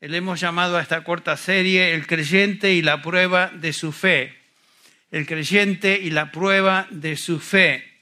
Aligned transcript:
Le 0.00 0.16
hemos 0.16 0.40
llamado 0.40 0.76
a 0.76 0.82
esta 0.82 1.02
corta 1.02 1.36
serie 1.36 1.94
El 1.94 2.06
creyente 2.06 2.72
y 2.72 2.82
la 2.82 3.00
prueba 3.00 3.50
de 3.54 3.72
su 3.72 3.92
fe. 3.92 4.34
El 5.10 5.26
creyente 5.26 5.98
y 6.02 6.10
la 6.10 6.30
prueba 6.30 6.86
de 6.90 7.16
su 7.16 7.40
fe. 7.40 7.94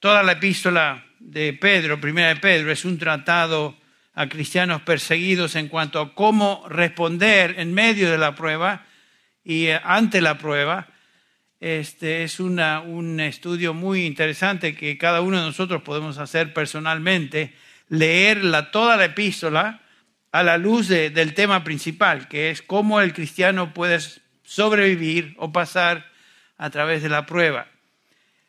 Toda 0.00 0.22
la 0.22 0.32
epístola 0.32 1.04
de 1.18 1.52
Pedro, 1.52 2.00
primera 2.00 2.28
de 2.28 2.36
Pedro, 2.36 2.70
es 2.70 2.84
un 2.84 2.98
tratado 2.98 3.76
a 4.14 4.28
cristianos 4.28 4.82
perseguidos 4.82 5.56
en 5.56 5.68
cuanto 5.68 6.00
a 6.00 6.14
cómo 6.14 6.64
responder 6.68 7.54
en 7.58 7.72
medio 7.72 8.10
de 8.10 8.18
la 8.18 8.34
prueba 8.34 8.86
y 9.42 9.66
eh, 9.66 9.80
ante 9.82 10.20
la 10.20 10.38
prueba. 10.38 10.88
Este 11.60 12.24
es 12.24 12.40
un 12.40 12.60
estudio 13.20 13.72
muy 13.72 14.04
interesante 14.04 14.74
que 14.74 14.98
cada 14.98 15.22
uno 15.22 15.38
de 15.38 15.46
nosotros 15.46 15.82
podemos 15.82 16.18
hacer 16.18 16.52
personalmente, 16.52 17.54
leer 17.88 18.42
toda 18.70 18.96
la 18.96 19.06
epístola 19.06 19.80
a 20.32 20.42
la 20.42 20.58
luz 20.58 20.88
del 20.88 21.34
tema 21.34 21.62
principal, 21.62 22.28
que 22.28 22.50
es 22.50 22.60
cómo 22.60 23.00
el 23.00 23.12
cristiano 23.12 23.72
puede 23.72 24.00
sobrevivir 24.42 25.34
o 25.38 25.52
pasar 25.52 26.10
a 26.58 26.70
través 26.70 27.02
de 27.02 27.08
la 27.08 27.26
prueba. 27.26 27.68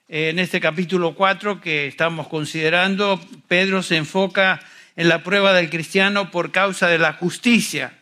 En 0.07 0.39
este 0.39 0.59
capítulo 0.59 1.15
4 1.15 1.61
que 1.61 1.87
estamos 1.87 2.27
considerando, 2.27 3.19
Pedro 3.47 3.81
se 3.81 3.97
enfoca 3.97 4.59
en 4.95 5.09
la 5.09 5.23
prueba 5.23 5.53
del 5.53 5.69
cristiano 5.69 6.31
por 6.31 6.51
causa 6.51 6.87
de 6.87 6.99
la 6.99 7.13
justicia. 7.13 7.99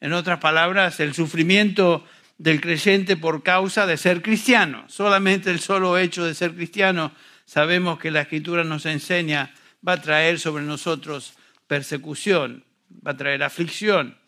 En 0.00 0.12
otras 0.12 0.38
palabras, 0.38 1.00
el 1.00 1.14
sufrimiento 1.14 2.04
del 2.38 2.60
creyente 2.60 3.16
por 3.16 3.42
causa 3.42 3.86
de 3.86 3.96
ser 3.96 4.22
cristiano. 4.22 4.84
Solamente 4.88 5.50
el 5.50 5.60
solo 5.60 5.98
hecho 5.98 6.24
de 6.24 6.34
ser 6.34 6.54
cristiano 6.54 7.12
sabemos 7.44 7.98
que 7.98 8.10
la 8.10 8.22
escritura 8.22 8.64
nos 8.64 8.86
enseña 8.86 9.52
va 9.86 9.92
a 9.92 10.00
traer 10.00 10.38
sobre 10.38 10.64
nosotros 10.64 11.34
persecución, 11.66 12.64
va 13.06 13.12
a 13.12 13.16
traer 13.16 13.42
aflicción. 13.42 14.18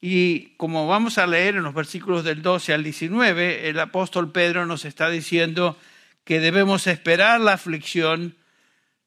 Y 0.00 0.56
como 0.56 0.86
vamos 0.86 1.18
a 1.18 1.26
leer 1.26 1.56
en 1.56 1.64
los 1.64 1.74
versículos 1.74 2.24
del 2.24 2.42
12 2.42 2.72
al 2.72 2.84
19, 2.84 3.68
el 3.68 3.80
apóstol 3.80 4.30
Pedro 4.30 4.66
nos 4.66 4.84
está 4.84 5.10
diciendo 5.10 5.76
que 6.24 6.40
debemos 6.40 6.86
esperar 6.86 7.40
la 7.40 7.54
aflicción 7.54 8.36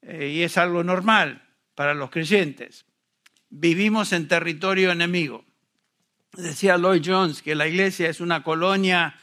eh, 0.02 0.32
y 0.34 0.42
es 0.44 0.58
algo 0.58 0.84
normal 0.84 1.44
para 1.76 1.94
los 1.94 2.10
creyentes. 2.10 2.86
Vivimos 3.50 4.12
en 4.12 4.28
territorio 4.28 4.92
enemigo. 4.92 5.46
Decía 6.34 6.78
Lloyd 6.78 7.04
Jones 7.06 7.42
que 7.42 7.56
la 7.56 7.68
iglesia 7.68 8.10
es 8.10 8.22
una 8.22 8.44
colonia 8.44 9.16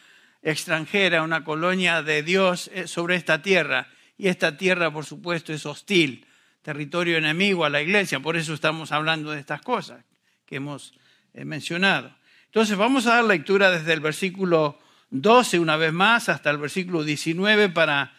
extranjera, 0.43 1.23
una 1.23 1.45
colonia 1.45 2.03
de 2.03 2.23
Dios 2.23 2.71
eh, 2.73 2.87
sobre 2.87 3.17
esta 3.17 3.43
tierra. 3.43 3.89
Y 4.17 4.29
esta 4.29 4.57
tierra, 4.57 4.93
por 4.93 5.05
supuesto, 5.05 5.53
es 5.53 5.67
hostil, 5.67 6.27
territorio 6.69 7.17
enemigo 7.17 7.65
a 7.65 7.71
la 7.71 7.81
iglesia. 7.81 8.21
Por 8.21 8.37
eso 8.37 8.53
estamos 8.53 8.93
hablando 8.93 9.31
de 9.31 9.41
estas 9.41 9.63
cosas 9.63 10.05
que 10.45 10.57
hemos 10.57 10.93
eh, 11.33 11.47
mencionado. 11.47 12.15
Entonces 12.45 12.77
vamos 12.77 13.07
a 13.07 13.15
dar 13.15 13.25
lectura 13.25 13.71
desde 13.71 13.95
el 13.95 14.01
versículo 14.01 14.79
12 15.09 15.61
una 15.61 15.79
vez 15.79 15.95
más 15.95 16.29
hasta 16.29 16.51
el 16.51 16.59
versículo 16.59 17.05
19 17.05 17.71
para 17.71 18.13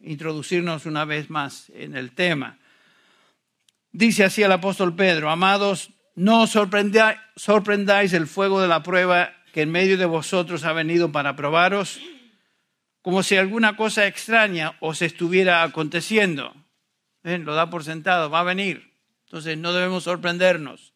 introducirnos 0.00 0.84
una 0.84 1.06
vez 1.06 1.30
más 1.30 1.72
en 1.74 1.96
el 1.96 2.12
tema. 2.12 2.58
Dice 3.90 4.24
así 4.24 4.42
el 4.42 4.52
apóstol 4.52 4.94
Pedro, 4.94 5.30
amados, 5.30 5.88
no 6.14 6.46
sorprendáis 6.46 8.12
el 8.12 8.26
fuego 8.26 8.60
de 8.60 8.68
la 8.68 8.82
prueba 8.82 9.32
que 9.54 9.62
en 9.62 9.72
medio 9.72 9.96
de 9.96 10.04
vosotros 10.04 10.64
ha 10.64 10.74
venido 10.74 11.10
para 11.10 11.36
probaros, 11.36 12.02
como 13.00 13.22
si 13.22 13.38
alguna 13.38 13.76
cosa 13.76 14.06
extraña 14.06 14.76
os 14.80 15.00
estuviera 15.00 15.62
aconteciendo. 15.62 16.54
Lo 17.24 17.54
da 17.54 17.70
por 17.70 17.84
sentado, 17.84 18.30
va 18.30 18.40
a 18.40 18.44
venir. 18.44 18.92
Entonces 19.24 19.58
no 19.58 19.72
debemos 19.72 20.04
sorprendernos. 20.04 20.92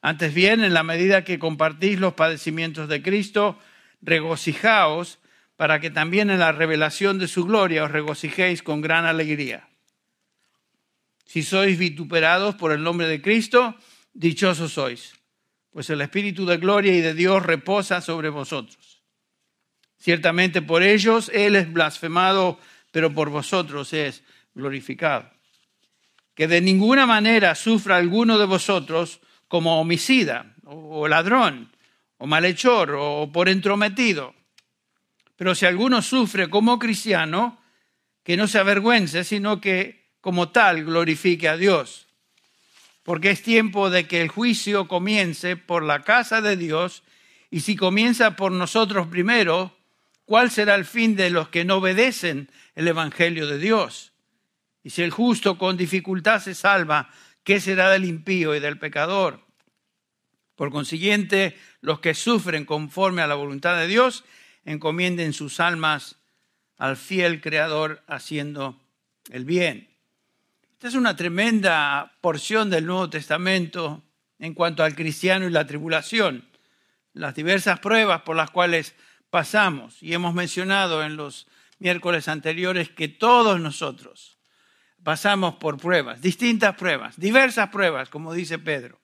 Antes 0.00 0.32
bien, 0.32 0.64
en 0.64 0.72
la 0.72 0.82
medida 0.82 1.24
que 1.24 1.38
compartís 1.38 1.98
los 1.98 2.14
padecimientos 2.14 2.88
de 2.88 3.02
Cristo, 3.02 3.58
regocijaos 4.00 5.18
para 5.56 5.80
que 5.80 5.90
también 5.90 6.30
en 6.30 6.38
la 6.38 6.52
revelación 6.52 7.18
de 7.18 7.28
su 7.28 7.44
gloria 7.44 7.84
os 7.84 7.90
regocijéis 7.90 8.62
con 8.62 8.80
gran 8.80 9.04
alegría. 9.04 9.68
Si 11.26 11.42
sois 11.42 11.78
vituperados 11.78 12.54
por 12.54 12.72
el 12.72 12.82
nombre 12.82 13.06
de 13.08 13.20
Cristo, 13.20 13.76
dichosos 14.14 14.72
sois, 14.72 15.14
pues 15.70 15.90
el 15.90 16.00
Espíritu 16.00 16.46
de 16.46 16.56
gloria 16.56 16.94
y 16.94 17.00
de 17.00 17.12
Dios 17.12 17.44
reposa 17.44 18.00
sobre 18.00 18.30
vosotros. 18.30 19.02
Ciertamente 19.98 20.62
por 20.62 20.82
ellos 20.82 21.30
Él 21.34 21.56
es 21.56 21.70
blasfemado, 21.70 22.58
pero 22.90 23.12
por 23.12 23.28
vosotros 23.28 23.92
es 23.92 24.24
glorificado. 24.54 25.30
Que 26.40 26.48
de 26.48 26.62
ninguna 26.62 27.04
manera 27.04 27.54
sufra 27.54 27.96
alguno 27.96 28.38
de 28.38 28.46
vosotros 28.46 29.20
como 29.46 29.78
homicida, 29.78 30.54
o 30.64 31.06
ladrón, 31.06 31.70
o 32.16 32.26
malhechor, 32.26 32.96
o 32.98 33.30
por 33.30 33.50
entrometido. 33.50 34.34
Pero 35.36 35.54
si 35.54 35.66
alguno 35.66 36.00
sufre 36.00 36.48
como 36.48 36.78
cristiano, 36.78 37.60
que 38.24 38.38
no 38.38 38.48
se 38.48 38.58
avergüence, 38.58 39.22
sino 39.22 39.60
que 39.60 40.14
como 40.22 40.48
tal 40.48 40.82
glorifique 40.82 41.46
a 41.46 41.58
Dios. 41.58 42.06
Porque 43.02 43.32
es 43.32 43.42
tiempo 43.42 43.90
de 43.90 44.08
que 44.08 44.22
el 44.22 44.28
juicio 44.28 44.88
comience 44.88 45.58
por 45.58 45.82
la 45.82 46.00
casa 46.00 46.40
de 46.40 46.56
Dios 46.56 47.02
y 47.50 47.60
si 47.60 47.76
comienza 47.76 48.36
por 48.36 48.50
nosotros 48.50 49.08
primero, 49.08 49.76
¿cuál 50.24 50.50
será 50.50 50.74
el 50.76 50.86
fin 50.86 51.16
de 51.16 51.28
los 51.28 51.50
que 51.50 51.66
no 51.66 51.76
obedecen 51.76 52.50
el 52.74 52.88
Evangelio 52.88 53.46
de 53.46 53.58
Dios? 53.58 54.09
Y 54.82 54.90
si 54.90 55.02
el 55.02 55.10
justo 55.10 55.58
con 55.58 55.76
dificultad 55.76 56.40
se 56.40 56.54
salva, 56.54 57.10
¿qué 57.44 57.60
será 57.60 57.90
del 57.90 58.04
impío 58.04 58.54
y 58.54 58.60
del 58.60 58.78
pecador? 58.78 59.44
Por 60.56 60.70
consiguiente, 60.70 61.56
los 61.80 62.00
que 62.00 62.14
sufren 62.14 62.64
conforme 62.64 63.22
a 63.22 63.26
la 63.26 63.34
voluntad 63.34 63.76
de 63.76 63.86
Dios, 63.86 64.24
encomienden 64.64 65.32
sus 65.32 65.60
almas 65.60 66.16
al 66.76 66.96
fiel 66.96 67.40
Creador 67.40 68.02
haciendo 68.06 68.80
el 69.30 69.44
bien. 69.44 69.88
Esta 70.72 70.88
es 70.88 70.94
una 70.94 71.16
tremenda 71.16 72.16
porción 72.20 72.70
del 72.70 72.86
Nuevo 72.86 73.10
Testamento 73.10 74.02
en 74.38 74.54
cuanto 74.54 74.82
al 74.82 74.94
cristiano 74.94 75.46
y 75.46 75.50
la 75.50 75.66
tribulación, 75.66 76.48
las 77.12 77.34
diversas 77.34 77.80
pruebas 77.80 78.22
por 78.22 78.36
las 78.36 78.50
cuales 78.50 78.94
pasamos. 79.28 80.02
Y 80.02 80.14
hemos 80.14 80.34
mencionado 80.34 81.04
en 81.04 81.16
los 81.16 81.46
miércoles 81.78 82.28
anteriores 82.28 82.88
que 82.88 83.08
todos 83.08 83.60
nosotros 83.60 84.39
pasamos 85.02 85.56
por 85.56 85.78
pruebas, 85.78 86.20
distintas 86.20 86.74
pruebas, 86.76 87.18
diversas 87.18 87.68
pruebas, 87.70 88.08
como 88.08 88.34
dice 88.34 88.58
Pedro. 88.58 89.00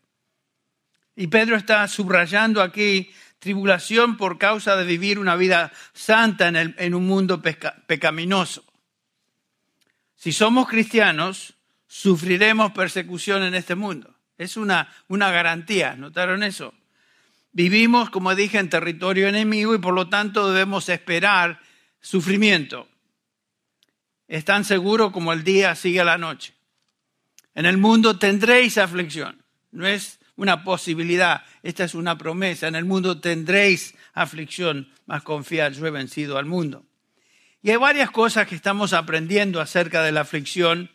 Y 1.14 1.28
Pedro 1.28 1.56
está 1.56 1.86
subrayando 1.88 2.62
aquí 2.62 3.10
tribulación 3.38 4.16
por 4.16 4.38
causa 4.38 4.76
de 4.76 4.84
vivir 4.84 5.18
una 5.18 5.36
vida 5.36 5.72
santa 5.92 6.48
en, 6.48 6.94
un 6.94 7.06
mundo 7.06 7.42
pecaminoso. 7.86 8.64
Si 10.14 10.32
somos 10.32 10.68
cristianos, 10.68 11.54
sufriremos 11.86 12.72
persecución 12.72 13.42
en 13.42 13.54
este 13.54 13.74
mundo. 13.74 14.14
Es 14.36 14.56
una, 14.56 14.92
una 15.08 15.30
garantía, 15.30 15.94
¿notaron 15.94 16.42
eso? 16.42 16.74
Vivimos, 17.52 18.10
como 18.10 18.34
dije, 18.34 18.58
en 18.58 18.68
territorio 18.68 19.28
enemigo 19.28 19.74
y 19.74 19.78
por 19.78 19.94
lo 19.94 20.08
tanto 20.10 20.52
debemos 20.52 20.90
esperar 20.90 21.60
sufrimiento. 22.00 22.86
Es 24.28 24.44
tan 24.44 24.64
seguro 24.64 25.12
como 25.12 25.32
el 25.32 25.44
día 25.44 25.74
sigue 25.74 26.00
a 26.00 26.04
la 26.04 26.18
noche. 26.18 26.54
En 27.54 27.66
el 27.66 27.78
mundo 27.78 28.18
tendréis 28.18 28.78
aflicción. 28.78 29.42
No 29.70 29.86
es 29.86 30.18
una 30.36 30.64
posibilidad, 30.64 31.42
esta 31.62 31.84
es 31.84 31.94
una 31.94 32.18
promesa. 32.18 32.68
En 32.68 32.74
el 32.74 32.84
mundo 32.84 33.20
tendréis 33.20 33.94
aflicción, 34.14 34.92
mas 35.06 35.22
confiad, 35.22 35.72
yo 35.72 35.86
he 35.86 35.90
vencido 35.90 36.38
al 36.38 36.46
mundo. 36.46 36.84
Y 37.62 37.70
hay 37.70 37.76
varias 37.76 38.10
cosas 38.10 38.46
que 38.46 38.54
estamos 38.54 38.92
aprendiendo 38.92 39.60
acerca 39.60 40.02
de 40.02 40.12
la 40.12 40.20
aflicción 40.20 40.90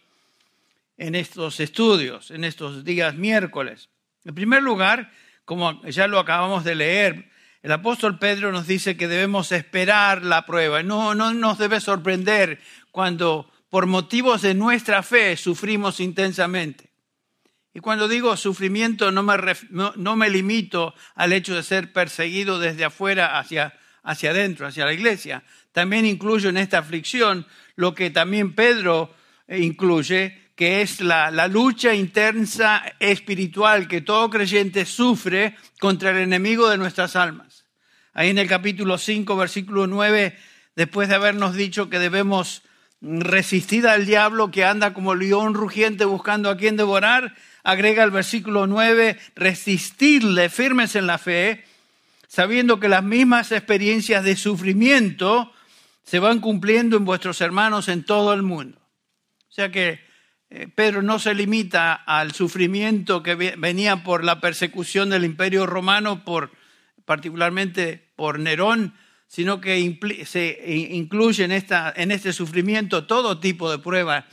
en 0.98 1.16
estos 1.16 1.60
estudios, 1.60 2.32
en 2.32 2.44
estos 2.44 2.84
días 2.84 3.16
miércoles. 3.16 3.90
En 4.24 4.36
primer 4.36 4.62
lugar, 4.62 5.12
como 5.46 5.84
ya 5.86 6.08
lo 6.08 6.20
acabamos 6.20 6.64
de 6.64 6.76
leer, 6.76 7.32
el 7.64 7.72
apóstol 7.72 8.18
Pedro 8.18 8.52
nos 8.52 8.68
dice 8.68 8.98
que 8.98 9.08
debemos 9.08 9.52
esperar 9.52 10.24
la 10.24 10.46
prueba. 10.46 10.82
No, 10.82 11.14
no 11.14 11.34
nos 11.34 11.58
debe 11.58 11.80
sorprender 11.80 12.60
cuando 12.92 13.50
por 13.70 13.86
motivos 13.86 14.42
de 14.42 14.54
nuestra 14.54 15.02
fe 15.02 15.38
sufrimos 15.38 16.00
intensamente. 16.00 16.92
Y 17.74 17.80
cuando 17.80 18.08
digo 18.08 18.36
sufrimiento 18.36 19.12
no 19.12 19.24
me, 19.24 19.36
no, 19.70 20.16
me 20.16 20.30
limito 20.30 20.94
al 21.16 21.32
hecho 21.32 21.56
de 21.56 21.64
ser 21.64 21.94
perseguido 21.94 22.60
desde 22.60 22.84
afuera 22.84 23.40
hacia, 23.40 23.74
hacia 24.04 24.32
adentro, 24.32 24.68
hacia 24.68 24.86
la 24.86 24.94
iglesia. 24.94 25.44
También 25.72 26.06
incluyo 26.06 26.50
en 26.50 26.58
esta 26.58 26.80
aflicción 26.80 27.48
lo 27.76 27.96
que 27.96 28.10
también 28.10 28.54
Pedro 28.56 29.16
incluye, 29.48 30.52
que 30.56 30.82
es 30.82 31.00
la, 31.00 31.32
lucha 31.48 31.94
intensa 31.94 32.84
espiritual 33.00 33.88
que 33.88 34.02
todo 34.02 34.30
creyente 34.30 34.86
sufre 34.86 35.56
contra 35.80 36.12
el 36.12 36.18
enemigo 36.18 36.70
de 36.70 36.78
nuestras 36.78 37.16
almas. 37.16 37.66
Ahí 38.14 38.30
en 38.30 38.38
el 38.38 38.50
capítulo 38.50 38.98
5, 38.98 39.38
versículo 39.38 39.88
9, 39.88 40.38
después 40.76 41.08
de 41.08 41.16
habernos 41.16 41.56
dicho 41.56 41.90
que 41.90 42.00
debemos 42.00 42.64
resistid 43.02 43.86
al 43.86 44.06
diablo 44.06 44.52
que 44.52 44.64
anda 44.64 44.94
como 44.94 45.16
león 45.16 45.54
rugiente 45.54 46.06
buscando 46.06 46.50
a 46.50 46.58
quien 46.58 46.78
devorar. 46.78 47.36
Agrega 47.64 48.04
el 48.04 48.12
versículo 48.12 48.68
9, 48.68 49.20
resistidle 49.36 50.50
firmes 50.50 50.96
en 50.96 51.08
la 51.08 51.18
fe, 51.18 51.66
sabiendo 52.28 52.80
que 52.80 52.90
las 52.90 53.04
mismas 53.04 53.52
experiencias 53.52 54.24
de 54.24 54.36
sufrimiento 54.36 55.52
se 56.04 56.20
van 56.20 56.40
cumpliendo 56.40 56.98
en 56.98 57.06
vuestros 57.06 57.42
hermanos 57.42 57.88
en 57.88 58.04
todo 58.04 58.34
el 58.34 58.42
mundo. 58.42 58.80
O 59.50 59.54
sea 59.54 59.72
que 59.72 60.00
eh, 60.50 60.68
Pedro 60.74 61.02
no 61.02 61.20
se 61.20 61.34
limita 61.34 61.94
al 61.94 62.34
sufrimiento 62.34 63.24
que 63.24 63.36
venía 63.36 64.04
por 64.04 64.24
la 64.24 64.42
persecución 64.42 65.10
del 65.10 65.26
imperio 65.26 65.66
romano, 65.66 66.24
por, 66.24 66.52
particularmente 67.06 68.12
por 68.16 68.40
Nerón, 68.40 68.94
sino 69.32 69.62
que 69.62 69.98
se 70.26 70.60
incluye 70.92 71.46
en, 71.46 71.54
esta, 71.54 71.94
en 71.96 72.12
este 72.12 72.34
sufrimiento 72.34 73.06
todo 73.06 73.40
tipo 73.40 73.72
de 73.72 73.80
pruebas, 73.80 74.26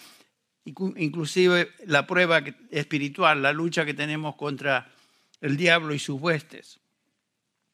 inclusive 0.64 1.70
la 1.86 2.04
prueba 2.04 2.42
espiritual, 2.72 3.40
la 3.40 3.52
lucha 3.52 3.84
que 3.84 3.94
tenemos 3.94 4.34
contra 4.34 4.90
el 5.40 5.56
diablo 5.56 5.94
y 5.94 6.00
sus 6.00 6.20
huestes. 6.20 6.80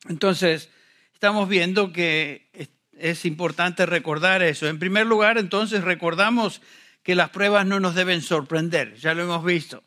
Entonces, 0.07 0.69
estamos 1.15 1.49
viendo 1.49 1.95
que 1.95 2.51
es 2.93 3.25
importante 3.25 3.87
recordar 3.87 4.43
eso. 4.43 4.69
En 4.69 4.79
primer 4.79 5.07
lugar, 5.07 5.39
entonces, 5.39 5.83
recordamos 5.83 6.61
que 7.03 7.15
las 7.15 7.31
pruebas 7.31 7.65
no 7.65 7.81
nos 7.81 7.95
deben 7.95 8.21
sorprender, 8.21 8.97
ya 8.97 9.15
lo 9.15 9.23
hemos 9.23 9.43
visto. 9.43 9.83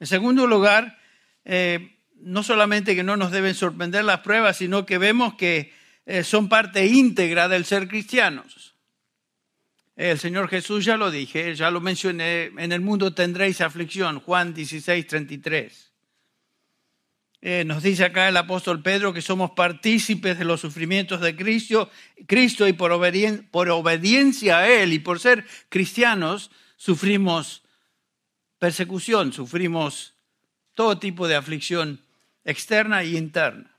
En 0.00 0.08
segundo 0.08 0.48
lugar, 0.48 0.98
eh, 1.44 1.96
no 2.16 2.42
solamente 2.42 2.96
que 2.96 3.04
no 3.04 3.16
nos 3.16 3.30
deben 3.30 3.54
sorprender 3.54 4.04
las 4.04 4.18
pruebas, 4.22 4.56
sino 4.56 4.84
que 4.84 4.98
vemos 4.98 5.34
que 5.34 5.78
eh, 6.10 6.24
son 6.24 6.48
parte 6.48 6.84
íntegra 6.84 7.46
del 7.46 7.64
ser 7.64 7.86
cristianos. 7.86 8.74
El 9.94 10.18
Señor 10.18 10.48
Jesús 10.48 10.84
ya 10.84 10.96
lo 10.96 11.08
dije, 11.08 11.54
ya 11.54 11.70
lo 11.70 11.80
mencioné, 11.80 12.46
en 12.46 12.72
el 12.72 12.80
mundo 12.80 13.14
tendréis 13.14 13.60
aflicción, 13.60 14.18
Juan 14.18 14.52
16, 14.52 15.06
33. 15.06 15.92
Eh, 17.42 17.62
nos 17.64 17.84
dice 17.84 18.06
acá 18.06 18.28
el 18.28 18.36
apóstol 18.36 18.82
Pedro 18.82 19.12
que 19.12 19.22
somos 19.22 19.52
partícipes 19.52 20.36
de 20.36 20.44
los 20.44 20.60
sufrimientos 20.60 21.20
de 21.20 21.36
Cristo, 21.36 21.88
Cristo 22.26 22.66
y 22.66 22.72
por, 22.72 22.90
por 23.52 23.70
obediencia 23.70 24.58
a 24.58 24.68
Él 24.68 24.92
y 24.92 24.98
por 24.98 25.20
ser 25.20 25.46
cristianos 25.68 26.50
sufrimos 26.76 27.62
persecución, 28.58 29.32
sufrimos 29.32 30.14
todo 30.74 30.98
tipo 30.98 31.28
de 31.28 31.36
aflicción 31.36 32.00
externa 32.44 33.02
e 33.02 33.10
interna. 33.10 33.76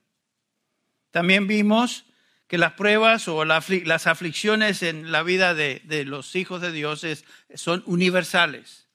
También 1.12 1.46
vimos 1.46 2.06
que 2.52 2.58
las 2.58 2.74
pruebas 2.74 3.30
o 3.30 3.46
las 3.46 4.08
aflicciones 4.08 4.84
en 4.84 5.10
la 5.14 5.24
vida 5.24 5.54
de, 5.54 6.04
los 6.06 6.36
hijos 6.36 6.60
de 6.60 6.74
Dios 6.74 7.08
son 7.56 7.82
universales. 7.86 8.90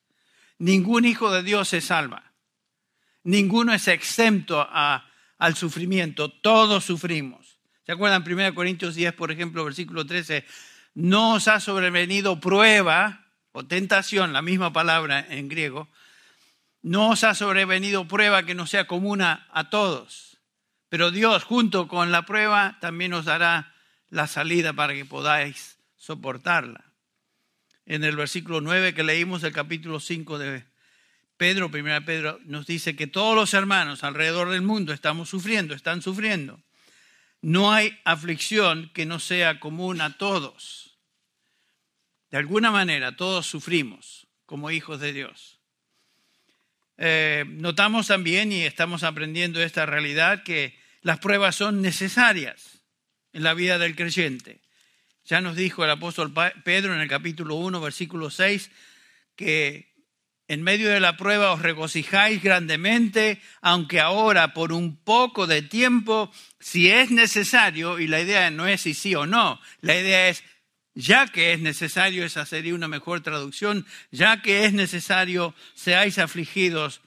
Ningún 0.58 1.06
hijo 1.06 1.30
de 1.32 1.42
Dios 1.42 1.66
se 1.68 1.80
salva. 1.80 2.34
Ninguno 3.24 3.72
es 3.72 3.88
exento 3.88 4.68
al 4.70 5.56
sufrimiento. 5.56 6.28
Todos 6.30 6.84
sufrimos. 6.84 7.58
¿Se 7.86 7.92
acuerdan 7.92 8.30
1 8.30 8.54
Corintios 8.54 8.94
10, 8.94 9.14
por 9.14 9.32
ejemplo, 9.32 9.64
versículo 9.64 10.04
13? 10.04 10.44
No 10.92 11.36
os 11.36 11.48
ha 11.48 11.58
sobrevenido 11.58 12.38
prueba 12.38 13.24
o 13.52 13.64
tentación, 13.64 14.34
la 14.34 14.42
misma 14.42 14.74
palabra 14.74 15.26
en 15.30 15.48
griego. 15.48 15.88
No 16.82 17.08
os 17.08 17.24
ha 17.24 17.34
sobrevenido 17.34 18.06
prueba 18.06 18.42
que 18.42 18.54
no 18.54 18.66
sea 18.66 18.86
común 18.86 19.22
a 19.22 19.70
todos 19.70 20.35
pero 20.88 21.10
Dios, 21.10 21.44
junto 21.44 21.88
con 21.88 22.12
la 22.12 22.22
prueba, 22.22 22.78
también 22.80 23.10
nos 23.10 23.24
dará 23.24 23.74
la 24.08 24.26
salida 24.26 24.72
para 24.72 24.94
que 24.94 25.04
podáis 25.04 25.78
soportarla. 25.96 26.92
En 27.84 28.04
el 28.04 28.16
versículo 28.16 28.60
9 28.60 28.94
que 28.94 29.02
leímos 29.02 29.42
del 29.42 29.52
capítulo 29.52 30.00
5 30.00 30.38
de 30.38 30.64
Pedro, 31.36 31.70
1 31.72 32.04
Pedro, 32.04 32.40
nos 32.44 32.66
dice 32.66 32.96
que 32.96 33.06
todos 33.06 33.34
los 33.34 33.54
hermanos 33.54 34.04
alrededor 34.04 34.50
del 34.50 34.62
mundo 34.62 34.92
estamos 34.92 35.28
sufriendo, 35.28 35.74
están 35.74 36.02
sufriendo. 36.02 36.60
No 37.42 37.72
hay 37.72 37.98
aflicción 38.04 38.90
que 38.94 39.06
no 39.06 39.20
sea 39.20 39.60
común 39.60 40.00
a 40.00 40.16
todos. 40.16 40.98
De 42.30 42.38
alguna 42.38 42.70
manera, 42.70 43.16
todos 43.16 43.46
sufrimos 43.46 44.26
como 44.46 44.70
hijos 44.70 45.00
de 45.00 45.12
Dios. 45.12 45.55
Eh, 46.98 47.44
notamos 47.48 48.06
también, 48.06 48.52
y 48.52 48.62
estamos 48.62 49.02
aprendiendo 49.02 49.62
esta 49.62 49.86
realidad, 49.86 50.42
que 50.42 50.78
las 51.02 51.18
pruebas 51.18 51.56
son 51.56 51.82
necesarias 51.82 52.82
en 53.32 53.42
la 53.42 53.54
vida 53.54 53.78
del 53.78 53.96
creyente. 53.96 54.60
Ya 55.24 55.40
nos 55.40 55.56
dijo 55.56 55.84
el 55.84 55.90
apóstol 55.90 56.32
Pedro 56.64 56.94
en 56.94 57.00
el 57.00 57.08
capítulo 57.08 57.56
1, 57.56 57.80
versículo 57.80 58.30
6, 58.30 58.70
que 59.34 59.92
en 60.48 60.62
medio 60.62 60.88
de 60.88 61.00
la 61.00 61.16
prueba 61.16 61.52
os 61.52 61.62
regocijáis 61.62 62.42
grandemente, 62.42 63.40
aunque 63.60 64.00
ahora 64.00 64.54
por 64.54 64.72
un 64.72 64.96
poco 64.96 65.46
de 65.46 65.62
tiempo, 65.62 66.32
si 66.60 66.90
es 66.90 67.10
necesario, 67.10 67.98
y 67.98 68.06
la 68.06 68.20
idea 68.20 68.50
no 68.50 68.66
es 68.66 68.82
si 68.82 68.94
sí 68.94 69.14
o 69.14 69.26
no, 69.26 69.60
la 69.80 69.96
idea 69.96 70.28
es 70.28 70.44
ya 70.96 71.26
que 71.26 71.52
es 71.52 71.60
necesario, 71.60 72.24
esa 72.24 72.46
sería 72.46 72.74
una 72.74 72.88
mejor 72.88 73.20
traducción, 73.20 73.86
ya 74.10 74.40
que 74.40 74.64
es 74.64 74.72
necesario, 74.72 75.54
seáis 75.74 76.18
afligidos 76.18 77.02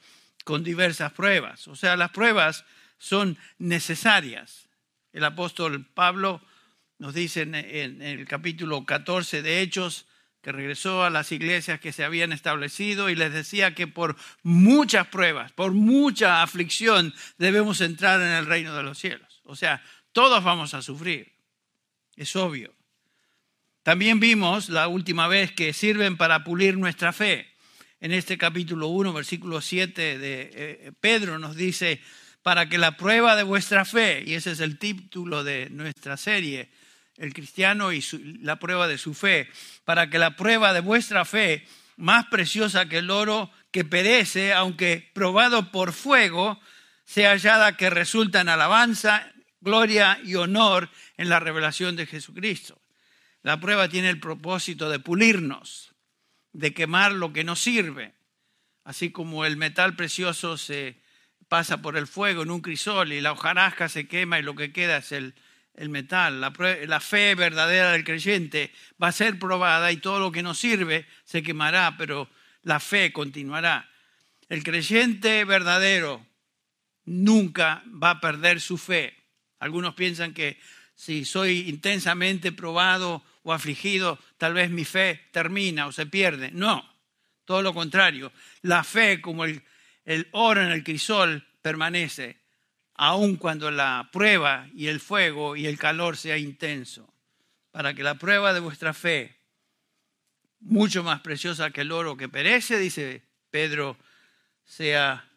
con 0.45 0.63
diversas 0.63 1.12
pruebas. 1.12 1.68
O 1.68 1.75
sea, 1.75 1.97
las 1.97 2.12
pruebas 2.12 2.65
son 3.00 3.38
necesarias. 3.57 4.69
El 5.12 5.24
apóstol 5.24 5.88
Pablo 5.88 6.39
nos 7.00 7.15
dice 7.15 7.41
en, 7.41 7.56
el 7.56 8.27
capítulo 8.27 8.86
14 8.86 9.41
de 9.41 9.62
Hechos 9.62 10.06
que 10.44 10.51
regresó 10.51 11.03
a 11.03 11.09
las 11.09 11.31
iglesias 11.31 11.80
que 11.80 11.91
se 11.91 12.03
habían 12.03 12.31
establecido 12.31 13.09
y 13.09 13.15
les 13.15 13.33
decía 13.33 13.74
que 13.74 13.88
por 13.88 14.15
muchas 14.44 15.07
pruebas, 15.07 15.51
por 15.51 15.71
mucha 15.71 16.44
aflicción, 16.44 17.13
debemos 17.39 17.81
entrar 17.81 18.21
en 18.21 18.27
el 18.27 18.45
reino 18.45 18.75
de 18.75 18.83
los 18.83 19.00
cielos. 19.00 19.41
O 19.45 19.56
sea, 19.56 19.83
todos 20.12 20.44
vamos 20.44 20.75
a 20.75 20.83
sufrir, 20.83 21.33
es 22.15 22.36
obvio. 22.36 22.78
También 23.89 24.19
vimos 24.19 24.69
la 24.69 24.88
última 24.88 25.27
vez 25.27 25.51
que 25.51 25.74
sirven 25.74 26.15
para 26.15 26.44
pulir 26.44 26.77
nuestra 26.77 27.12
fe. 27.12 27.47
En 28.00 28.12
este 28.12 28.38
capítulo 28.38 28.89
1, 28.89 29.13
versículo 29.13 29.62
7 29.62 30.19
de 30.19 30.51
eh, 30.53 30.91
Pedro 31.01 31.39
nos 31.39 31.56
dice, 31.56 32.00
para 32.44 32.69
que 32.69 32.77
la 32.77 32.97
prueba 32.97 33.36
de 33.36 33.41
vuestra 33.41 33.86
fe, 33.86 34.24
y 34.24 34.36
ese 34.36 34.51
es 34.51 34.59
el 34.59 34.77
título 34.77 35.44
de 35.44 35.71
nuestra 35.71 36.18
serie, 36.18 36.69
el 37.18 37.33
cristiano 37.33 37.91
y 37.91 38.06
la 38.44 38.59
prueba 38.59 38.88
de 38.88 39.00
su 39.00 39.15
fe, 39.15 39.50
para 39.86 40.07
que 40.07 40.19
la 40.19 40.36
prueba 40.36 40.71
de 40.71 40.81
vuestra 40.81 41.25
fe, 41.25 41.65
más 41.97 42.27
preciosa 42.27 42.88
que 42.88 43.00
el 43.00 43.09
oro 43.09 43.50
que 43.71 43.86
perece, 43.86 44.53
aunque 44.53 45.09
probado 45.15 45.71
por 45.71 45.94
fuego, 45.94 46.62
sea 47.05 47.31
hallada 47.31 47.75
que 47.75 47.89
resulta 47.89 48.41
en 48.41 48.50
alabanza, 48.50 49.34
gloria 49.62 50.19
y 50.24 50.36
honor 50.36 50.91
en 51.17 51.27
la 51.29 51.39
revelación 51.39 51.96
de 51.96 52.05
Jesucristo. 52.05 52.79
La 53.41 53.60
prueba 53.60 53.88
tiene 53.88 54.10
el 54.10 54.19
propósito 54.19 54.89
de 54.89 55.00
pulirnos, 55.00 55.93
de 56.51 56.74
quemar 56.74 57.13
lo 57.13 57.31
que 57.31 57.43
no 57.43 57.55
sirve, 57.55 58.13
así 58.84 59.12
como 59.12 59.46
el 59.46 59.55
metal 59.55 59.96
precioso 59.96 60.58
se 60.58 61.01
pasa 61.48 61.81
por 61.81 61.98
el 61.98 62.08
fuego 62.08 62.43
en 62.43 62.51
un 62.51 62.62
crisol 62.62 63.12
y 63.12 63.22
la 63.22 63.31
hojarasca 63.31 63.89
se 63.89 64.08
quema 64.08 64.39
y 64.39 64.43
lo 64.43 64.55
que 64.55 64.72
queda 64.72 64.98
es 64.98 65.12
el, 65.12 65.34
metal. 65.89 66.41
La, 66.41 66.53
la, 66.88 67.00
fe 67.00 67.36
verdadera 67.36 67.91
del 67.91 68.03
creyente 68.03 68.74
va 69.01 69.08
a 69.08 69.13
ser 69.13 69.39
probada 69.39 69.91
y 69.91 69.98
todo 69.98 70.19
lo 70.19 70.31
que 70.31 70.43
no 70.43 70.53
sirve 70.53 71.08
se 71.24 71.41
quemará, 71.41 71.96
pero 71.98 72.29
la 72.63 72.81
fe 72.81 73.13
continuará. 73.13 73.89
El 74.50 74.63
creyente 74.63 75.46
verdadero 75.46 76.25
nunca 77.05 77.84
va 77.88 78.12
a 78.12 78.19
perder 78.19 78.60
su 78.60 78.77
fe. 78.77 79.15
Algunos 79.60 79.96
piensan 79.96 80.34
que 80.34 80.60
si 80.96 81.24
soy 81.24 81.69
intensamente 81.69 82.51
probado 82.51 83.24
o 83.43 83.53
afligido, 83.53 84.19
tal 84.38 84.53
vez 84.53 84.69
mi 84.69 84.86
fe 84.86 85.27
termina 85.31 85.88
o 85.88 85.91
se 85.91 86.05
pierde. 86.05 86.51
No, 86.51 86.88
todo 87.46 87.62
lo 87.62 87.74
contrario. 87.74 88.31
La 88.62 88.84
fe, 88.84 89.22
como 89.22 89.46
el, 89.46 89.63
oro 90.31 90.62
en 90.62 90.72
el 90.72 90.84
crisol, 90.84 91.48
permanece, 91.62 92.38
aun 92.96 93.38
cuando 93.38 93.72
la 93.72 94.10
prueba 94.12 94.67
y 94.74 94.88
el 94.88 95.00
fuego 95.00 95.55
y 95.55 95.65
el 95.65 95.77
calor 95.77 96.17
sea 96.17 96.38
intenso, 96.38 97.12
para 97.72 97.93
que 97.93 98.03
la 98.03 98.15
prueba 98.15 98.53
de 98.53 98.60
vuestra 98.60 98.93
fe, 98.93 99.38
mucho 100.60 101.03
más 101.03 101.22
preciosa 101.22 101.72
que 101.72 101.81
el 101.81 101.91
oro 101.91 102.17
que 102.17 102.27
perece, 102.27 102.77
dice 102.77 103.24
Pedro, 103.50 103.98
sea, 104.65 105.27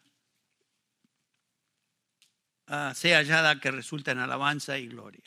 ah, 2.67 2.93
sea 2.95 3.17
hallada 3.19 3.59
que 3.59 3.71
resulta 3.71 4.11
en 4.11 4.19
alabanza 4.19 4.77
y 4.77 4.87
gloria. 4.87 5.23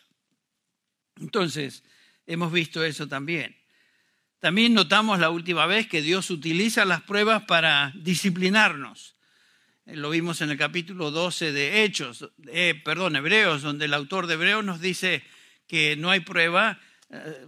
Entonces, 1.16 1.82
hemos 2.26 2.52
visto 2.52 2.84
eso 2.84 3.08
también. 3.08 3.56
También 4.40 4.74
notamos 4.74 5.18
la 5.18 5.30
última 5.30 5.66
vez 5.66 5.86
que 5.86 6.02
Dios 6.02 6.30
utiliza 6.30 6.84
las 6.84 7.02
pruebas 7.02 7.44
para 7.44 7.92
disciplinarnos. 7.94 9.16
Lo 9.86 10.10
vimos 10.10 10.40
en 10.40 10.50
el 10.50 10.58
capítulo 10.58 11.10
12 11.10 11.52
de 11.52 11.84
Hechos, 11.84 12.28
eh, 12.48 12.80
perdón, 12.84 13.16
Hebreos, 13.16 13.62
donde 13.62 13.84
el 13.84 13.94
autor 13.94 14.26
de 14.26 14.34
Hebreos 14.34 14.64
nos 14.64 14.80
dice 14.80 15.22
que 15.68 15.96
no 15.96 16.10
hay 16.10 16.20
prueba. 16.20 16.80
Eh, 17.10 17.46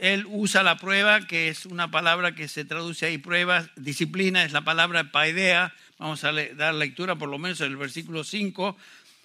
él 0.00 0.26
usa 0.28 0.62
la 0.62 0.76
prueba, 0.76 1.26
que 1.26 1.48
es 1.48 1.66
una 1.66 1.90
palabra 1.90 2.34
que 2.34 2.48
se 2.48 2.64
traduce 2.64 3.06
ahí, 3.06 3.18
prueba, 3.18 3.68
disciplina, 3.76 4.44
es 4.44 4.52
la 4.52 4.62
palabra 4.62 5.10
paidea. 5.10 5.74
Vamos 5.98 6.22
a 6.24 6.32
dar 6.32 6.74
lectura 6.74 7.16
por 7.16 7.28
lo 7.28 7.38
menos 7.38 7.60
en 7.60 7.68
el 7.72 7.76
versículo 7.76 8.22
5. 8.22 8.76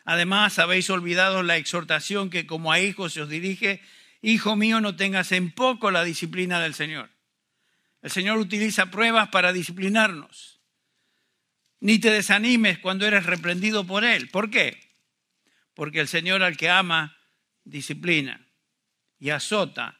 Además, 0.05 0.59
habéis 0.59 0.89
olvidado 0.89 1.43
la 1.43 1.57
exhortación 1.57 2.29
que 2.29 2.45
como 2.45 2.71
a 2.71 2.79
hijos 2.79 3.13
se 3.13 3.21
os 3.21 3.29
dirige, 3.29 3.81
hijo 4.23 4.55
mío, 4.55 4.81
no 4.81 4.95
tengas 4.95 5.31
en 5.31 5.51
poco 5.51 5.91
la 5.91 6.03
disciplina 6.03 6.59
del 6.59 6.73
Señor. 6.73 7.11
El 8.01 8.09
Señor 8.09 8.39
utiliza 8.39 8.87
pruebas 8.89 9.29
para 9.29 9.53
disciplinarnos. 9.53 10.61
Ni 11.79 11.99
te 11.99 12.09
desanimes 12.09 12.79
cuando 12.79 13.05
eres 13.05 13.25
reprendido 13.25 13.85
por 13.85 14.03
Él. 14.03 14.29
¿Por 14.29 14.49
qué? 14.49 14.79
Porque 15.73 15.99
el 15.99 16.07
Señor 16.07 16.41
al 16.41 16.57
que 16.57 16.69
ama, 16.69 17.17
disciplina 17.63 18.47
y 19.19 19.29
azota 19.29 19.99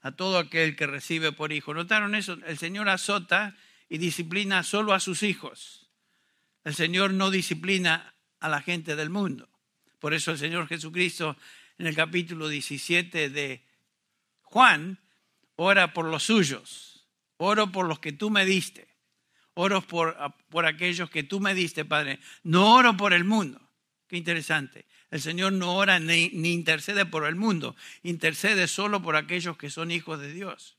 a 0.00 0.12
todo 0.12 0.38
aquel 0.38 0.74
que 0.74 0.86
recibe 0.86 1.32
por 1.32 1.52
hijo. 1.52 1.72
¿Notaron 1.72 2.14
eso? 2.14 2.38
El 2.44 2.58
Señor 2.58 2.88
azota 2.88 3.56
y 3.88 3.98
disciplina 3.98 4.64
solo 4.64 4.92
a 4.94 5.00
sus 5.00 5.22
hijos. 5.22 5.88
El 6.64 6.74
Señor 6.74 7.12
no 7.12 7.30
disciplina 7.30 8.14
a 8.40 8.48
la 8.48 8.60
gente 8.60 8.96
del 8.96 9.10
mundo. 9.10 9.48
Por 10.00 10.14
eso 10.14 10.32
el 10.32 10.38
Señor 10.38 10.66
Jesucristo 10.66 11.36
en 11.82 11.88
el 11.88 11.96
capítulo 11.96 12.46
17 12.46 13.28
de 13.28 13.60
Juan 14.42 15.00
ora 15.56 15.92
por 15.92 16.04
los 16.04 16.22
suyos, 16.22 17.08
oro 17.38 17.72
por 17.72 17.88
los 17.88 17.98
que 17.98 18.12
tú 18.12 18.30
me 18.30 18.44
diste, 18.44 18.86
oro 19.54 19.82
por, 19.82 20.16
por 20.48 20.64
aquellos 20.64 21.10
que 21.10 21.24
tú 21.24 21.40
me 21.40 21.56
diste, 21.56 21.84
Padre, 21.84 22.20
no 22.44 22.76
oro 22.76 22.96
por 22.96 23.12
el 23.12 23.24
mundo. 23.24 23.60
Qué 24.06 24.16
interesante. 24.16 24.86
El 25.10 25.20
Señor 25.20 25.54
no 25.54 25.74
ora 25.74 25.98
ni, 25.98 26.28
ni, 26.28 26.52
intercede 26.52 27.04
por 27.04 27.26
el 27.26 27.34
mundo, 27.34 27.74
intercede 28.04 28.68
solo 28.68 29.02
por 29.02 29.16
aquellos 29.16 29.56
que 29.56 29.68
son 29.68 29.90
hijos 29.90 30.20
de 30.20 30.32
Dios. 30.32 30.76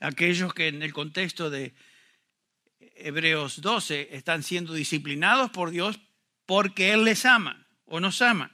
Aquellos 0.00 0.54
que 0.54 0.68
en 0.68 0.82
el 0.82 0.94
contexto 0.94 1.50
de 1.50 1.74
Hebreos 2.96 3.60
12 3.60 4.16
están 4.16 4.44
siendo 4.44 4.72
disciplinados 4.72 5.50
por 5.50 5.70
Dios 5.72 6.00
porque 6.46 6.94
Él 6.94 7.04
les 7.04 7.26
ama 7.26 7.66
o 7.84 8.00
nos 8.00 8.22
ama. 8.22 8.50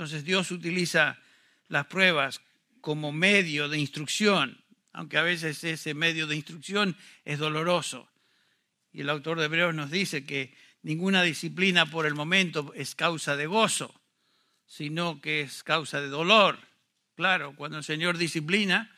Entonces 0.00 0.24
Dios 0.24 0.50
utiliza 0.50 1.18
las 1.68 1.84
pruebas 1.84 2.40
como 2.80 3.12
medio 3.12 3.68
de 3.68 3.78
instrucción, 3.78 4.64
aunque 4.94 5.18
a 5.18 5.22
veces 5.22 5.62
ese 5.62 5.92
medio 5.92 6.26
de 6.26 6.36
instrucción 6.36 6.96
es 7.26 7.38
doloroso. 7.38 8.08
Y 8.94 9.02
el 9.02 9.10
autor 9.10 9.38
de 9.38 9.44
Hebreos 9.44 9.74
nos 9.74 9.90
dice 9.90 10.24
que 10.24 10.56
ninguna 10.80 11.22
disciplina 11.22 11.84
por 11.84 12.06
el 12.06 12.14
momento 12.14 12.72
es 12.74 12.94
causa 12.94 13.36
de 13.36 13.44
gozo, 13.44 13.94
sino 14.64 15.20
que 15.20 15.42
es 15.42 15.62
causa 15.62 16.00
de 16.00 16.08
dolor. 16.08 16.58
Claro, 17.14 17.54
cuando 17.54 17.76
el 17.76 17.84
Señor 17.84 18.16
disciplina, 18.16 18.90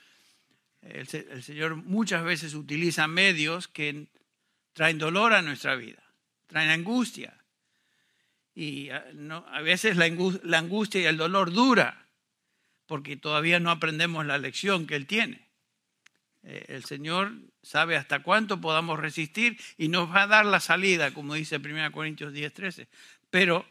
el, 0.83 1.09
Señor 1.43 1.75
muchas 1.75 2.23
veces 2.23 2.55
utiliza 2.55 3.09
medios 3.09 3.67
que 3.67 4.07
traen 4.73 4.99
dolor 4.99 5.33
a 5.33 5.43
nuestra 5.43 5.75
vida, 5.75 6.05
traen 6.47 6.71
angustia, 6.71 7.42
y 8.55 8.91
ah, 8.91 9.05
a 9.53 9.63
veces 9.63 9.97
la 9.97 10.59
angustia 10.59 11.01
y 11.01 11.05
el 11.05 11.17
dolor 11.17 11.53
dura, 11.53 12.09
porque 12.87 13.17
todavía 13.17 13.61
no 13.61 13.71
aprendemos 13.71 14.27
la 14.27 14.39
lección 14.39 14.87
que 14.87 14.97
Él 14.97 15.07
tiene. 15.07 15.53
Eh, 16.43 16.67
el 16.69 16.85
Señor 16.85 17.33
sabe 17.63 17.97
hasta 17.97 18.23
cuánto 18.23 18.61
podamos 18.61 18.99
resistir 18.99 19.59
y 19.79 19.89
nos 19.89 20.11
va 20.11 20.23
a 20.23 20.27
dar 20.27 20.45
la 20.45 20.61
salida, 20.61 21.15
como 21.15 21.35
dice 21.35 21.57
1 21.57 21.93
Corintios 21.93 22.33
10, 22.33 22.53
13. 22.53 22.89
Pero 23.31 23.67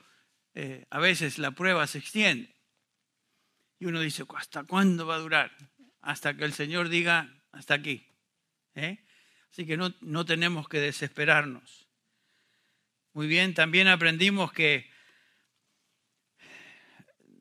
eh, 0.53 0.85
a 0.89 0.99
veces 0.99 1.37
la 1.37 1.51
prueba 1.51 1.85
se 1.87 1.99
extiende. 1.99 2.55
Y 3.79 3.85
uno 3.85 3.99
dice, 3.99 4.23
¿hasta 4.35 4.63
cuándo 4.63 5.05
va 5.05 5.15
a 5.15 5.19
durar? 5.19 5.51
Hasta 6.01 6.35
que 6.35 6.45
el 6.45 6.53
Señor 6.53 6.89
diga, 6.89 7.33
hasta 7.51 7.73
aquí. 7.73 8.07
¿eh? 8.75 9.03
Así 9.51 9.65
que 9.65 9.75
no, 9.75 9.93
no 10.01 10.25
tenemos 10.25 10.69
que 10.69 10.79
desesperarnos. 10.79 11.80
Muy 13.13 13.27
bien, 13.27 13.53
también 13.53 13.87
aprendimos 13.87 14.53
que 14.53 14.89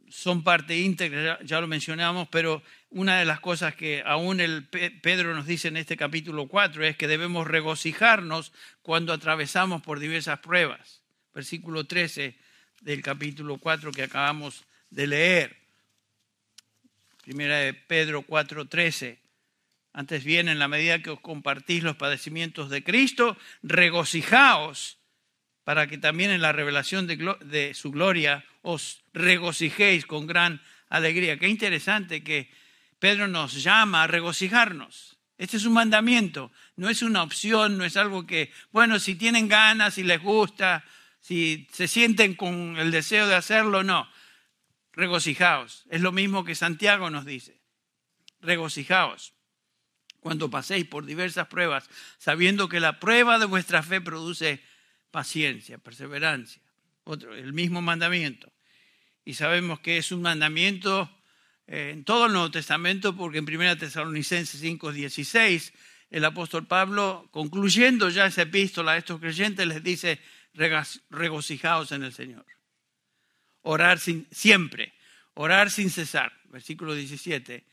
son 0.08 0.42
parte 0.42 0.76
íntegra, 0.76 1.38
ya 1.44 1.60
lo 1.60 1.68
mencionamos, 1.68 2.28
pero 2.28 2.62
una 2.90 3.20
de 3.20 3.24
las 3.24 3.38
cosas 3.38 3.76
que 3.76 4.02
aún 4.04 4.40
el 4.40 4.66
Pedro 4.66 5.32
nos 5.32 5.46
dice 5.46 5.68
en 5.68 5.76
este 5.76 5.96
capítulo 5.96 6.48
4 6.48 6.84
es 6.84 6.96
que 6.96 7.06
debemos 7.06 7.46
regocijarnos 7.46 8.52
cuando 8.82 9.12
atravesamos 9.12 9.80
por 9.82 10.00
diversas 10.00 10.40
pruebas. 10.40 11.02
Versículo 11.32 11.84
13 11.84 12.36
del 12.80 13.02
capítulo 13.02 13.58
4 13.58 13.92
que 13.92 14.02
acabamos 14.02 14.64
de 14.90 15.06
leer. 15.06 15.56
Primera 17.22 17.58
de 17.58 17.74
Pedro 17.74 18.22
4, 18.22 18.66
13. 18.66 19.20
Antes 19.92 20.24
bien, 20.24 20.48
en 20.48 20.58
la 20.58 20.66
medida 20.66 21.00
que 21.00 21.10
os 21.10 21.20
compartís 21.20 21.84
los 21.84 21.94
padecimientos 21.94 22.70
de 22.70 22.82
Cristo, 22.82 23.36
regocijaos 23.62 24.99
para 25.64 25.86
que 25.86 25.98
también 25.98 26.30
en 26.30 26.42
la 26.42 26.52
revelación 26.52 27.06
de, 27.06 27.72
su 27.74 27.90
gloria 27.90 28.44
os 28.62 29.02
regocijéis 29.12 30.06
con 30.06 30.26
gran 30.26 30.60
alegría. 30.88 31.38
Qué 31.38 31.48
interesante 31.48 32.22
que 32.22 32.50
Pedro 32.98 33.28
nos 33.28 33.62
llama 33.62 34.02
a 34.02 34.06
regocijarnos. 34.06 35.18
Este 35.38 35.56
es 35.56 35.64
un 35.64 35.72
mandamiento, 35.72 36.52
no 36.76 36.90
es 36.90 37.02
una 37.02 37.22
opción, 37.22 37.78
no 37.78 37.84
es 37.84 37.96
algo 37.96 38.26
que, 38.26 38.52
bueno, 38.72 38.98
si 38.98 39.14
tienen 39.14 39.48
ganas, 39.48 39.94
si 39.94 40.02
les 40.02 40.20
gusta, 40.20 40.84
si 41.20 41.66
se 41.72 41.88
sienten 41.88 42.34
con 42.34 42.76
el 42.78 42.90
deseo 42.90 43.26
de 43.26 43.36
hacerlo, 43.36 43.82
no. 43.82 44.08
Regocijaos. 44.92 45.84
Es 45.88 46.02
lo 46.02 46.12
mismo 46.12 46.44
que 46.44 46.54
Santiago 46.54 47.08
nos 47.08 47.24
dice. 47.24 47.60
Regocijaos 48.40 49.32
cuando 50.20 50.50
paséis 50.50 50.86
por 50.86 51.06
diversas 51.06 51.48
pruebas, 51.48 51.88
sabiendo 52.18 52.68
que 52.68 52.80
la 52.80 53.00
prueba 53.00 53.38
de 53.38 53.46
vuestra 53.46 53.82
fe 53.82 54.00
produce 54.00 54.62
paciencia, 55.10 55.78
perseverancia. 55.78 56.62
Otro, 57.04 57.34
el 57.34 57.52
mismo 57.52 57.82
mandamiento. 57.82 58.52
Y 59.24 59.34
sabemos 59.34 59.80
que 59.80 59.98
es 59.98 60.12
un 60.12 60.22
mandamiento 60.22 61.10
eh, 61.66 61.90
en 61.92 62.04
todo 62.04 62.26
el 62.26 62.32
Nuevo 62.32 62.50
Testamento, 62.50 63.16
porque 63.16 63.38
en 63.38 63.44
1 63.44 63.78
Tesalonicenses 63.78 64.60
5, 64.60 64.92
16, 64.92 65.72
el 66.10 66.24
apóstol 66.24 66.66
Pablo, 66.66 67.28
concluyendo 67.30 68.08
ya 68.08 68.26
esa 68.26 68.42
epístola 68.42 68.92
a 68.92 68.96
estos 68.96 69.20
creyentes, 69.20 69.66
les 69.66 69.82
dice, 69.82 70.20
regocijaos 71.10 71.92
en 71.92 72.02
el 72.02 72.12
Señor. 72.12 72.46
Orar 73.62 73.98
sin, 73.98 74.26
siempre, 74.30 74.92
orar 75.34 75.70
sin 75.70 75.90
cesar. 75.90 76.32
Versículo 76.44 76.94
17, 76.94 77.64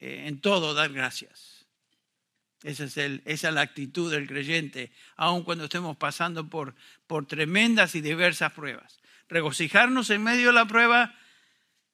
eh, 0.00 0.24
en 0.26 0.40
todo 0.40 0.72
dar 0.72 0.92
gracias 0.92 1.57
esa 2.62 2.84
es, 2.84 2.96
esa 2.96 3.48
es 3.48 3.54
la 3.54 3.60
actitud 3.60 4.10
del 4.10 4.26
creyente, 4.26 4.90
aun 5.16 5.44
cuando 5.44 5.64
estemos 5.64 5.96
pasando 5.96 6.48
por, 6.48 6.74
por 7.06 7.26
tremendas 7.26 7.94
y 7.94 8.00
diversas 8.00 8.52
pruebas. 8.52 8.98
Regocijarnos 9.28 10.10
en 10.10 10.22
medio 10.22 10.48
de 10.48 10.54
la 10.54 10.66
prueba, 10.66 11.14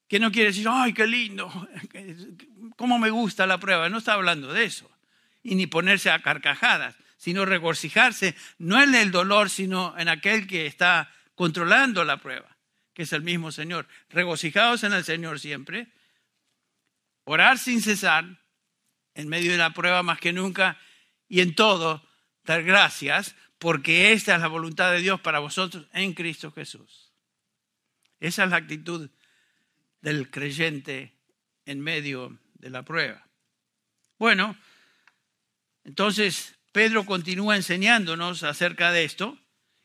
que 0.08 0.18
no 0.18 0.32
quiere 0.32 0.50
decir, 0.50 0.66
ay, 0.70 0.94
qué 0.94 1.06
lindo, 1.06 1.50
cómo 2.76 2.98
me 2.98 3.10
gusta 3.10 3.46
la 3.46 3.58
prueba. 3.58 3.88
No 3.88 3.98
está 3.98 4.14
hablando 4.14 4.52
de 4.52 4.64
eso. 4.64 4.90
Y 5.42 5.54
ni 5.54 5.66
ponerse 5.66 6.10
a 6.10 6.22
carcajadas, 6.22 6.96
sino 7.18 7.44
regocijarse 7.44 8.34
no 8.58 8.82
en 8.82 8.94
el 8.94 9.10
dolor, 9.10 9.50
sino 9.50 9.98
en 9.98 10.08
aquel 10.08 10.46
que 10.46 10.66
está 10.66 11.12
controlando 11.34 12.04
la 12.04 12.18
prueba, 12.18 12.56
que 12.94 13.02
es 13.02 13.12
el 13.12 13.22
mismo 13.22 13.52
Señor. 13.52 13.86
Regocijados 14.08 14.84
en 14.84 14.94
el 14.94 15.04
Señor 15.04 15.40
siempre. 15.40 15.88
Orar 17.24 17.58
sin 17.58 17.82
cesar 17.82 18.24
en 19.14 19.28
medio 19.28 19.52
de 19.52 19.58
la 19.58 19.74
prueba 19.74 20.02
más 20.02 20.18
que 20.18 20.32
nunca 20.32 20.78
y 21.28 21.40
en 21.40 21.54
todo 21.54 22.06
dar 22.44 22.62
gracias 22.62 23.34
porque 23.58 24.12
esta 24.12 24.34
es 24.34 24.40
la 24.40 24.48
voluntad 24.48 24.92
de 24.92 25.00
Dios 25.00 25.20
para 25.20 25.38
vosotros 25.38 25.86
en 25.92 26.12
Cristo 26.12 26.52
Jesús. 26.52 27.12
Esa 28.20 28.44
es 28.44 28.50
la 28.50 28.56
actitud 28.56 29.10
del 30.00 30.30
creyente 30.30 31.14
en 31.64 31.80
medio 31.80 32.38
de 32.54 32.70
la 32.70 32.82
prueba. 32.82 33.26
Bueno, 34.18 34.56
entonces 35.84 36.56
Pedro 36.72 37.06
continúa 37.06 37.56
enseñándonos 37.56 38.42
acerca 38.42 38.92
de 38.92 39.04
esto 39.04 39.38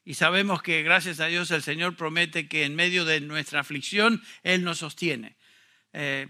y 0.04 0.16
sabemos 0.16 0.62
que 0.62 0.82
gracias 0.82 1.20
a 1.20 1.28
Dios 1.28 1.52
el 1.52 1.62
Señor 1.62 1.96
promete 1.96 2.48
que 2.48 2.64
en 2.64 2.76
medio 2.76 3.06
de 3.06 3.22
nuestra 3.22 3.60
aflicción 3.60 4.24
Él 4.44 4.64
nos 4.64 4.80
sostiene. 4.80 5.38
Eh, 5.94 6.28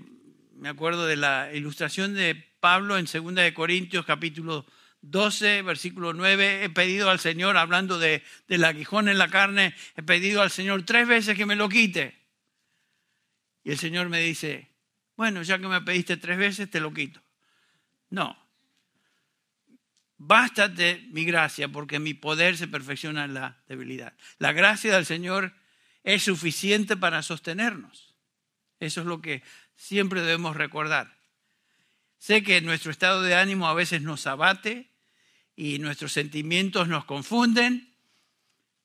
me 0.54 0.70
acuerdo 0.70 1.06
de 1.06 1.16
la 1.16 1.52
ilustración 1.54 2.14
de 2.14 2.49
Pablo 2.60 2.98
en 2.98 3.06
2 3.06 3.36
de 3.36 3.54
Corintios 3.54 4.06
capítulo 4.06 4.66
12, 5.02 5.62
versículo 5.62 6.14
9, 6.14 6.66
he 6.66 6.70
pedido 6.70 7.10
al 7.10 7.20
Señor, 7.20 7.58
hablando 7.58 8.00
de, 8.00 8.24
del 8.48 8.66
aguijón 8.66 9.08
en 9.08 9.18
la 9.18 9.30
carne, 9.30 9.74
he 9.96 10.04
pedido 10.04 10.42
al 10.42 10.52
Señor 10.52 10.84
tres 10.84 11.08
veces 11.08 11.38
que 11.38 11.46
me 11.46 11.56
lo 11.56 11.70
quite. 11.70 12.18
Y 13.64 13.72
el 13.72 13.78
Señor 13.78 14.10
me 14.10 14.20
dice, 14.20 14.70
bueno, 15.16 15.42
ya 15.42 15.60
que 15.60 15.68
me 15.68 15.82
pediste 15.82 16.18
tres 16.18 16.38
veces, 16.38 16.70
te 16.70 16.80
lo 16.80 16.94
quito. 16.94 17.22
No. 18.10 18.38
Bástate 20.18 21.08
mi 21.12 21.24
gracia, 21.24 21.70
porque 21.70 22.00
mi 22.00 22.14
poder 22.14 22.58
se 22.58 22.68
perfecciona 22.68 23.24
en 23.24 23.34
la 23.34 23.62
debilidad. 23.68 24.14
La 24.38 24.52
gracia 24.52 24.94
del 24.94 25.06
Señor 25.06 25.54
es 26.04 26.24
suficiente 26.24 26.98
para 26.98 27.22
sostenernos. 27.22 28.16
Eso 28.80 29.02
es 29.02 29.08
lo 29.08 29.22
que 29.22 29.44
siempre 29.76 30.22
debemos 30.22 30.58
recordar. 30.58 31.19
Sé 32.20 32.44
que 32.44 32.62
nuestro 32.62 32.92
estado 32.92 33.22
de 33.22 33.34
ánimo 33.34 33.68
a 33.68 33.74
veces 33.74 34.02
nos 34.02 34.28
abate 34.28 34.90
y 35.56 35.80
nuestros 35.80 36.12
sentimientos 36.12 36.90
nos 36.90 37.06
confunden 37.06 37.94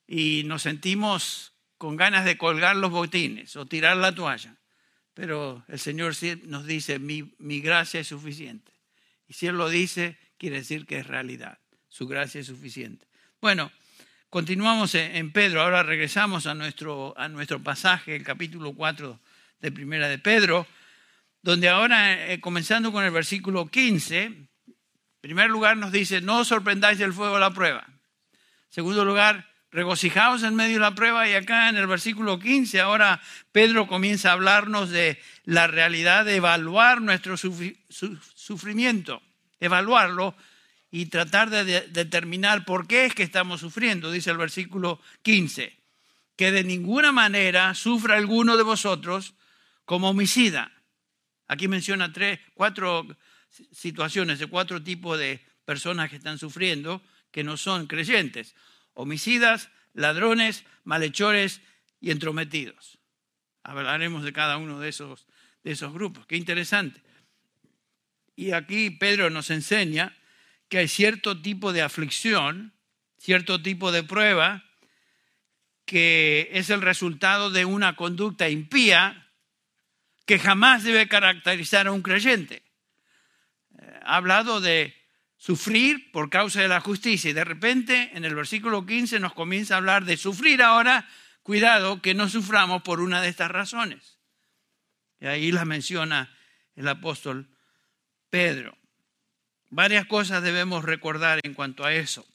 y 0.07 0.45
nos 0.45 0.63
sentimos 0.63 1.53
con 1.77 1.97
ganas 1.97 2.25
de 2.25 2.39
colgar 2.39 2.77
los 2.77 2.93
botines 2.93 3.57
o 3.57 3.67
tirar 3.67 3.97
la 3.97 4.15
toalla. 4.15 4.57
Pero 5.15 5.65
el 5.69 5.79
Señor 5.79 6.15
nos 6.45 6.65
dice, 6.65 6.99
mi, 6.99 7.35
mi 7.39 7.61
gracia 7.61 8.01
es 8.01 8.09
suficiente. 8.09 8.73
Y 9.29 9.33
si 9.35 9.47
Él 9.47 9.57
lo 9.57 9.69
dice, 9.69 10.17
quiere 10.39 10.57
decir 10.57 10.87
que 10.87 10.99
es 10.99 11.07
realidad. 11.07 11.59
Su 11.89 12.07
gracia 12.07 12.41
es 12.41 12.47
suficiente. 12.47 13.07
Bueno, 13.41 13.71
continuamos 14.31 14.95
en 14.95 15.33
Pedro. 15.33 15.61
Ahora 15.63 15.83
regresamos 15.83 16.47
a 16.47 16.55
nuestro, 16.55 17.15
a 17.17 17.29
nuestro 17.29 17.63
pasaje, 17.63 18.17
el 18.17 18.25
capítulo 18.25 18.73
4 18.73 19.21
de 19.61 19.73
Primera 19.73 20.09
de 20.09 20.19
Pedro, 20.19 20.67
donde 21.45 21.69
ahora, 21.69 22.33
eh, 22.33 22.41
comenzando 22.41 22.91
con 22.91 23.05
el 23.05 23.11
versículo 23.11 23.67
15, 23.67 24.23
en 24.23 24.49
primer 25.21 25.51
lugar 25.51 25.77
nos 25.77 25.93
dice, 25.93 26.23
no 26.23 26.39
os 26.39 26.49
sorprendáis 26.49 26.99
del 26.99 27.13
fuego 27.13 27.35
de 27.35 27.41
la 27.41 27.51
prueba. 27.51 27.85
En 27.87 28.71
segundo 28.71 29.05
lugar, 29.05 29.47
regocijaos 29.71 30.43
en 30.43 30.55
medio 30.55 30.77
de 30.77 30.81
la 30.81 30.95
prueba. 30.95 31.29
Y 31.29 31.35
acá 31.35 31.69
en 31.69 31.77
el 31.77 31.87
versículo 31.87 32.39
15, 32.39 32.81
ahora 32.81 33.21
Pedro 33.53 33.87
comienza 33.87 34.31
a 34.31 34.33
hablarnos 34.33 34.89
de 34.89 35.21
la 35.45 35.67
realidad 35.67 36.25
de 36.25 36.37
evaluar 36.37 37.03
nuestro 37.03 37.37
sufrimiento, 37.37 39.21
evaluarlo 39.61 40.35
y 40.91 41.07
tratar 41.07 41.51
de 41.51 41.83
determinar 41.89 42.65
por 42.65 42.87
qué 42.87 43.05
es 43.05 43.15
que 43.15 43.23
estamos 43.23 43.61
sufriendo, 43.61 44.11
dice 44.11 44.31
el 44.31 44.39
versículo 44.39 44.99
15, 45.21 45.77
que 46.37 46.53
de 46.53 46.65
ninguna 46.65 47.13
manera 47.13 47.75
sufra 47.75 48.17
alguno 48.17 48.57
de 48.57 48.63
vosotros 48.63 49.35
como 49.85 50.09
homicida. 50.09 50.71
Aquí 51.47 51.69
menciona 51.69 52.13
tres, 52.13 52.41
cuatro 52.55 53.07
situaciones 53.73 54.39
de 54.39 54.47
cuatro 54.47 54.83
tipos 54.83 55.19
de 55.19 55.45
personas 55.65 56.11
que 56.11 56.17
están 56.17 56.39
sufriendo 56.39 57.03
que 57.31 57.45
no 57.45 57.57
son 57.57 57.87
creyentes. 57.87 58.55
Homicidas, 58.95 59.71
ladrones, 59.93 60.65
malhechores 60.85 61.61
y 62.01 62.11
entrometidos. 62.11 62.99
Hablaremos 63.63 64.25
de 64.25 64.33
cada 64.33 64.57
uno 64.57 64.81
de 64.81 64.89
esos, 64.89 65.27
de 65.63 65.73
esos 65.73 65.93
grupos. 65.93 66.27
Qué 66.27 66.37
interesante. 66.37 67.03
Y 68.37 68.53
aquí 68.53 68.91
Pedro 68.91 69.31
nos 69.31 69.51
enseña 69.51 70.17
que 70.69 70.79
hay 70.79 70.89
cierto 70.89 71.41
tipo 71.41 71.73
de 71.73 71.83
aflicción, 71.83 72.75
cierto 73.19 73.63
tipo 73.63 73.93
de 73.93 74.03
prueba, 74.03 74.65
que 75.85 76.49
es 76.53 76.71
el 76.71 76.83
resultado 76.83 77.51
de 77.51 77.65
una 77.65 77.95
conducta 77.97 78.49
impía 78.49 79.24
que 80.27 80.39
jamás 80.39 80.85
debe 80.85 81.09
caracterizar 81.09 81.87
a 81.87 81.93
un 81.93 82.03
creyente. 82.03 82.63
Eh, 83.79 84.01
ha 84.03 84.17
hablado 84.17 84.61
de 84.61 84.95
sufrir 85.37 86.11
por 86.13 86.31
causa 86.31 86.63
de 86.63 86.69
la 86.69 86.81
justicia 86.81 87.31
y 87.31 87.35
de 87.35 87.45
repente 87.45 88.11
en 88.15 88.25
el 88.25 88.35
versículo 88.35 88.87
15 88.87 89.21
nos 89.21 89.35
comienza 89.35 89.75
a 89.75 89.79
hablar 89.79 90.05
de 90.05 90.17
sufrir 90.17 90.63
ahora, 90.63 91.07
cuidado 91.43 92.01
que 92.01 92.15
no 92.15 92.29
suframos 92.29 92.83
por 92.83 93.01
una 93.01 93.21
de 93.21 93.29
estas 93.29 93.51
razones. 93.51 94.19
Y 95.21 95.27
ahí 95.27 95.53
la 95.53 95.65
menciona 95.65 96.35
el 96.77 96.89
apóstol 96.89 97.49
Pedro. 98.31 98.77
Varias 99.71 100.07
cosas 100.07 100.43
debemos 100.43 100.85
recordar 100.85 101.41
en 101.43 101.55
cuanto 101.55 101.85
a 101.85 101.93
eso. 101.93 102.27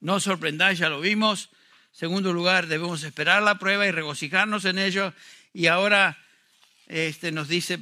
No 0.00 0.20
sorprendáis, 0.20 0.78
ya 0.78 0.88
lo 0.88 1.00
vimos. 1.00 1.50
segundo 1.90 2.32
lugar, 2.32 2.68
debemos 2.68 3.02
esperar 3.02 3.42
la 3.42 3.58
prueba 3.58 3.86
y 3.86 3.90
regocijarnos 3.90 4.64
en 4.64 4.78
ello. 4.78 5.12
Y 5.52 5.66
ahora 5.66 6.18
este, 6.88 7.30
nos 7.30 7.48
dice 7.48 7.78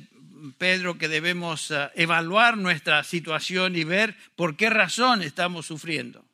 Pedro 0.58 0.98
que 0.98 1.08
debemos 1.08 1.70
ah, 1.70 1.90
evaluar 1.94 2.58
nuestra 2.58 3.02
situación 3.04 3.76
y 3.76 3.84
ver 3.84 4.16
por 4.36 4.56
qué 4.56 4.68
razón 4.68 5.22
estamos 5.22 5.66
sufriendo. 5.66 6.24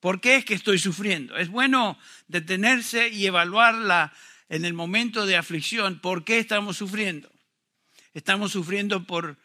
¿Por 0.00 0.22
qué 0.22 0.36
es 0.36 0.46
que 0.46 0.54
estoy 0.54 0.78
sufriendo? 0.78 1.36
Es 1.36 1.50
bueno 1.50 1.98
detenerse 2.26 3.10
y 3.10 3.26
evaluarla 3.26 4.14
en 4.48 4.64
el 4.64 4.72
momento 4.72 5.26
de 5.26 5.36
aflicción. 5.36 6.00
¿Por 6.00 6.24
qué 6.24 6.38
estamos 6.38 6.78
sufriendo? 6.78 7.30
¿Estamos 8.14 8.52
sufriendo 8.52 9.04
por 9.04 9.36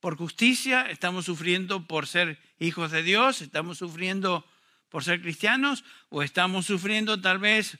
por 0.00 0.16
justicia, 0.16 0.82
estamos 0.90 1.26
sufriendo 1.26 1.86
por 1.86 2.06
ser 2.06 2.38
hijos 2.58 2.90
de 2.90 3.02
Dios, 3.02 3.42
estamos 3.42 3.78
sufriendo 3.78 4.46
por 4.88 5.04
ser 5.04 5.20
cristianos 5.20 5.84
o 6.08 6.22
estamos 6.22 6.66
sufriendo 6.66 7.20
tal 7.20 7.38
vez 7.38 7.78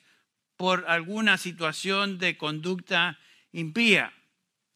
por 0.56 0.84
alguna 0.88 1.38
situación 1.38 2.18
de 2.18 2.36
conducta 2.36 3.18
impía. 3.52 4.12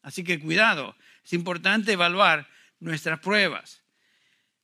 Así 0.01 0.23
que 0.23 0.39
cuidado, 0.39 0.95
es 1.23 1.33
importante 1.33 1.93
evaluar 1.93 2.47
nuestras 2.79 3.19
pruebas. 3.19 3.83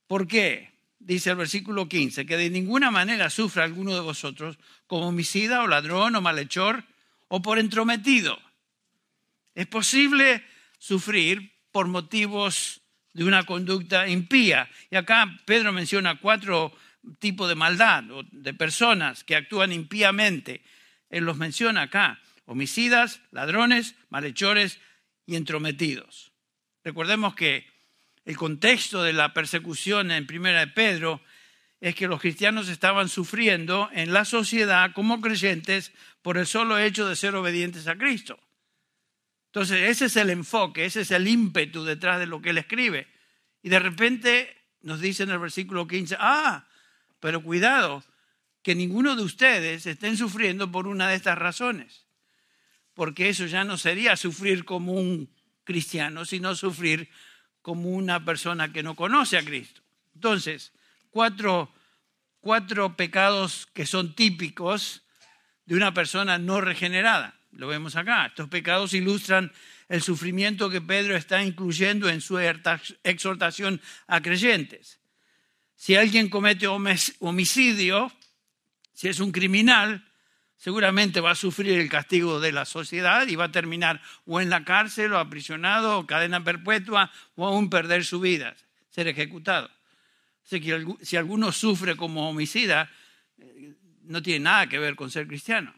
¿Por 0.06 0.26
qué? 0.28 0.72
Dice 0.98 1.30
el 1.30 1.36
versículo 1.36 1.88
15, 1.88 2.26
que 2.26 2.36
de 2.36 2.50
ninguna 2.50 2.90
manera 2.90 3.28
sufra 3.28 3.64
alguno 3.64 3.94
de 3.94 4.00
vosotros 4.00 4.58
como 4.86 5.08
homicida 5.08 5.62
o 5.62 5.66
ladrón 5.66 6.14
o 6.14 6.20
malhechor 6.20 6.84
o 7.28 7.42
por 7.42 7.58
entrometido. 7.58 8.38
Es 9.54 9.66
posible 9.66 10.44
sufrir 10.78 11.52
por 11.72 11.88
motivos 11.88 12.82
de 13.12 13.24
una 13.24 13.44
conducta 13.44 14.08
impía. 14.08 14.68
Y 14.90 14.96
acá 14.96 15.26
Pedro 15.44 15.72
menciona 15.72 16.20
cuatro 16.20 16.72
tipos 17.18 17.48
de 17.48 17.54
maldad 17.54 18.10
o 18.10 18.22
de 18.30 18.54
personas 18.54 19.24
que 19.24 19.36
actúan 19.36 19.72
impíamente. 19.72 20.62
Él 21.10 21.24
los 21.24 21.36
menciona 21.36 21.82
acá, 21.82 22.20
homicidas, 22.52 23.20
ladrones, 23.30 23.94
malhechores 24.10 24.78
y 25.26 25.36
entrometidos. 25.36 26.32
Recordemos 26.84 27.34
que 27.34 27.66
el 28.24 28.36
contexto 28.36 29.02
de 29.02 29.12
la 29.12 29.34
persecución 29.34 30.10
en 30.10 30.26
Primera 30.26 30.60
de 30.60 30.68
Pedro 30.68 31.20
es 31.80 31.94
que 31.96 32.06
los 32.06 32.20
cristianos 32.20 32.68
estaban 32.68 33.08
sufriendo 33.08 33.90
en 33.92 34.12
la 34.12 34.24
sociedad 34.24 34.92
como 34.94 35.20
creyentes 35.20 35.92
por 36.22 36.38
el 36.38 36.46
solo 36.46 36.78
hecho 36.78 37.08
de 37.08 37.16
ser 37.16 37.34
obedientes 37.34 37.88
a 37.88 37.96
Cristo. 37.96 38.38
Entonces, 39.46 39.90
ese 39.90 40.06
es 40.06 40.16
el 40.16 40.30
enfoque, 40.30 40.84
ese 40.84 41.00
es 41.00 41.10
el 41.10 41.26
ímpetu 41.26 41.84
detrás 41.84 42.20
de 42.20 42.26
lo 42.26 42.40
que 42.40 42.50
él 42.50 42.58
escribe. 42.58 43.08
Y 43.62 43.68
de 43.68 43.80
repente 43.80 44.56
nos 44.82 45.00
dice 45.00 45.24
en 45.24 45.30
el 45.30 45.38
versículo 45.38 45.86
15, 45.86 46.16
ah, 46.18 46.66
pero 47.18 47.42
cuidado, 47.42 48.04
que 48.62 48.74
ninguno 48.74 49.16
de 49.16 49.22
ustedes 49.22 49.86
estén 49.86 50.16
sufriendo 50.16 50.70
por 50.70 50.86
una 50.86 51.08
de 51.08 51.16
estas 51.16 51.36
razones, 51.36 52.06
porque 53.02 53.30
eso 53.30 53.46
ya 53.46 53.64
no 53.64 53.76
sería 53.78 54.16
sufrir 54.16 54.64
como 54.64 54.92
un 54.92 55.28
cristiano, 55.64 56.24
sino 56.24 56.54
sufrir 56.54 57.08
como 57.60 57.90
una 57.90 58.24
persona 58.24 58.72
que 58.72 58.84
no 58.84 58.94
conoce 58.94 59.36
a 59.36 59.44
Cristo. 59.44 59.82
Entonces, 60.14 60.72
cuatro, 61.10 61.74
cuatro 62.38 62.96
pecados 62.96 63.66
que 63.74 63.86
son 63.86 64.14
típicos 64.14 65.02
de 65.66 65.74
una 65.74 65.92
persona 65.92 66.38
no 66.38 66.60
regenerada. 66.60 67.34
Lo 67.50 67.66
vemos 67.66 67.96
acá. 67.96 68.26
Estos 68.26 68.48
pecados 68.48 68.94
ilustran 68.94 69.50
el 69.88 70.00
sufrimiento 70.00 70.70
que 70.70 70.80
Pedro 70.80 71.16
está 71.16 71.42
incluyendo 71.42 72.08
en 72.08 72.20
su 72.20 72.38
exhortación 72.38 73.80
a 74.06 74.22
creyentes. 74.22 75.00
Si 75.74 75.96
alguien 75.96 76.28
comete 76.28 76.68
homicidio, 76.68 78.12
si 78.92 79.08
es 79.08 79.18
un 79.18 79.32
criminal, 79.32 80.08
seguramente 80.62 81.20
va 81.20 81.32
a 81.32 81.34
sufrir 81.34 81.76
el 81.80 81.88
castigo 81.88 82.38
de 82.38 82.52
la 82.52 82.64
sociedad 82.64 83.26
y 83.26 83.34
va 83.34 83.46
a 83.46 83.50
terminar 83.50 84.00
o 84.26 84.40
en 84.40 84.48
la 84.48 84.64
cárcel 84.64 85.12
o 85.12 85.18
aprisionado 85.18 85.98
o 85.98 86.06
cadena 86.06 86.44
perpetua 86.44 87.10
o 87.34 87.44
aún 87.44 87.68
perder 87.68 88.04
su 88.04 88.20
vida, 88.20 88.54
ser 88.88 89.08
ejecutado. 89.08 89.68
Si 90.44 91.16
alguno 91.16 91.50
sufre 91.50 91.96
como 91.96 92.30
homicida, 92.30 92.88
eh, 93.38 93.74
no 94.04 94.22
tiene 94.22 94.44
nada 94.44 94.68
que 94.68 94.78
ver 94.78 94.94
con 94.94 95.10
ser 95.10 95.26
cristiano. 95.26 95.74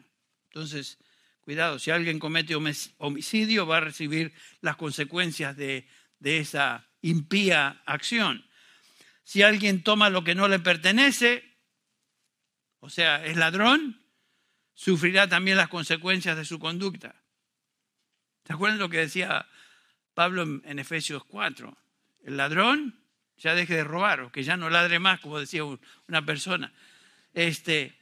Entonces, 0.49 0.99
Cuidado, 1.45 1.77
si 1.77 1.91
alguien 1.91 2.17
comete 2.17 2.55
homicidio 2.55 3.67
va 3.67 3.77
a 3.77 3.79
recibir 3.79 4.33
las 4.61 4.77
consecuencias 4.77 5.55
de, 5.55 5.87
esa 6.23 6.87
impía 7.03 7.83
acción. 7.85 8.43
Si 9.23 9.43
alguien 9.43 9.83
toma 9.83 10.09
lo 10.09 10.23
que 10.23 10.33
no 10.33 10.47
le 10.47 10.57
pertenece, 10.57 11.43
o 12.79 12.89
sea, 12.89 13.23
es 13.23 13.37
ladrón, 13.37 14.04
sufrirá 14.75 15.27
también 15.27 15.57
las 15.57 15.69
consecuencias 15.69 16.37
de 16.37 16.45
su 16.45 16.59
conducta. 16.59 17.15
¿Se 18.45 18.53
acuerdan 18.53 18.77
lo 18.77 18.89
que 18.89 18.99
decía 18.99 19.47
Pablo 20.13 20.43
en, 20.63 20.79
Efesios 20.79 21.23
4? 21.25 21.75
El 22.25 22.37
ladrón 22.37 22.99
ya 23.37 23.55
deje 23.55 23.75
de 23.75 23.83
robar 23.83 24.21
o 24.21 24.31
que 24.31 24.43
ya 24.43 24.55
no 24.55 24.69
ladre 24.69 24.99
más, 24.99 25.19
como 25.19 25.39
decía 25.39 25.63
una 25.63 26.23
persona. 26.23 26.71
Este, 27.33 27.95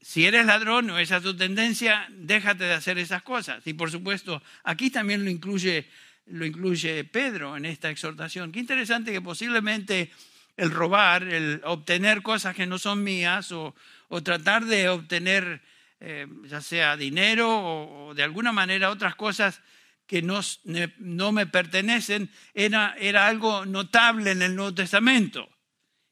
si 0.00 0.26
eres 0.26 0.46
ladrón 0.46 0.90
o 0.90 0.98
esa 0.98 1.18
es 1.18 1.22
tu 1.22 1.36
tendencia, 1.36 2.06
déjate 2.10 2.64
de 2.64 2.74
hacer 2.74 2.98
esas 2.98 3.22
cosas. 3.22 3.66
Y 3.66 3.74
por 3.74 3.90
supuesto, 3.90 4.42
aquí 4.62 4.90
también 4.90 5.24
lo 5.24 5.30
incluye, 5.30 5.86
lo 6.26 6.46
incluye 6.46 7.04
Pedro 7.04 7.56
en 7.56 7.66
esta 7.66 7.90
exhortación. 7.90 8.52
Qué 8.52 8.60
interesante 8.60 9.12
que 9.12 9.20
posiblemente 9.20 10.10
el 10.56 10.70
robar, 10.70 11.22
el 11.24 11.60
obtener 11.64 12.22
cosas 12.22 12.54
que 12.54 12.66
no 12.66 12.78
son 12.78 13.02
mías 13.02 13.50
o, 13.52 13.74
tratar 14.22 14.64
de 14.64 14.88
obtener 14.88 15.60
eh, 16.00 16.26
ya 16.44 16.60
sea 16.60 16.96
dinero 16.96 18.08
o, 18.08 18.14
de 18.14 18.22
alguna 18.22 18.52
manera 18.52 18.90
otras 18.90 19.14
cosas 19.14 19.60
que 20.06 20.22
no, 20.22 20.40
no 20.98 21.32
me 21.32 21.46
pertenecen 21.46 22.30
era, 22.52 22.94
era, 22.98 23.26
algo 23.26 23.64
notable 23.64 24.32
en 24.32 24.42
el 24.42 24.54
Nuevo 24.54 24.74
Testamento. 24.74 25.48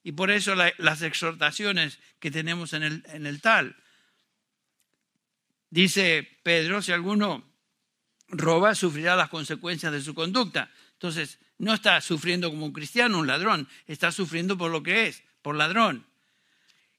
Y 0.02 0.12
por 0.12 0.30
eso 0.30 0.54
las 0.54 1.02
exhortaciones 1.02 1.98
que 2.18 2.30
tenemos 2.30 2.72
en 2.72 2.82
el, 2.82 3.04
en 3.08 3.26
el 3.26 3.40
tal. 3.40 3.76
Dice 5.70 6.28
Pedro, 6.42 6.82
si 6.82 6.92
alguno 6.92 7.52
roba, 8.28 8.74
sufrirá 8.74 9.14
las 9.14 9.28
consecuencias 9.28 9.92
de 9.92 10.00
su 10.00 10.14
conducta. 10.14 10.70
Entonces, 10.94 11.38
no 11.58 11.74
está 11.74 12.00
sufriendo 12.00 12.50
como 12.50 12.66
un 12.66 12.72
cristiano, 12.72 13.18
un 13.18 13.26
ladrón, 13.26 13.68
está 13.86 14.10
sufriendo 14.10 14.58
por 14.58 14.70
lo 14.70 14.82
que 14.82 15.06
es, 15.06 15.22
por 15.42 15.54
ladrón. 15.54 16.06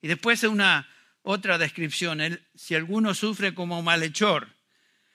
Y 0.01 0.07
después 0.07 0.43
una 0.43 0.87
otra 1.23 1.57
descripción, 1.57 2.39
si 2.53 2.75
alguno 2.75 3.13
sufre 3.13 3.55
como 3.55 3.81
malhechor, 3.81 4.49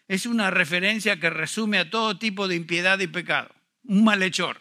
es 0.08 0.24
una 0.24 0.50
referencia 0.50 1.20
que 1.20 1.28
resume 1.28 1.78
a 1.78 1.90
todo 1.90 2.18
tipo 2.18 2.48
de 2.48 2.56
impiedad 2.56 2.98
y 2.98 3.06
pecado. 3.06 3.54
Un 3.84 4.04
malhechor. 4.04 4.58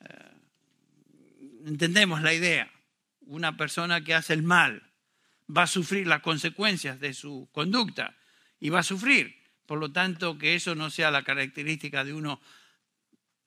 Eh, 0.00 0.30
entendemos 1.66 2.22
la 2.22 2.32
idea. 2.32 2.70
Una 3.22 3.56
persona 3.56 4.02
que 4.02 4.14
hace 4.14 4.34
el 4.34 4.44
mal 4.44 4.82
va 5.54 5.62
a 5.62 5.66
sufrir 5.66 6.06
las 6.06 6.22
consecuencias 6.22 7.00
de 7.00 7.12
su 7.12 7.48
conducta 7.50 8.16
y 8.60 8.68
va 8.70 8.80
a 8.80 8.84
sufrir. 8.84 9.42
Por 9.66 9.80
lo 9.80 9.90
tanto, 9.90 10.38
que 10.38 10.54
eso 10.54 10.76
no 10.76 10.90
sea 10.90 11.10
la 11.10 11.22
característica 11.22 12.04
de 12.04 12.12
uno 12.12 12.40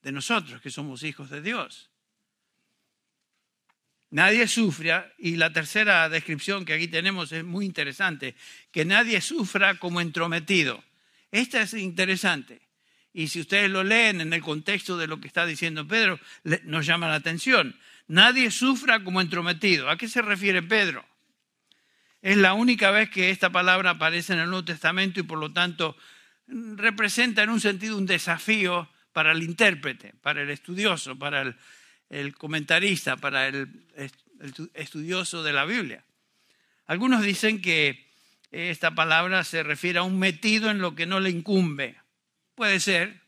de 0.02 0.12
nosotros, 0.12 0.60
que 0.60 0.70
somos 0.70 1.02
hijos 1.02 1.30
de 1.30 1.40
Dios. 1.40 1.87
Nadie 4.10 4.48
sufra, 4.48 5.12
y 5.18 5.36
la 5.36 5.52
tercera 5.52 6.08
descripción 6.08 6.64
que 6.64 6.72
aquí 6.72 6.88
tenemos 6.88 7.30
es 7.32 7.44
muy 7.44 7.66
interesante, 7.66 8.34
que 8.72 8.84
nadie 8.84 9.20
sufra 9.20 9.78
como 9.78 10.00
entrometido. 10.00 10.82
Esta 11.30 11.60
es 11.60 11.74
interesante. 11.74 12.62
Y 13.12 13.28
si 13.28 13.40
ustedes 13.40 13.70
lo 13.70 13.84
leen 13.84 14.20
en 14.20 14.32
el 14.32 14.40
contexto 14.40 14.96
de 14.96 15.06
lo 15.06 15.20
que 15.20 15.28
está 15.28 15.44
diciendo 15.44 15.86
Pedro, 15.86 16.18
nos 16.64 16.86
llama 16.86 17.08
la 17.08 17.16
atención. 17.16 17.76
Nadie 18.06 18.50
sufra 18.50 19.04
como 19.04 19.20
entrometido. 19.20 19.90
¿A 19.90 19.98
qué 19.98 20.08
se 20.08 20.22
refiere 20.22 20.62
Pedro? 20.62 21.04
Es 22.22 22.36
la 22.36 22.54
única 22.54 22.90
vez 22.90 23.10
que 23.10 23.30
esta 23.30 23.50
palabra 23.50 23.90
aparece 23.90 24.32
en 24.32 24.40
el 24.40 24.46
Nuevo 24.46 24.64
Testamento 24.64 25.20
y 25.20 25.24
por 25.24 25.38
lo 25.38 25.52
tanto 25.52 25.96
representa 26.46 27.42
en 27.42 27.50
un 27.50 27.60
sentido 27.60 27.98
un 27.98 28.06
desafío 28.06 28.88
para 29.12 29.32
el 29.32 29.42
intérprete, 29.42 30.14
para 30.22 30.42
el 30.42 30.50
estudioso, 30.50 31.18
para 31.18 31.42
el, 31.42 31.56
comentarista, 32.36 33.16
para 33.16 33.48
el, 33.48 33.68
estudioso 34.74 35.42
de 35.42 35.52
la 35.52 35.64
Biblia. 35.64 36.04
Algunos 36.86 37.22
dicen 37.22 37.60
que 37.60 38.08
esta 38.50 38.92
palabra 38.92 39.44
se 39.44 39.62
refiere 39.62 39.98
a 39.98 40.02
un 40.02 40.18
metido 40.18 40.70
en 40.70 40.78
lo 40.78 40.94
que 40.94 41.06
no 41.06 41.20
le 41.20 41.30
incumbe. 41.30 41.96
Puede 42.54 42.80
ser. 42.80 43.20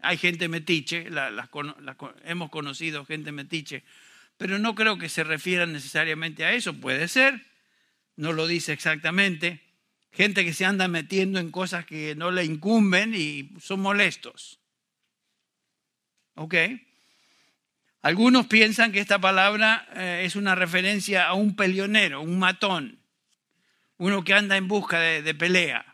Hay 0.00 0.16
gente 0.16 0.48
metiche, 0.48 1.08
hemos 2.24 2.50
conocido 2.50 3.04
gente 3.04 3.32
metiche, 3.32 3.84
pero 4.38 4.58
no 4.58 4.74
creo 4.74 4.96
que 4.96 5.10
se 5.10 5.24
refiera 5.24 5.66
necesariamente 5.66 6.44
a 6.44 6.54
eso. 6.54 6.72
Puede 6.72 7.06
ser 7.06 7.44
no 8.20 8.34
lo 8.34 8.46
dice 8.46 8.74
exactamente, 8.74 9.62
gente 10.12 10.44
que 10.44 10.52
se 10.52 10.66
anda 10.66 10.88
metiendo 10.88 11.38
en 11.38 11.50
cosas 11.50 11.86
que 11.86 12.14
no 12.14 12.30
le 12.30 12.44
incumben 12.44 13.14
y 13.14 13.50
son 13.58 13.80
molestos. 13.80 14.60
¿Ok? 16.34 16.54
Algunos 18.02 18.46
piensan 18.46 18.92
que 18.92 19.00
esta 19.00 19.20
palabra 19.20 19.86
eh, 19.94 20.22
es 20.24 20.34
una 20.34 20.54
referencia 20.54 21.26
a 21.26 21.34
un 21.34 21.54
peleonero, 21.54 22.22
un 22.22 22.38
matón, 22.38 22.98
uno 23.98 24.24
que 24.24 24.32
anda 24.32 24.56
en 24.56 24.68
busca 24.68 24.98
de, 24.98 25.34
pelea. 25.34 25.84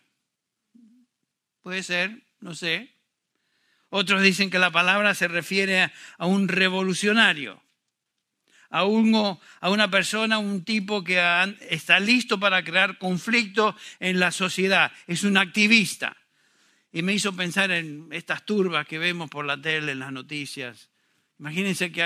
Puede 1.62 1.82
ser, 1.82 2.22
no 2.38 2.54
sé. 2.54 2.94
Otros 3.90 4.22
dicen 4.22 4.50
que 4.50 4.60
la 4.60 4.70
palabra 4.70 5.14
se 5.14 5.26
refiere 5.26 5.90
a 6.16 6.26
un 6.26 6.46
revolucionario, 6.46 7.60
a, 8.70 8.80
a 8.80 9.70
una 9.70 9.90
persona, 9.90 10.38
un 10.38 10.64
tipo 10.64 11.02
que 11.02 11.20
está 11.68 11.98
listo 11.98 12.38
para 12.38 12.62
crear 12.62 12.98
conflicto 12.98 13.76
en 13.98 14.20
la 14.20 14.30
sociedad. 14.30 14.92
Es 15.08 15.24
un 15.24 15.36
activista. 15.36 16.16
Y 16.92 17.02
me 17.02 17.14
hizo 17.14 17.34
pensar 17.34 17.72
en 17.72 18.06
estas 18.12 18.46
turbas 18.46 18.86
que 18.86 18.98
vemos 18.98 19.28
por 19.28 19.44
la 19.44 19.60
tele, 19.60 19.90
en 19.92 19.98
las 19.98 20.12
noticias. 20.12 20.88
Imagínense 21.38 21.92
que, 21.92 22.02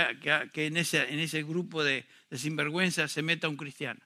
en, 0.67 0.77
ese, 0.77 1.13
en, 1.13 1.21
ese, 1.21 1.43
grupo 1.43 1.85
de, 1.85 2.07
de 2.31 2.39
sinvergüenzas 2.39 3.13
se 3.13 3.23
meta 3.23 3.49
un 3.49 3.57
cristiano. 3.57 4.01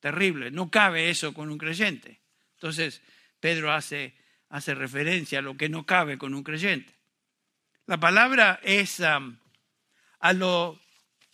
Terrible. 0.00 0.50
No 0.50 0.70
cabe 0.70 1.10
eso 1.10 1.32
con 1.32 1.50
un 1.50 1.58
creyente. 1.58 2.20
Entonces, 2.54 3.02
Pedro 3.38 3.72
hace, 3.72 4.14
referencia 4.50 5.40
a 5.40 5.42
lo 5.42 5.56
que 5.56 5.68
no 5.68 5.86
cabe 5.86 6.18
con 6.18 6.34
un 6.34 6.42
creyente. 6.42 6.94
La 7.86 7.98
palabra 7.98 8.60
es 8.62 9.00
a 9.00 10.32
lo 10.32 10.80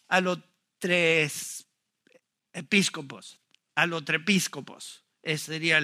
a 0.08 0.20
los 0.20 0.38
tres 0.78 1.66
episcopos, 2.52 3.40
a 3.74 3.86
los 3.86 4.04
trepíscopos. 4.04 5.04
Esa 5.22 5.52
sería 5.52 5.80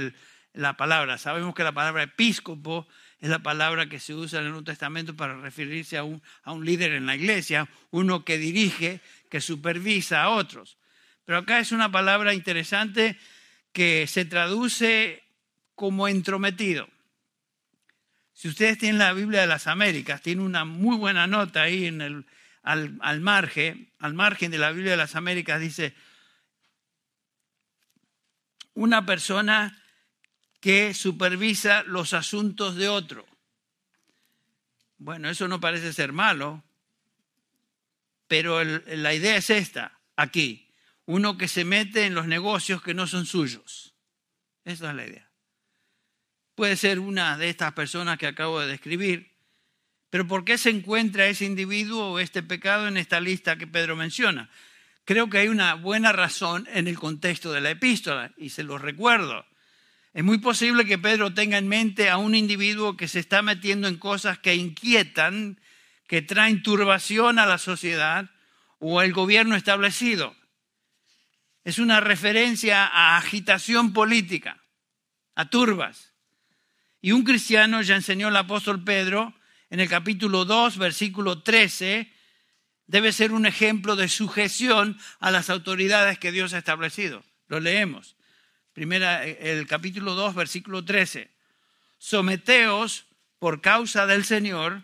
la 0.52 0.76
palabra. 0.76 1.18
Sabemos 1.18 1.54
que 1.54 1.64
la 1.64 1.72
palabra 1.72 2.04
episcopo 2.04 2.88
es 3.24 3.30
la 3.30 3.38
palabra 3.38 3.88
que 3.88 4.00
se 4.00 4.14
usa 4.14 4.40
en 4.40 4.44
el 4.44 4.50
Nuevo 4.50 4.66
Testamento 4.66 5.16
para 5.16 5.40
referirse 5.40 5.96
a 5.96 6.04
un, 6.04 6.22
a 6.42 6.52
un 6.52 6.66
líder 6.66 6.92
en 6.92 7.06
la 7.06 7.16
iglesia, 7.16 7.66
uno 7.90 8.22
que 8.22 8.36
dirige, 8.36 9.00
que 9.30 9.40
supervisa 9.40 10.22
a 10.24 10.28
otros. 10.28 10.76
Pero 11.24 11.38
acá 11.38 11.58
es 11.58 11.72
una 11.72 11.90
palabra 11.90 12.34
interesante 12.34 13.18
que 13.72 14.06
se 14.08 14.26
traduce 14.26 15.22
como 15.74 16.06
entrometido. 16.06 16.86
Si 18.34 18.48
ustedes 18.48 18.76
tienen 18.76 18.98
la 18.98 19.14
Biblia 19.14 19.40
de 19.40 19.46
las 19.46 19.68
Américas, 19.68 20.20
tiene 20.20 20.42
una 20.42 20.66
muy 20.66 20.98
buena 20.98 21.26
nota 21.26 21.62
ahí 21.62 21.86
en 21.86 22.02
el, 22.02 22.26
al, 22.62 23.22
margen, 23.22 23.90
al 24.00 24.12
margen 24.12 24.50
de 24.50 24.58
la 24.58 24.70
Biblia 24.70 24.90
de 24.90 24.98
las 24.98 25.16
Américas, 25.16 25.62
dice, 25.62 25.94
una 28.74 29.06
persona 29.06 29.82
que 30.64 30.94
supervisa 30.94 31.82
los 31.82 32.14
asuntos 32.14 32.74
de 32.76 32.88
otro. 32.88 33.26
Bueno, 34.96 35.28
eso 35.28 35.46
no 35.46 35.60
parece 35.60 35.92
ser 35.92 36.14
malo, 36.14 36.64
pero 38.28 38.64
la 38.64 39.12
idea 39.12 39.36
es 39.36 39.50
esta, 39.50 40.00
aquí, 40.16 40.70
uno 41.04 41.36
que 41.36 41.48
se 41.48 41.66
mete 41.66 42.06
en 42.06 42.14
los 42.14 42.26
negocios 42.26 42.80
que 42.80 42.94
no 42.94 43.06
son 43.06 43.26
suyos. 43.26 43.92
Esa 44.64 44.88
es 44.88 44.96
la 44.96 45.06
idea. 45.06 45.28
Puede 46.54 46.78
ser 46.78 46.98
una 46.98 47.36
de 47.36 47.50
estas 47.50 47.74
personas 47.74 48.16
que 48.16 48.26
acabo 48.26 48.60
de 48.60 48.68
describir, 48.68 49.32
pero 50.08 50.26
¿por 50.26 50.46
qué 50.46 50.56
se 50.56 50.70
encuentra 50.70 51.26
ese 51.26 51.44
individuo 51.44 52.12
o 52.12 52.18
este 52.20 52.42
pecado 52.42 52.88
en 52.88 52.96
esta 52.96 53.20
lista 53.20 53.58
que 53.58 53.66
Pedro 53.66 53.96
menciona? 53.96 54.48
Creo 55.04 55.28
que 55.28 55.36
hay 55.36 55.48
una 55.48 55.74
buena 55.74 56.12
razón 56.12 56.66
en 56.72 56.88
el 56.88 56.98
contexto 56.98 57.52
de 57.52 57.60
la 57.60 57.72
epístola 57.72 58.32
y 58.38 58.48
se 58.48 58.62
lo 58.62 58.78
recuerdo. 58.78 59.44
Es 60.14 60.22
muy 60.22 60.38
posible 60.38 60.84
que 60.84 60.96
Pedro 60.96 61.34
tenga 61.34 61.58
en 61.58 61.66
mente 61.66 62.08
a 62.08 62.18
un 62.18 62.36
individuo 62.36 62.96
que 62.96 63.08
se 63.08 63.18
está 63.18 63.42
metiendo 63.42 63.88
en 63.88 63.96
cosas 63.96 64.38
que 64.38 64.54
inquietan, 64.54 65.60
que 66.06 66.22
traen 66.22 66.62
turbación 66.62 67.40
a 67.40 67.46
la 67.46 67.58
sociedad 67.58 68.30
o 68.78 69.00
al 69.00 69.12
gobierno 69.12 69.56
establecido. 69.56 70.36
Es 71.64 71.80
una 71.80 72.00
referencia 72.00 72.86
a 72.86 73.16
agitación 73.16 73.92
política, 73.92 74.62
a 75.34 75.50
turbas. 75.50 76.12
Y 77.00 77.10
un 77.10 77.24
cristiano, 77.24 77.82
ya 77.82 77.96
enseñó 77.96 78.28
el 78.28 78.36
apóstol 78.36 78.84
Pedro, 78.84 79.34
en 79.68 79.80
el 79.80 79.88
capítulo 79.88 80.44
2, 80.44 80.78
versículo 80.78 81.42
13, 81.42 82.12
debe 82.86 83.10
ser 83.10 83.32
un 83.32 83.46
ejemplo 83.46 83.96
de 83.96 84.08
sujeción 84.08 84.96
a 85.18 85.32
las 85.32 85.50
autoridades 85.50 86.20
que 86.20 86.30
Dios 86.30 86.54
ha 86.54 86.58
establecido. 86.58 87.24
Lo 87.48 87.58
leemos. 87.58 88.13
Primera, 88.74 89.24
el 89.24 89.66
capítulo 89.66 90.14
2, 90.14 90.34
versículo 90.34 90.84
13. 90.84 91.30
Someteos 91.96 93.06
por 93.38 93.60
causa 93.60 94.06
del 94.06 94.24
Señor 94.24 94.82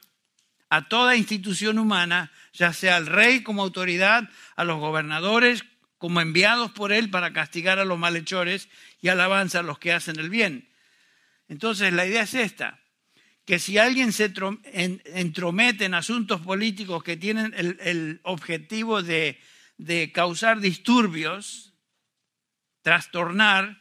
a 0.68 0.88
toda 0.88 1.16
institución 1.16 1.78
humana, 1.78 2.30
ya 2.52 2.72
sea 2.72 2.96
al 2.96 3.06
rey 3.06 3.42
como 3.42 3.62
autoridad, 3.62 4.30
a 4.54 4.62
los 4.62 4.78
gobernadores 4.78 5.64
como 5.98 6.20
enviados 6.20 6.70
por 6.70 6.92
él 6.92 7.10
para 7.10 7.32
castigar 7.32 7.80
a 7.80 7.84
los 7.84 7.98
malhechores 7.98 8.68
y 9.02 9.08
alabanza 9.08 9.58
a 9.58 9.62
los 9.64 9.78
que 9.80 9.92
hacen 9.92 10.18
el 10.20 10.30
bien. 10.30 10.70
Entonces 11.48 11.92
la 11.92 12.06
idea 12.06 12.22
es 12.22 12.34
esta 12.34 12.78
que 13.44 13.58
si 13.58 13.78
alguien 13.78 14.12
se 14.12 14.32
entromete 14.72 15.84
en 15.84 15.94
asuntos 15.94 16.40
políticos 16.40 17.02
que 17.02 17.16
tienen 17.16 17.52
el, 17.56 18.20
objetivo 18.22 19.02
de, 19.02 19.40
causar 20.14 20.60
disturbios, 20.60 21.74
trastornar, 22.82 23.79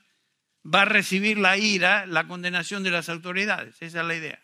va 0.73 0.83
a 0.83 0.85
recibir 0.85 1.37
la 1.37 1.57
ira, 1.57 2.05
la 2.05 2.27
condenación 2.27 2.83
de 2.83 2.91
las 2.91 3.09
autoridades. 3.09 3.75
Esa 3.81 4.01
es 4.01 4.05
la 4.05 4.15
idea. 4.15 4.39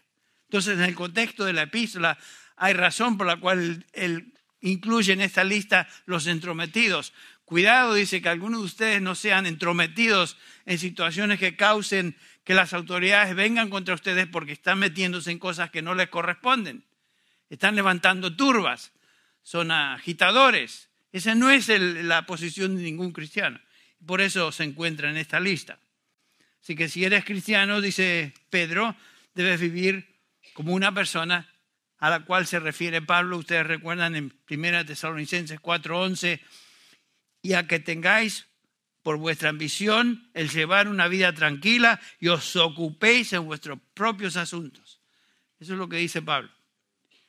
Entonces, 0.45 0.77
en 0.77 0.83
el 0.83 0.95
contexto 0.95 1.45
de 1.45 1.53
la 1.53 1.63
epístola, 1.63 2.17
hay 2.55 2.73
razón 2.73 3.17
por 3.17 3.27
la 3.27 3.37
cual 3.37 3.85
él 3.93 4.33
incluye 4.61 5.13
en 5.13 5.21
esta 5.21 5.43
lista 5.43 5.87
los 6.05 6.27
entrometidos. 6.27 7.13
Cuidado, 7.45 7.93
dice, 7.93 8.21
que 8.21 8.29
algunos 8.29 8.61
de 8.61 8.65
ustedes 8.65 9.01
no 9.01 9.13
sean 9.15 9.45
entrometidos 9.45 10.37
en 10.65 10.79
situaciones 10.79 11.39
que 11.39 11.55
causen 11.55 12.15
que 12.43 12.55
las 12.55 12.73
autoridades 12.73 13.35
vengan 13.35 13.69
contra 13.69 13.95
ustedes 13.95 14.27
porque 14.27 14.53
están 14.53 14.79
metiéndose 14.79 15.31
en 15.31 15.39
cosas 15.39 15.69
que 15.69 15.81
no 15.81 15.93
les 15.93 16.09
corresponden. 16.09 16.83
Están 17.49 17.75
levantando 17.75 18.35
turbas, 18.35 18.91
son 19.43 19.71
agitadores. 19.71 20.89
Esa 21.11 21.35
no 21.35 21.49
es 21.49 21.69
la 21.69 22.25
posición 22.25 22.75
de 22.75 22.83
ningún 22.83 23.11
cristiano. 23.11 23.59
Por 24.05 24.21
eso 24.21 24.51
se 24.51 24.63
encuentra 24.63 25.09
en 25.09 25.17
esta 25.17 25.39
lista. 25.39 25.79
Así 26.65 26.75
que 26.75 26.89
si 26.89 27.05
eres 27.05 27.23
cristiano, 27.25 27.79
dice 27.79 28.33
Pedro, 28.49 28.95
debes 29.35 29.61
vivir 29.61 30.17
como 30.55 30.73
una 30.73 30.91
persona 30.91 31.47
a 31.99 32.09
la 32.09 32.25
cual 32.25 32.47
se 32.47 32.59
refiere 32.59 33.03
Pablo. 33.03 33.37
Ustedes 33.37 33.67
recuerdan 33.67 34.15
en 34.15 34.33
1 34.49 34.83
Tesalonicenses 34.83 35.59
4:11, 35.59 36.41
y 37.43 37.53
a 37.53 37.67
que 37.67 37.79
tengáis 37.79 38.47
por 39.03 39.17
vuestra 39.17 39.49
ambición 39.49 40.31
el 40.33 40.49
llevar 40.49 40.87
una 40.87 41.07
vida 41.07 41.31
tranquila 41.33 42.01
y 42.19 42.29
os 42.29 42.55
ocupéis 42.55 43.31
en 43.33 43.45
vuestros 43.45 43.77
propios 43.93 44.35
asuntos. 44.35 45.03
Eso 45.59 45.73
es 45.73 45.77
lo 45.77 45.87
que 45.87 45.97
dice 45.97 46.23
Pablo. 46.23 46.49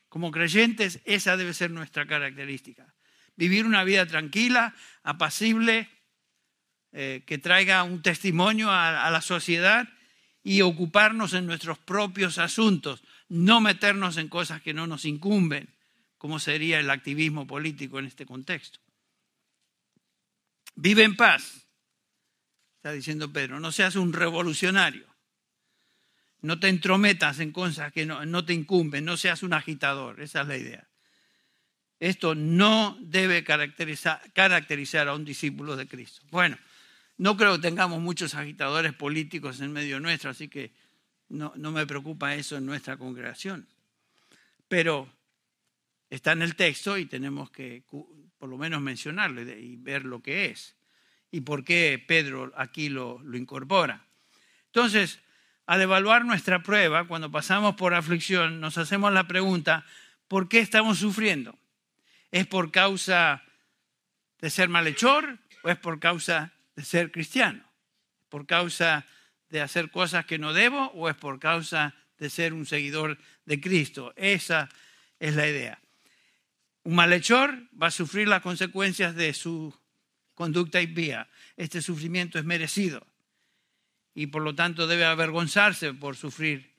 Como 0.08 0.30
creyentes, 0.30 1.02
esa 1.04 1.36
debe 1.36 1.52
ser 1.52 1.70
nuestra 1.70 2.06
característica. 2.06 2.94
Vivir 3.36 3.66
una 3.66 3.84
vida 3.84 4.06
tranquila, 4.06 4.74
apacible, 5.02 5.90
eh, 6.98 7.24
que 7.26 7.36
traiga 7.36 7.82
un 7.82 8.00
testimonio 8.00 8.70
a 8.70 9.10
la 9.10 9.20
sociedad 9.20 9.86
y 10.42 10.62
ocuparnos 10.62 11.34
en 11.34 11.44
nuestros 11.44 11.76
propios 11.76 12.38
asuntos, 12.38 13.02
no 13.28 13.60
meternos 13.60 14.16
en 14.16 14.28
cosas 14.28 14.62
que 14.62 14.72
no 14.72 14.86
nos 14.86 15.04
incumben, 15.04 15.68
como 16.16 16.38
sería 16.38 16.80
el 16.80 16.88
activismo 16.88 17.46
político 17.46 17.98
en 17.98 18.06
este 18.06 18.24
contexto. 18.24 18.80
Vive 20.74 21.02
en 21.02 21.16
paz, 21.16 21.66
está 22.76 22.92
diciendo 22.92 23.30
Pedro, 23.30 23.60
no 23.60 23.72
seas 23.72 23.96
un 23.96 24.14
revolucionario. 24.14 25.06
No 26.40 26.58
te 26.60 26.68
entrometas 26.68 27.40
en 27.40 27.52
cosas 27.52 27.92
que 27.92 28.06
no, 28.06 28.44
te 28.46 28.54
incumben, 28.54 29.04
no 29.04 29.18
seas 29.18 29.42
un 29.42 29.52
agitador, 29.52 30.22
esa 30.22 30.40
es 30.40 30.48
la 30.48 30.56
idea. 30.56 30.88
Esto 32.00 32.34
no 32.34 32.96
debe 33.02 33.44
caracterizar, 33.44 34.32
caracterizar 34.32 35.08
a 35.08 35.14
un 35.14 35.26
discípulo 35.26 35.76
de 35.76 35.88
Cristo. 35.88 36.22
Bueno, 36.30 36.56
no 37.18 37.36
creo 37.36 37.56
que 37.56 37.62
tengamos 37.62 38.00
muchos 38.00 38.34
agitadores 38.34 38.92
políticos 38.92 39.60
en 39.60 39.72
medio 39.72 40.00
nuestro, 40.00 40.30
así 40.30 40.48
que 40.48 40.72
no, 41.28 41.52
me 41.56 41.86
preocupa 41.86 42.34
eso 42.34 42.56
en 42.56 42.66
nuestra 42.66 42.96
congregación. 42.96 43.66
Pero 44.68 45.12
está 46.10 46.32
en 46.32 46.42
el 46.42 46.56
texto 46.56 46.98
y 46.98 47.06
tenemos 47.06 47.50
que 47.50 47.84
por 48.38 48.48
lo 48.48 48.58
menos 48.58 48.80
mencionarlo 48.82 49.42
y 49.42 49.76
ver 49.76 50.04
lo 50.04 50.22
que 50.22 50.46
es 50.46 50.76
y 51.30 51.40
por 51.40 51.64
qué 51.64 52.02
Pedro 52.06 52.52
aquí 52.56 52.88
lo, 52.88 53.20
lo 53.22 53.36
incorpora. 53.36 54.06
Entonces, 54.66 55.20
al 55.66 55.80
evaluar 55.80 56.24
nuestra 56.24 56.62
prueba, 56.62 57.08
cuando 57.08 57.30
pasamos 57.30 57.74
por 57.76 57.94
aflicción, 57.94 58.60
nos 58.60 58.78
hacemos 58.78 59.12
la 59.12 59.26
pregunta, 59.26 59.84
¿por 60.28 60.48
qué 60.48 60.60
estamos 60.60 60.98
sufriendo? 60.98 61.58
¿Es 62.30 62.46
por 62.46 62.70
causa 62.70 63.42
de 64.40 64.50
ser 64.50 64.68
malhechor 64.68 65.38
o 65.62 65.70
es 65.70 65.78
por 65.78 65.98
causa 65.98 66.52
de 66.76 66.84
ser 66.84 67.10
cristiano? 67.10 67.64
¿Por 68.28 68.46
causa 68.46 69.06
de 69.48 69.60
hacer 69.60 69.90
cosas 69.90 70.26
que 70.26 70.38
no 70.38 70.52
debo 70.52 70.92
o 70.92 71.08
es 71.08 71.16
por 71.16 71.40
causa 71.40 71.94
de 72.18 72.30
ser 72.30 72.52
un 72.52 72.66
seguidor 72.66 73.18
de 73.44 73.60
Cristo? 73.60 74.12
Esa 74.16 74.68
es 75.18 75.34
la 75.34 75.48
idea. 75.48 75.80
Un 76.84 76.94
malhechor 76.94 77.58
va 77.80 77.88
a 77.88 77.90
sufrir 77.90 78.28
las 78.28 78.42
consecuencias 78.42 79.16
de 79.16 79.34
su 79.34 79.74
conducta 80.34 80.80
impía. 80.80 81.28
Este 81.56 81.82
sufrimiento 81.82 82.38
es 82.38 82.44
merecido 82.44 83.04
y 84.14 84.28
por 84.28 84.42
lo 84.42 84.54
tanto 84.54 84.86
debe 84.86 85.04
avergonzarse 85.04 85.92
por 85.94 86.16
sufrir 86.16 86.76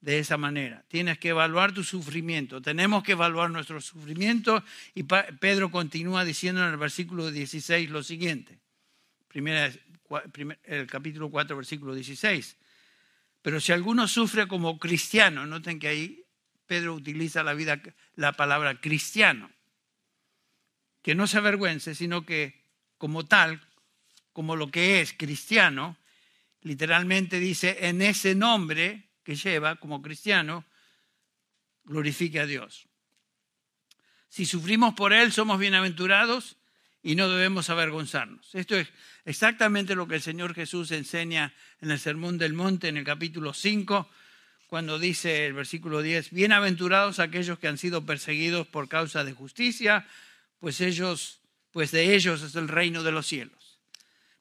de 0.00 0.18
esa 0.18 0.36
manera. 0.36 0.84
Tienes 0.88 1.18
que 1.18 1.30
evaluar 1.30 1.72
tu 1.72 1.84
sufrimiento. 1.84 2.62
Tenemos 2.62 3.02
que 3.02 3.12
evaluar 3.12 3.50
nuestro 3.50 3.80
sufrimiento 3.80 4.64
y 4.94 5.04
Pedro 5.04 5.70
continúa 5.70 6.24
diciendo 6.24 6.62
en 6.62 6.70
el 6.70 6.76
versículo 6.76 7.30
16 7.30 7.90
lo 7.90 8.02
siguiente. 8.02 8.58
Primera, 9.28 9.70
el 10.64 10.86
capítulo 10.86 11.30
4, 11.30 11.56
versículo 11.56 11.94
16. 11.94 12.56
Pero 13.42 13.60
si 13.60 13.72
alguno 13.72 14.08
sufre 14.08 14.48
como 14.48 14.78
cristiano, 14.78 15.46
noten 15.46 15.78
que 15.78 15.88
ahí 15.88 16.24
Pedro 16.66 16.94
utiliza 16.94 17.42
la, 17.42 17.54
vida, 17.54 17.80
la 18.16 18.32
palabra 18.32 18.80
cristiano, 18.80 19.50
que 21.02 21.14
no 21.14 21.26
se 21.26 21.38
avergüence, 21.38 21.94
sino 21.94 22.26
que 22.26 22.64
como 22.96 23.24
tal, 23.26 23.60
como 24.32 24.56
lo 24.56 24.70
que 24.70 25.00
es 25.00 25.12
cristiano, 25.12 25.96
literalmente 26.62 27.38
dice, 27.38 27.88
en 27.88 28.02
ese 28.02 28.34
nombre 28.34 29.10
que 29.22 29.36
lleva 29.36 29.76
como 29.76 30.02
cristiano, 30.02 30.64
glorifique 31.84 32.40
a 32.40 32.46
Dios. 32.46 32.86
Si 34.28 34.44
sufrimos 34.44 34.94
por 34.94 35.12
Él, 35.12 35.32
somos 35.32 35.58
bienaventurados 35.58 36.57
y 37.02 37.14
no 37.14 37.28
debemos 37.28 37.70
avergonzarnos. 37.70 38.54
Esto 38.54 38.76
es 38.76 38.88
exactamente 39.24 39.94
lo 39.94 40.08
que 40.08 40.16
el 40.16 40.22
Señor 40.22 40.54
Jesús 40.54 40.90
enseña 40.90 41.54
en 41.80 41.90
el 41.90 41.98
Sermón 41.98 42.38
del 42.38 42.54
Monte, 42.54 42.88
en 42.88 42.96
el 42.96 43.04
capítulo 43.04 43.54
5, 43.54 44.08
cuando 44.66 44.98
dice 44.98 45.46
el 45.46 45.54
versículo 45.54 46.02
10, 46.02 46.30
bienaventurados 46.30 47.20
aquellos 47.20 47.58
que 47.58 47.68
han 47.68 47.78
sido 47.78 48.04
perseguidos 48.04 48.66
por 48.66 48.88
causa 48.88 49.24
de 49.24 49.32
justicia, 49.32 50.06
pues 50.60 50.80
ellos, 50.80 51.40
pues 51.70 51.90
de 51.90 52.14
ellos 52.14 52.42
es 52.42 52.54
el 52.54 52.68
reino 52.68 53.02
de 53.02 53.12
los 53.12 53.26
cielos. 53.26 53.78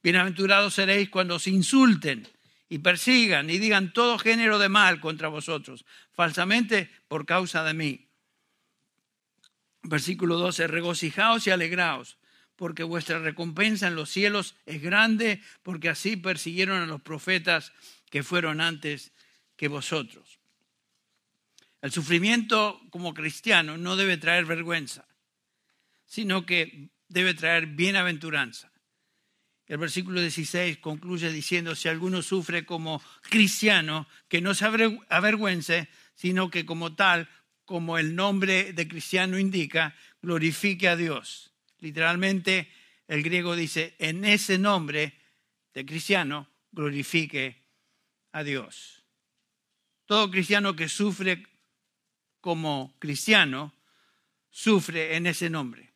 Bienaventurados 0.03 0.73
seréis 0.73 1.09
cuando 1.09 1.35
os 1.35 1.47
insulten 1.47 2.27
y 2.69 2.79
persigan 2.79 3.49
y 3.49 3.57
digan 3.57 3.93
todo 3.93 4.19
género 4.19 4.59
de 4.59 4.67
mal 4.67 4.99
contra 4.99 5.29
vosotros, 5.29 5.85
falsamente 6.11 6.89
por 7.07 7.25
causa 7.25 7.63
de 7.63 7.73
mí. 7.73 8.07
Versículo 9.83 10.37
12, 10.37 10.67
regocijaos 10.67 11.47
y 11.47 11.51
alegraos, 11.51 12.17
porque 12.57 12.83
vuestra 12.83 13.19
recompensa 13.19 13.87
en 13.87 13.95
los 13.95 14.09
cielos 14.09 14.55
es 14.65 14.81
grande, 14.81 15.41
porque 15.63 15.89
así 15.89 16.17
persiguieron 16.17 16.81
a 16.81 16.87
los 16.87 17.01
profetas 17.01 17.71
que 18.09 18.23
fueron 18.23 18.59
antes 18.59 19.13
que 19.55 19.69
vosotros. 19.69 20.39
El 21.81 21.91
sufrimiento 21.91 22.81
como 22.89 23.13
cristiano 23.13 23.77
no 23.77 23.95
debe 23.95 24.17
traer 24.17 24.45
vergüenza, 24.45 25.07
sino 26.05 26.45
que 26.45 26.89
debe 27.07 27.35
traer 27.35 27.67
bienaventuranza. 27.67 28.71
El 29.67 29.77
versículo 29.77 30.19
16 30.19 30.79
concluye 30.79 31.31
diciendo, 31.31 31.75
si 31.75 31.89
alguno 31.89 32.21
sufre 32.21 32.65
como 32.65 33.01
cristiano, 33.21 34.07
que 34.27 34.41
no 34.41 34.55
se 34.55 34.65
avergüence, 34.65 35.89
sino 36.15 36.49
que 36.49 36.65
como 36.65 36.95
tal, 36.95 37.29
como 37.65 37.97
el 37.99 38.15
nombre 38.15 38.73
de 38.73 38.87
cristiano 38.87 39.37
indica, 39.37 39.95
glorifique 40.21 40.87
a 40.87 40.95
Dios. 40.95 41.46
Literalmente, 41.79 42.71
el 43.07 43.23
griego 43.23 43.55
dice, 43.55 43.95
en 43.99 44.25
ese 44.25 44.57
nombre 44.57 45.13
de 45.73 45.85
cristiano, 45.85 46.47
glorifique 46.71 47.63
a 48.31 48.43
Dios. 48.43 49.03
Todo 50.05 50.31
cristiano 50.31 50.75
que 50.75 50.89
sufre 50.89 51.45
como 52.41 52.95
cristiano, 52.99 53.73
sufre 54.49 55.15
en 55.15 55.27
ese 55.27 55.49
nombre, 55.49 55.91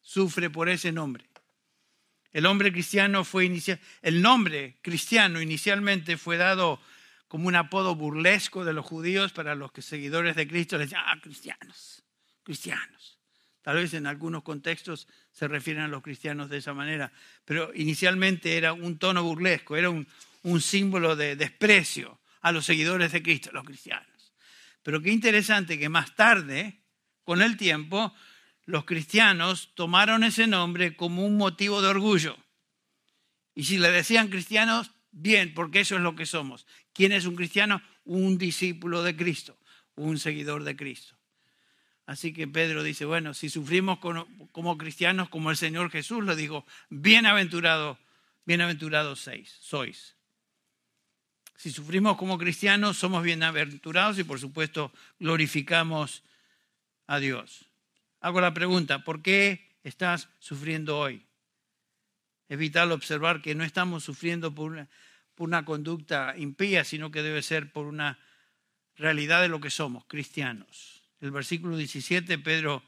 sufre 0.00 0.50
por 0.50 0.68
ese 0.68 0.92
nombre. 0.92 1.30
El 2.32 2.46
hombre 2.46 2.70
cristiano 2.70 3.24
fue 3.24 3.44
inicial, 3.44 3.80
el 4.02 4.22
nombre 4.22 4.78
cristiano 4.82 5.40
inicialmente 5.40 6.16
fue 6.16 6.36
dado 6.36 6.80
como 7.26 7.48
un 7.48 7.56
apodo 7.56 7.94
burlesco 7.94 8.64
de 8.64 8.72
los 8.72 8.84
judíos 8.84 9.32
para 9.32 9.54
los 9.54 9.70
seguidores 9.78 10.36
de 10.36 10.48
Cristo 10.48 10.76
les 10.76 10.90
decían, 10.90 11.04
ah, 11.06 11.20
cristianos, 11.22 12.02
cristianos. 12.42 13.19
Tal 13.70 13.76
vez 13.76 13.94
en 13.94 14.08
algunos 14.08 14.42
contextos 14.42 15.06
se 15.30 15.46
refieren 15.46 15.84
a 15.84 15.86
los 15.86 16.02
cristianos 16.02 16.50
de 16.50 16.56
esa 16.56 16.74
manera, 16.74 17.12
pero 17.44 17.70
inicialmente 17.72 18.56
era 18.56 18.72
un 18.72 18.98
tono 18.98 19.22
burlesco, 19.22 19.76
era 19.76 19.90
un, 19.90 20.08
un 20.42 20.60
símbolo 20.60 21.14
de 21.14 21.36
desprecio 21.36 22.18
a 22.40 22.50
los 22.50 22.64
seguidores 22.64 23.12
de 23.12 23.22
Cristo, 23.22 23.50
los 23.52 23.62
cristianos. 23.62 24.32
Pero 24.82 25.00
qué 25.00 25.12
interesante 25.12 25.78
que 25.78 25.88
más 25.88 26.16
tarde, 26.16 26.80
con 27.22 27.42
el 27.42 27.56
tiempo, 27.56 28.12
los 28.64 28.84
cristianos 28.86 29.70
tomaron 29.76 30.24
ese 30.24 30.48
nombre 30.48 30.96
como 30.96 31.24
un 31.24 31.36
motivo 31.36 31.80
de 31.80 31.90
orgullo. 31.90 32.36
Y 33.54 33.66
si 33.66 33.78
le 33.78 33.92
decían 33.92 34.30
cristianos, 34.30 34.90
bien, 35.12 35.54
porque 35.54 35.78
eso 35.78 35.94
es 35.94 36.02
lo 36.02 36.16
que 36.16 36.26
somos. 36.26 36.66
¿Quién 36.92 37.12
es 37.12 37.24
un 37.24 37.36
cristiano? 37.36 37.80
Un 38.04 38.36
discípulo 38.36 39.04
de 39.04 39.14
Cristo, 39.14 39.56
un 39.94 40.18
seguidor 40.18 40.64
de 40.64 40.74
Cristo. 40.74 41.19
Así 42.10 42.32
que 42.32 42.48
Pedro 42.48 42.82
dice, 42.82 43.04
bueno, 43.04 43.34
si 43.34 43.50
sufrimos 43.50 44.00
como, 44.00 44.78
cristianos, 44.78 45.28
como 45.28 45.50
el 45.50 45.56
Señor 45.56 45.90
Jesús 45.90 46.24
lo 46.24 46.34
dijo, 46.34 46.66
bienaventurado, 46.88 47.98
bienaventurados 48.46 49.20
seis, 49.20 49.56
sois. 49.60 50.16
Si 51.56 51.70
sufrimos 51.70 52.16
como 52.16 52.38
cristianos, 52.38 52.96
somos 52.96 53.22
bienaventurados 53.22 54.18
y 54.18 54.24
por 54.24 54.40
supuesto 54.40 54.92
glorificamos 55.20 56.24
a 57.06 57.20
Dios 57.20 57.70
hago 58.20 58.40
la 58.40 58.54
pregunta, 58.54 59.04
¿por 59.04 59.22
qué 59.22 59.76
estás 59.82 60.28
sufriendo 60.38 60.98
hoy? 60.98 61.26
Es 62.48 62.58
vital 62.58 62.92
observar 62.92 63.42
que 63.42 63.54
no 63.54 63.64
estamos 63.64 64.04
sufriendo 64.04 64.54
por 64.54 64.72
una, 64.72 64.88
por 65.34 65.48
una 65.48 65.64
conducta 65.64 66.34
impía, 66.36 66.84
sino 66.84 67.10
que 67.10 67.22
debe 67.22 67.42
ser 67.42 67.72
por 67.72 67.86
una 67.86 68.18
realidad 68.96 69.40
de 69.40 69.48
lo 69.48 69.60
que 69.60 69.70
somos, 69.70 70.04
cristianos. 70.06 70.99
El 71.20 71.30
versículo 71.30 71.76
17, 71.76 72.38
Pedro 72.38 72.82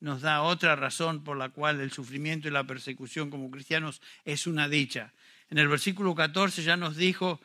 nos 0.00 0.22
da 0.22 0.42
otra 0.42 0.76
razón 0.76 1.24
por 1.24 1.36
la 1.36 1.50
cual 1.50 1.80
el 1.80 1.92
sufrimiento 1.92 2.48
y 2.48 2.50
la 2.50 2.64
persecución 2.64 3.30
como 3.30 3.50
cristianos 3.50 4.00
es 4.24 4.46
una 4.46 4.68
dicha. 4.68 5.12
En 5.50 5.58
el 5.58 5.68
versículo 5.68 6.14
14 6.14 6.62
ya 6.62 6.76
nos 6.76 6.96
dijo 6.96 7.40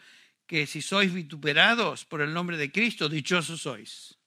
que 0.47 0.67
si 0.67 0.81
sois 0.81 1.13
vituperados 1.13 2.05
por 2.05 2.21
el 2.21 2.33
nombre 2.33 2.57
de 2.57 2.71
Cristo, 2.71 3.09
dichosos 3.09 3.61
sois. 3.61 4.17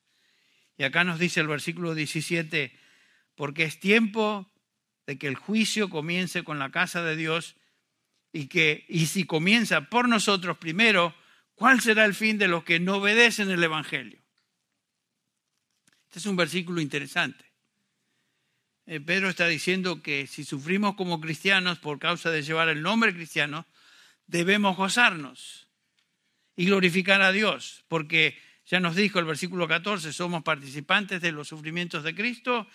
Y 0.77 0.85
acá 0.85 1.05
nos 1.05 1.19
dice 1.19 1.41
el 1.41 1.49
versículo 1.49 1.95
17, 1.95 2.77
porque 3.35 3.65
es 3.65 3.79
tiempo 3.79 4.51
de 5.07 5.19
que 5.19 5.27
el 5.27 5.37
juicio 5.37 5.91
comience 5.91 6.43
con 6.45 6.59
la 6.59 6.71
casa 6.71 7.03
de 7.03 7.17
Dios 7.17 7.57
y 8.33 8.49
que 8.49 8.85
y 8.89 9.07
si 9.07 9.25
comienza 9.25 9.89
por 9.91 10.09
nosotros 10.09 10.59
primero, 10.59 11.15
¿cuál 11.55 11.81
será 11.81 12.05
el 12.05 12.15
fin 12.15 12.39
de 12.39 12.49
los 12.49 12.65
que 12.65 12.81
no 12.81 12.97
obedecen 12.97 13.51
el 13.51 13.63
evangelio? 13.63 14.24
Este 16.15 16.21
es 16.21 16.27
un 16.27 16.37
versículo 16.37 16.81
interesante. 16.81 17.45
Eh, 18.87 19.01
Pedro 19.01 19.29
está 19.29 19.49
diciendo 19.49 20.01
que 20.01 20.29
si 20.29 20.45
sufrimos 20.45 20.95
como 20.95 21.21
cristianos 21.21 21.81
por 21.81 21.99
causa 21.99 22.31
de 22.31 22.43
llevar 22.43 22.69
el 22.69 22.83
nombre 22.83 23.13
cristiano, 23.13 23.67
debemos 24.29 24.77
gozarnos 24.77 25.67
y 26.55 26.67
glorificar 26.67 27.21
a 27.21 27.33
Dios, 27.33 27.85
porque 27.89 28.39
ya 28.65 28.79
nos 28.79 28.95
dijo 28.95 29.19
el 29.19 29.25
versículo 29.25 29.67
14, 29.67 30.13
somos 30.13 30.45
participantes 30.45 31.21
de 31.21 31.33
los 31.33 31.49
sufrimientos 31.49 32.05
de 32.05 32.15
Cristo. 32.15 32.69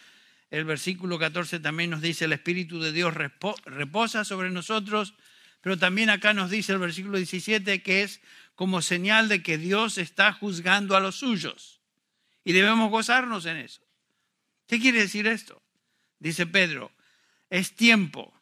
El 0.52 0.66
versículo 0.66 1.18
14 1.18 1.62
también 1.62 1.92
nos 1.92 2.02
dice, 2.02 2.26
el 2.26 2.34
Espíritu 2.34 2.82
de 2.82 2.92
Dios 2.92 3.14
reposa 3.14 4.26
sobre 4.26 4.50
nosotros, 4.50 5.14
pero 5.62 5.78
también 5.78 6.10
acá 6.10 6.34
nos 6.34 6.50
dice 6.50 6.74
el 6.74 6.80
versículo 6.80 7.16
17 7.16 7.82
que 7.84 8.04
es 8.04 8.20
como 8.56 8.82
señal 8.82 9.30
de 9.30 9.42
que 9.42 9.58
Dios 9.58 9.98
está 9.98 10.34
juzgando 10.34 10.98
a 10.98 11.00
los 11.00 11.16
suyos 11.16 11.79
y 12.50 12.52
debemos 12.52 12.90
gozarnos 12.90 13.46
en 13.46 13.58
eso. 13.58 13.84
¿Qué 14.66 14.80
quiere 14.80 15.02
decir 15.02 15.28
esto? 15.28 15.62
Dice 16.18 16.48
Pedro, 16.48 16.92
es 17.52 17.76
tiempo. 17.76 18.34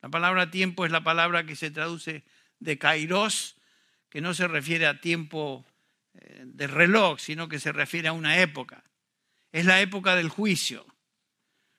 La 0.00 0.08
palabra 0.08 0.52
tiempo 0.52 0.86
es 0.86 0.92
la 0.92 1.02
palabra 1.02 1.44
que 1.44 1.56
se 1.56 1.72
traduce 1.72 2.22
de 2.60 2.78
kairos, 2.78 3.56
que 4.10 4.20
no 4.20 4.32
se 4.32 4.46
refiere 4.46 4.86
a 4.86 5.00
tiempo 5.00 5.66
eh, 6.14 6.44
de 6.44 6.68
reloj, 6.68 7.18
sino 7.18 7.48
que 7.48 7.58
se 7.58 7.72
refiere 7.72 8.06
a 8.06 8.12
una 8.12 8.38
época. 8.38 8.84
Es 9.50 9.66
la 9.66 9.80
época 9.80 10.14
del 10.14 10.28
juicio. 10.28 10.86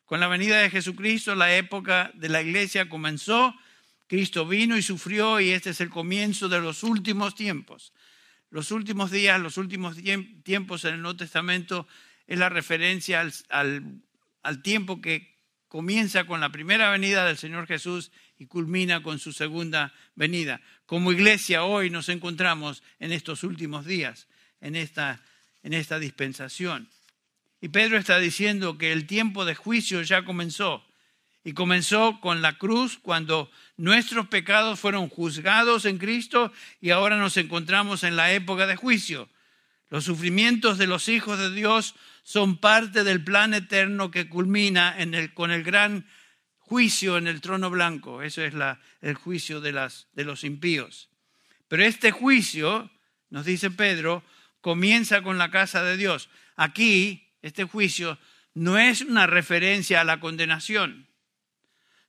Con 0.04 0.20
la 0.20 0.28
venida 0.28 0.60
de 0.60 0.72
Jesucristo, 0.72 1.34
la 1.34 1.56
época 1.56 2.12
de 2.14 2.28
la 2.28 2.42
iglesia 2.42 2.90
comenzó. 2.90 3.56
Cristo 4.08 4.46
vino 4.46 4.76
y 4.76 4.82
sufrió 4.82 5.40
y 5.40 5.52
este 5.52 5.70
es 5.70 5.80
el 5.80 5.90
comienzo 5.90 6.50
de 6.50 6.60
los 6.60 6.84
últimos 6.84 7.36
tiempos. 7.36 7.94
Los 8.52 8.72
últimos 8.72 9.12
días, 9.12 9.40
los 9.40 9.58
últimos 9.58 9.98
tiempos 10.44 10.86
en 10.86 10.96
el 10.96 11.02
Nuevo 11.02 11.18
Testamento 11.18 11.88
es 12.26 12.40
la 12.40 12.50
referencia 12.50 13.22
al, 13.50 14.62
tiempo 14.64 15.02
que 15.02 15.38
comienza 15.68 16.26
con 16.26 16.42
la 16.42 16.52
primera 16.52 16.90
venida 16.90 17.26
del 17.26 17.38
Señor 17.38 17.68
Jesús 17.68 18.12
y 18.38 18.48
culmina 18.48 19.04
con 19.04 19.20
su 19.20 19.34
segunda 19.34 19.94
venida. 20.16 20.62
Como 20.86 21.12
iglesia 21.12 21.64
hoy 21.64 21.90
nos 21.90 22.10
encontramos 22.10 22.82
en 23.00 23.12
estos 23.12 23.44
últimos 23.44 23.86
días, 23.86 24.28
en 24.62 24.76
esta 24.76 25.20
dispensación. 26.00 26.90
Y 27.62 27.70
Pedro 27.70 27.98
está 27.98 28.18
diciendo 28.20 28.78
que 28.78 28.92
el 28.92 29.06
tiempo 29.06 29.46
de 29.46 29.54
juicio 29.54 30.02
ya 30.02 30.24
comenzó. 30.24 30.89
Y 31.44 31.54
comenzó 31.54 32.20
con 32.20 32.42
la 32.42 32.58
cruz 32.58 33.00
cuando 33.02 33.50
nuestros 33.78 34.28
pecados 34.28 34.80
fueron 34.80 35.10
juzgados 35.10 35.86
en 35.86 35.98
Cristo 35.98 36.52
y 36.82 36.90
ahora 36.90 37.18
nos 37.18 37.38
encontramos 37.38 38.04
en 38.04 38.16
la 38.16 38.34
época 38.34 38.68
de 38.68 38.76
juicio. 38.76 39.30
Los 39.90 40.04
sufrimientos 40.04 40.78
de 40.78 40.88
los 40.88 41.10
hijos 41.10 41.40
de 41.40 41.52
Dios 41.52 41.96
son 42.24 42.58
parte 42.58 43.04
del 43.04 43.24
plan 43.24 43.54
eterno 43.54 44.12
que 44.12 44.30
culmina 44.30 44.96
en 45.00 45.16
el, 45.16 45.34
con 45.34 45.50
el 45.50 45.64
gran 45.64 46.06
juicio 46.58 47.18
en 47.18 47.28
el 47.28 47.42
trono 47.42 47.72
blanco. 47.72 48.22
Eso 48.22 48.44
es 48.44 48.54
la, 48.54 48.80
el 49.02 49.16
juicio 49.16 49.62
de, 49.62 49.72
las, 49.72 50.08
de 50.14 50.26
los 50.26 50.44
impíos. 50.44 51.10
Pero 51.68 51.84
este 51.84 52.12
juicio, 52.12 52.92
nos 53.32 53.46
dice 53.46 53.72
Pedro, 53.72 54.24
comienza 54.62 55.24
con 55.24 55.40
la 55.40 55.50
casa 55.50 55.84
de 55.84 55.98
Dios. 55.98 56.30
Aquí, 56.56 57.34
este 57.42 57.64
juicio 57.64 58.20
no 58.54 58.78
es 58.78 59.02
una 59.02 59.26
referencia 59.26 60.02
a 60.02 60.04
la 60.04 60.20
condenación, 60.20 61.09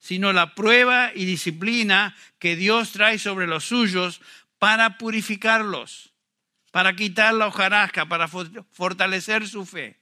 sino 0.00 0.32
la 0.32 0.54
prueba 0.54 1.12
y 1.14 1.26
disciplina 1.26 2.16
que 2.38 2.56
Dios 2.56 2.92
trae 2.92 3.18
sobre 3.18 3.46
los 3.46 3.64
suyos 3.64 4.20
para 4.58 4.98
purificarlos, 4.98 6.12
para 6.72 6.96
quitar 6.96 7.34
la 7.34 7.46
hojarasca, 7.46 8.06
para 8.06 8.26
fortalecer 8.26 9.46
su 9.46 9.64
fe. 9.66 10.00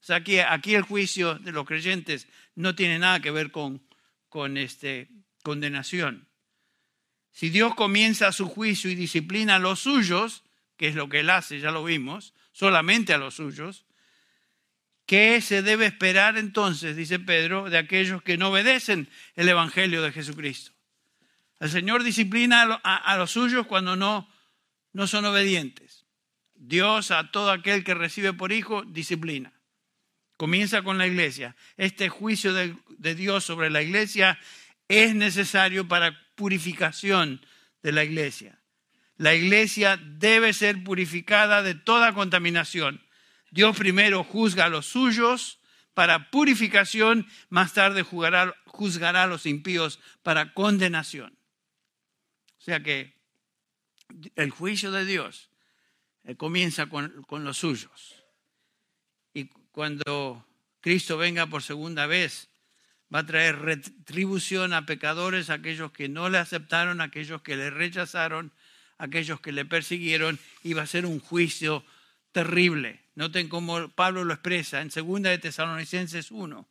O 0.00 0.04
sea, 0.04 0.16
aquí, 0.16 0.40
aquí 0.40 0.74
el 0.74 0.82
juicio 0.82 1.36
de 1.36 1.52
los 1.52 1.66
creyentes 1.66 2.28
no 2.54 2.74
tiene 2.74 2.98
nada 2.98 3.20
que 3.20 3.30
ver 3.30 3.50
con, 3.50 3.82
con 4.28 4.56
este, 4.56 5.08
condenación. 5.42 6.28
Si 7.30 7.50
Dios 7.50 7.74
comienza 7.74 8.32
su 8.32 8.48
juicio 8.48 8.90
y 8.90 8.96
disciplina 8.96 9.56
a 9.56 9.60
los 9.60 9.80
suyos, 9.80 10.42
que 10.76 10.88
es 10.88 10.96
lo 10.96 11.08
que 11.08 11.20
Él 11.20 11.30
hace, 11.30 11.60
ya 11.60 11.70
lo 11.70 11.84
vimos, 11.84 12.34
solamente 12.52 13.14
a 13.14 13.18
los 13.18 13.34
suyos, 13.34 13.84
¿qué 15.08 15.40
se 15.40 15.62
debe 15.62 15.86
esperar 15.86 16.36
entonces, 16.36 16.94
dice 16.94 17.18
Pedro, 17.18 17.70
de 17.70 17.78
aquellos 17.78 18.22
que 18.22 18.36
no 18.36 18.50
obedecen 18.50 19.08
el 19.34 19.48
Evangelio 19.48 20.02
de 20.02 20.12
Jesucristo? 20.12 20.72
El 21.58 21.70
Señor 21.70 22.04
disciplina 22.04 22.80
a, 22.84 23.16
los 23.16 23.32
suyos 23.32 23.66
cuando 23.66 23.96
no, 23.96 24.30
no 24.92 25.06
son 25.06 25.24
obedientes. 25.24 26.04
Dios 26.54 27.10
a 27.10 27.30
todo 27.30 27.50
aquel 27.50 27.84
que 27.84 27.94
recibe 27.94 28.34
por 28.34 28.52
hijo 28.52 28.82
disciplina. 28.82 29.52
Comienza 30.36 30.82
con 30.82 30.98
la 30.98 31.06
iglesia. 31.06 31.56
Este 31.78 32.10
juicio 32.10 32.52
de, 32.52 33.14
Dios 33.14 33.44
sobre 33.44 33.70
la 33.70 33.82
iglesia 33.82 34.38
es 34.88 35.14
necesario 35.14 35.88
para 35.88 36.16
purificación 36.34 37.44
de 37.82 37.92
la 37.92 38.04
iglesia. 38.04 38.60
La 39.16 39.34
iglesia 39.34 39.96
debe 39.96 40.52
ser 40.52 40.84
purificada 40.84 41.62
de 41.62 41.74
toda 41.74 42.12
contaminación. 42.12 43.02
Dios 43.50 43.76
primero 43.76 44.24
juzga 44.24 44.66
a 44.66 44.68
los 44.68 44.86
suyos 44.86 45.60
para 45.94 46.30
purificación, 46.30 47.26
más 47.48 47.74
tarde 47.74 48.02
juzgará, 48.02 49.22
a 49.22 49.26
los 49.26 49.46
impíos 49.46 50.00
para 50.22 50.54
condenación. 50.54 51.38
O 52.58 52.60
sea 52.60 52.82
que 52.82 53.14
el 54.36 54.50
juicio 54.50 54.92
de 54.92 55.04
Dios 55.04 55.50
eh, 56.24 56.36
comienza 56.36 56.86
con, 56.86 57.22
con 57.22 57.44
los 57.44 57.58
suyos 57.58 58.18
cuando 59.78 60.44
Cristo 60.80 61.16
venga 61.16 61.46
por 61.46 61.62
segunda 61.62 62.08
vez, 62.08 62.48
va 63.14 63.20
a 63.20 63.26
traer 63.26 63.60
retribución 63.60 64.72
a 64.72 64.86
pecadores, 64.86 65.50
a 65.50 65.54
aquellos 65.54 65.92
que 65.92 66.08
no 66.08 66.28
le 66.28 66.38
aceptaron, 66.38 67.00
a 67.00 67.04
aquellos 67.04 67.42
que 67.42 67.54
le 67.54 67.70
rechazaron, 67.70 68.52
a 68.98 69.04
aquellos 69.04 69.40
que 69.40 69.52
le 69.52 69.64
persiguieron, 69.64 70.40
y 70.64 70.72
va 70.72 70.82
a 70.82 70.86
ser 70.88 71.06
un 71.06 71.20
juicio 71.20 71.84
terrible. 72.32 73.04
Noten 73.18 73.48
cómo 73.48 73.88
Pablo 73.88 74.22
lo 74.22 74.32
expresa 74.32 74.80
en 74.80 74.92
segunda 74.92 75.30
de 75.30 75.38
Tesalonicenses 75.38 76.30
1. 76.30 76.68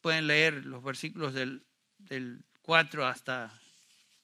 Pueden 0.00 0.28
leer 0.28 0.64
los 0.64 0.84
versículos 0.84 1.34
del, 1.34 1.64
4 2.62 3.04
hasta 3.04 3.52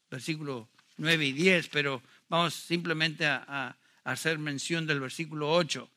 versículo 0.09 0.68
9 0.98 1.26
y 1.26 1.32
10, 1.32 1.68
pero 1.70 2.00
vamos 2.28 2.54
simplemente 2.54 3.26
a, 3.26 3.42
a 3.48 3.76
hacer 4.04 4.38
mención 4.38 4.87
del 4.87 5.00
versículo 5.00 5.50
8 5.50 5.90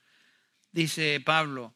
dice 0.72 1.22
Pablo, 1.24 1.76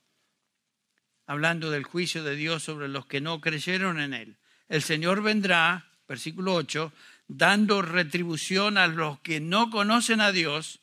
hablando 1.27 1.69
del 1.69 1.83
juicio 1.83 2.23
de 2.23 2.35
Dios 2.35 2.63
sobre 2.63 2.87
los 2.87 3.05
que 3.05 3.21
no 3.21 3.39
creyeron 3.39 3.99
en 3.99 4.15
Él. 4.15 4.37
El 4.67 4.81
Señor 4.81 5.21
vendrá, 5.21 5.91
versículo 6.07 6.55
8, 6.55 6.91
dando 7.27 7.83
retribución 7.83 8.79
a 8.79 8.87
los 8.87 9.19
que 9.19 9.39
no 9.39 9.69
conocen 9.69 10.21
a 10.21 10.31
Dios 10.31 10.79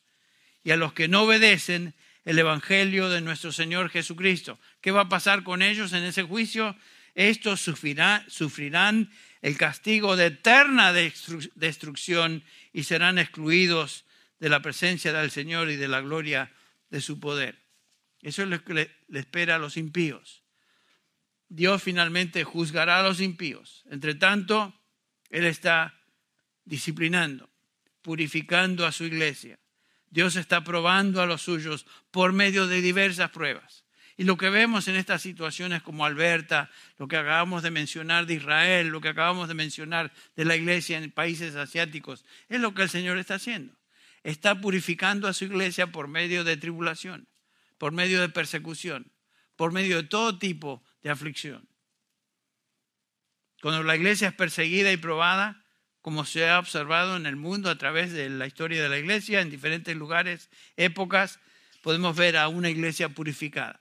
y 0.63 0.71
a 0.71 0.77
los 0.77 0.93
que 0.93 1.09
no 1.09 1.23
obedecen 1.23 1.95
el 2.25 2.39
Evangelio 2.39 3.09
de 3.09 3.21
nuestro 3.21 3.53
Señor 3.53 3.91
Jesucristo. 3.91 4.59
¿Qué 4.81 4.91
va 4.91 5.03
a 5.03 5.09
pasar 5.09 5.43
con 5.43 5.63
ellos 5.63 5.93
en 5.93 6.05
ese 6.05 6.23
juicio? 6.23 6.77
Estos 7.15 7.61
sufrirán 7.61 9.11
el 9.43 9.57
castigo 9.57 10.17
de 10.17 10.27
eterna 10.27 10.93
destrucción 10.93 12.45
y 12.73 12.85
serán 12.85 13.19
excluidos 13.19 14.05
de 14.39 14.49
la 14.49 14.63
presencia 14.63 15.13
del 15.13 15.31
Señor 15.31 15.71
y 15.71 15.77
de 15.77 15.89
la 15.89 16.01
gloria 16.01 16.53
de 16.91 17.01
su 17.01 17.21
poder. 17.21 17.59
Eso 18.23 18.43
es 18.43 18.49
lo 18.49 18.63
que 18.63 18.75
le, 18.75 18.91
espera 19.13 19.57
a 19.57 19.59
los 19.59 19.77
impíos. 19.77 20.43
Dios 21.49 21.83
finalmente 21.83 22.45
juzgará 22.45 23.01
a 23.01 23.03
los 23.03 23.21
impíos. 23.21 23.85
Entre 23.91 24.15
tanto, 24.15 24.75
Él 25.31 25.45
está 25.45 25.99
disciplinando, 26.65 27.51
purificando 28.03 28.87
a 28.87 28.93
su 28.93 29.05
iglesia. 29.05 29.59
Dios 30.11 30.37
está 30.37 30.63
probando 30.65 31.23
a 31.23 31.27
los 31.27 31.43
suyos 31.43 31.87
por 32.11 32.33
medio 32.33 32.67
de 32.67 32.81
diversas 32.81 33.31
pruebas. 33.31 33.85
Y 34.17 34.25
lo 34.25 34.37
que 34.37 34.51
vemos 34.51 34.87
en 34.87 34.97
estas 34.97 35.23
situaciones 35.23 35.83
como 35.83 36.05
Alberta, 36.05 36.71
lo 36.99 37.09
que 37.09 37.17
acabamos 37.17 37.63
de 37.63 37.71
mencionar 37.71 38.27
de 38.27 38.35
Israel, 38.35 38.89
lo 38.89 39.01
que 39.01 39.09
acabamos 39.09 39.49
de 39.49 39.55
mencionar 39.55 40.13
de 40.37 40.45
la 40.45 40.57
iglesia 40.57 40.99
en 40.99 41.11
países 41.11 41.57
asiáticos, 41.57 42.27
es 42.49 42.61
lo 42.61 42.75
que 42.75 42.83
el 42.83 42.91
Señor 42.91 43.17
está 43.17 43.37
haciendo. 43.37 43.75
Está 44.23 44.61
purificando 44.61 45.27
a 45.27 45.33
su 45.33 45.47
iglesia 45.47 45.87
por 45.87 46.07
medio 46.07 46.45
de 46.45 46.59
tribulación, 46.59 47.29
por 47.79 47.93
medio 47.93 48.21
de 48.21 48.29
persecución, 48.29 49.11
por 49.57 49.73
medio 49.73 49.97
de 49.97 50.03
todo 50.03 50.39
tipo 50.39 50.85
de 51.03 51.09
aflicción. 51.09 51.67
Cuando 53.63 53.83
la 53.83 53.97
iglesia 53.97 54.29
es 54.29 54.35
perseguida 54.35 54.93
y 54.93 54.97
probada, 54.99 55.65
como 56.03 56.25
se 56.25 56.49
ha 56.49 56.59
observado 56.59 57.17
en 57.17 57.27
el 57.27 57.37
mundo 57.37 57.71
a 57.71 57.79
través 57.79 58.13
de 58.13 58.31
la 58.31 58.47
historia 58.47 58.83
de 58.83 58.89
la 58.89 58.99
iglesia, 58.99 59.41
en 59.41 59.51
diferentes 59.51 59.95
lugares, 59.97 60.49
épocas, 60.77 61.41
podemos 61.83 62.17
ver 62.17 62.37
a 62.37 62.49
una 62.49 62.71
iglesia 62.71 63.09
purificada. 63.11 63.81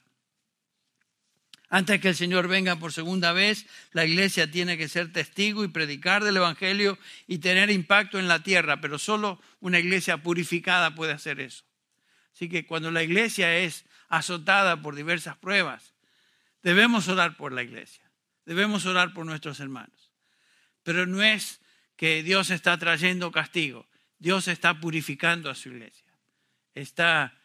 Antes 1.69 2.01
que 2.01 2.09
el 2.09 2.15
Señor 2.15 2.47
venga 2.47 2.77
por 2.77 2.91
segunda 2.91 3.31
vez, 3.31 3.67
la 3.91 4.03
iglesia 4.03 4.49
tiene 4.49 4.75
que 4.75 4.89
ser 4.89 5.13
testigo 5.13 5.63
y 5.63 5.67
predicar 5.67 6.23
del 6.23 6.37
Evangelio 6.37 6.97
y 7.27 7.37
tener 7.37 7.69
impacto 7.69 8.17
en 8.17 8.27
la 8.27 8.41
tierra, 8.41 8.81
pero 8.81 8.97
solo 8.97 9.39
una 9.59 9.77
iglesia 9.77 10.17
purificada 10.17 10.95
puede 10.95 11.13
hacer 11.13 11.39
eso. 11.39 11.63
Así 12.33 12.49
que 12.49 12.65
cuando 12.65 12.89
la 12.89 13.03
iglesia 13.03 13.55
es 13.59 13.85
azotada 14.07 14.81
por 14.81 14.95
diversas 14.95 15.37
pruebas, 15.37 15.93
debemos 16.63 17.07
orar 17.07 17.37
por 17.37 17.53
la 17.53 17.61
iglesia, 17.61 18.03
debemos 18.45 18.87
orar 18.87 19.13
por 19.13 19.27
nuestros 19.27 19.59
hermanos. 19.59 20.09
Pero 20.81 21.05
no 21.05 21.21
es 21.21 21.58
que 21.99 22.23
Dios 22.23 22.49
está 22.49 22.77
trayendo 22.77 23.29
castigo, 23.29 23.85
Dios 24.19 24.47
está 24.47 24.79
purificando 24.79 25.49
a 25.49 25.53
su 25.53 25.67
iglesia, 25.67 26.07
está 26.73 27.37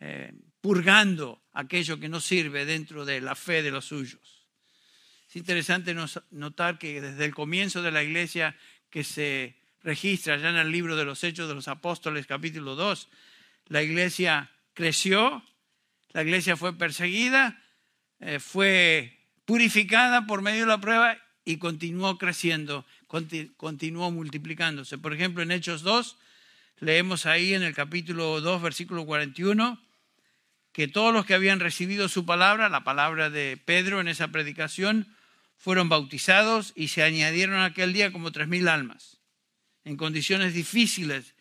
eh, 0.00 0.32
purgando 0.62 1.42
aquello 1.52 2.00
que 2.00 2.08
no 2.08 2.18
sirve 2.18 2.64
dentro 2.64 3.04
de 3.04 3.20
la 3.20 3.34
fe 3.34 3.62
de 3.62 3.70
los 3.70 3.84
suyos. 3.84 4.46
Es 5.28 5.36
interesante 5.36 5.94
notar 6.30 6.78
que 6.78 7.02
desde 7.02 7.26
el 7.26 7.34
comienzo 7.34 7.82
de 7.82 7.90
la 7.90 8.02
iglesia 8.02 8.56
que 8.88 9.04
se 9.04 9.58
registra 9.82 10.38
ya 10.38 10.48
en 10.48 10.56
el 10.56 10.72
libro 10.72 10.96
de 10.96 11.04
los 11.04 11.22
Hechos 11.22 11.46
de 11.46 11.54
los 11.54 11.68
Apóstoles 11.68 12.26
capítulo 12.26 12.76
2, 12.76 13.10
la 13.66 13.82
iglesia 13.82 14.50
creció, 14.72 15.44
la 16.12 16.22
iglesia 16.22 16.56
fue 16.56 16.78
perseguida, 16.78 17.62
eh, 18.20 18.38
fue 18.38 19.18
purificada 19.44 20.26
por 20.26 20.40
medio 20.40 20.60
de 20.60 20.68
la 20.68 20.80
prueba 20.80 21.18
y 21.44 21.56
continuó 21.56 22.16
creciendo, 22.16 22.86
continuó 23.08 24.10
multiplicándose. 24.10 24.98
Por 24.98 25.14
ejemplo, 25.14 25.42
en 25.42 25.50
Hechos 25.50 25.82
2, 25.82 26.16
leemos 26.80 27.26
ahí 27.26 27.54
en 27.54 27.62
el 27.62 27.74
capítulo 27.74 28.40
2, 28.40 28.62
versículo 28.62 29.06
41, 29.06 29.82
que 30.72 30.86
todos 30.86 31.12
los 31.12 31.26
que 31.26 31.34
habían 31.34 31.58
recibido 31.58 32.08
su 32.08 32.24
palabra, 32.24 32.68
la 32.68 32.84
palabra 32.84 33.30
de 33.30 33.56
Pedro 33.56 34.00
en 34.00 34.08
esa 34.08 34.28
predicación, 34.28 35.08
fueron 35.56 35.88
bautizados 35.88 36.72
y 36.76 36.88
se 36.88 37.02
añadieron 37.02 37.60
aquel 37.60 37.92
día 37.92 38.12
como 38.12 38.30
tres 38.30 38.46
mil 38.46 38.68
almas, 38.68 39.18
en 39.84 39.96
condiciones 39.96 40.54
difíciles 40.54 41.34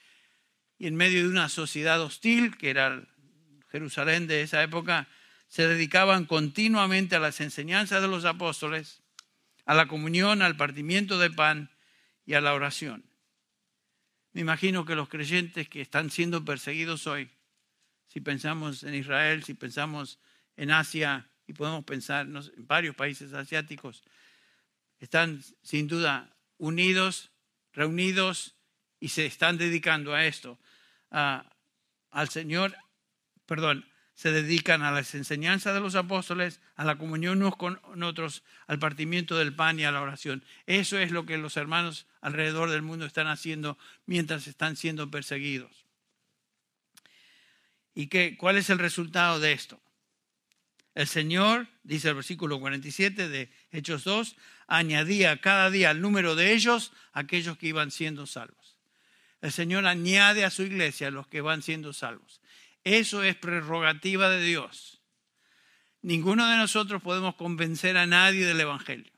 y 0.79 0.87
en 0.87 0.95
medio 0.95 1.21
de 1.21 1.29
una 1.29 1.49
sociedad 1.49 2.01
hostil, 2.01 2.57
que 2.57 2.69
era 2.69 3.03
Jerusalén 3.71 4.27
de 4.27 4.41
esa 4.41 4.63
época, 4.63 5.07
se 5.47 5.67
dedicaban 5.67 6.25
continuamente 6.25 7.15
a 7.15 7.19
las 7.19 7.41
enseñanzas 7.41 8.01
de 8.01 8.07
los 8.07 8.25
apóstoles, 8.25 9.01
a 9.67 9.75
la 9.75 9.87
comunión, 9.87 10.41
al 10.41 10.55
partimiento 10.55 11.19
de 11.19 11.29
pan 11.29 11.69
y 12.25 12.33
a 12.33 12.41
la 12.41 12.53
oración. 12.53 13.03
Me 14.31 14.41
imagino 14.41 14.85
que 14.85 14.95
los 14.95 15.09
creyentes 15.09 15.67
que 15.67 15.81
están 15.81 16.09
siendo 16.09 16.43
perseguidos 16.43 17.05
hoy 17.05 17.29
si 18.07 18.21
pensamos 18.21 18.83
en 18.83 18.95
Israel, 18.95 19.43
si 19.43 19.53
pensamos 19.53 20.19
en 20.55 20.71
Asia 20.71 21.29
y 21.45 21.53
podemos 21.53 21.83
pensar 21.83 22.25
en 22.25 22.41
varios 22.65 22.95
países 22.95 23.33
asiáticos, 23.33 24.03
están 24.99 25.43
sin 25.61 25.87
duda 25.87 26.33
unidos, 26.57 27.29
reunidos 27.73 28.55
y 28.99 29.09
se 29.09 29.25
están 29.25 29.57
dedicando 29.57 30.15
a 30.15 30.25
esto, 30.25 30.57
al 31.09 32.29
Señor, 32.29 32.75
perdón, 33.45 33.85
se 34.17 34.31
dedican 34.31 34.81
a 34.81 34.89
las 34.89 35.13
enseñanzas 35.13 35.75
de 35.75 35.79
los 35.79 35.93
apóstoles, 35.93 36.59
a 36.75 36.83
la 36.83 36.97
comunión 36.97 37.37
unos 37.37 37.55
con 37.55 37.79
otros, 38.01 38.41
al 38.65 38.79
partimiento 38.79 39.37
del 39.37 39.53
pan 39.53 39.79
y 39.79 39.83
a 39.83 39.91
la 39.91 40.01
oración. 40.01 40.43
Eso 40.65 40.97
es 40.97 41.11
lo 41.11 41.27
que 41.27 41.37
los 41.37 41.55
hermanos 41.55 42.07
alrededor 42.19 42.71
del 42.71 42.81
mundo 42.81 43.05
están 43.05 43.27
haciendo 43.27 43.77
mientras 44.07 44.47
están 44.47 44.75
siendo 44.75 45.11
perseguidos. 45.11 45.85
¿Y 47.93 48.07
qué, 48.07 48.37
cuál 48.37 48.57
es 48.57 48.71
el 48.71 48.79
resultado 48.79 49.39
de 49.39 49.51
esto? 49.51 49.79
El 50.95 51.05
Señor, 51.05 51.67
dice 51.83 52.09
el 52.09 52.15
versículo 52.15 52.59
47 52.59 53.29
de 53.29 53.51
Hechos 53.71 54.03
2, 54.03 54.35
añadía 54.65 55.39
cada 55.41 55.69
día 55.69 55.91
al 55.91 56.01
número 56.01 56.35
de 56.35 56.53
ellos 56.53 56.91
aquellos 57.13 57.55
que 57.59 57.67
iban 57.67 57.91
siendo 57.91 58.25
salvos. 58.25 58.77
El 59.41 59.51
Señor 59.51 59.85
añade 59.85 60.43
a 60.43 60.49
su 60.49 60.63
iglesia 60.63 61.11
los 61.11 61.27
que 61.27 61.41
van 61.41 61.61
siendo 61.61 61.93
salvos. 61.93 62.41
Eso 62.83 63.23
es 63.23 63.35
prerrogativa 63.35 64.29
de 64.29 64.43
Dios. 64.43 65.01
Ninguno 66.01 66.47
de 66.47 66.57
nosotros 66.57 67.01
podemos 67.01 67.35
convencer 67.35 67.97
a 67.97 68.05
nadie 68.05 68.45
del 68.45 68.61
Evangelio. 68.61 69.11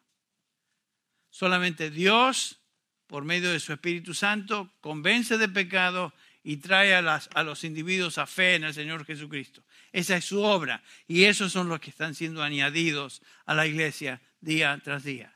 Solamente 1.30 1.92
Dios, 1.92 2.60
por 3.08 3.26
medio 3.26 3.52
de 3.52 3.60
su 3.60 3.74
Espíritu 3.74 4.14
Santo, 4.14 4.74
convence 4.82 5.38
de 5.38 5.50
pecado 5.50 6.14
y 6.44 6.58
trae 6.58 6.96
a, 6.96 7.44
los 7.44 7.64
individuos 7.64 8.18
a 8.18 8.26
fe 8.26 8.56
en 8.56 8.64
el 8.64 8.74
Señor 8.74 9.06
Jesucristo. 9.06 9.64
Esa 9.92 10.18
es 10.18 10.26
su 10.26 10.42
obra 10.42 10.82
y 11.08 11.26
esos 11.26 11.52
son 11.52 11.70
los 11.70 11.80
que 11.80 11.90
están 11.90 12.16
siendo 12.16 12.42
añadidos 12.42 13.22
a 13.46 13.54
la 13.54 13.68
iglesia 13.68 14.22
día 14.42 14.80
tras 14.84 15.04
día. 15.04 15.36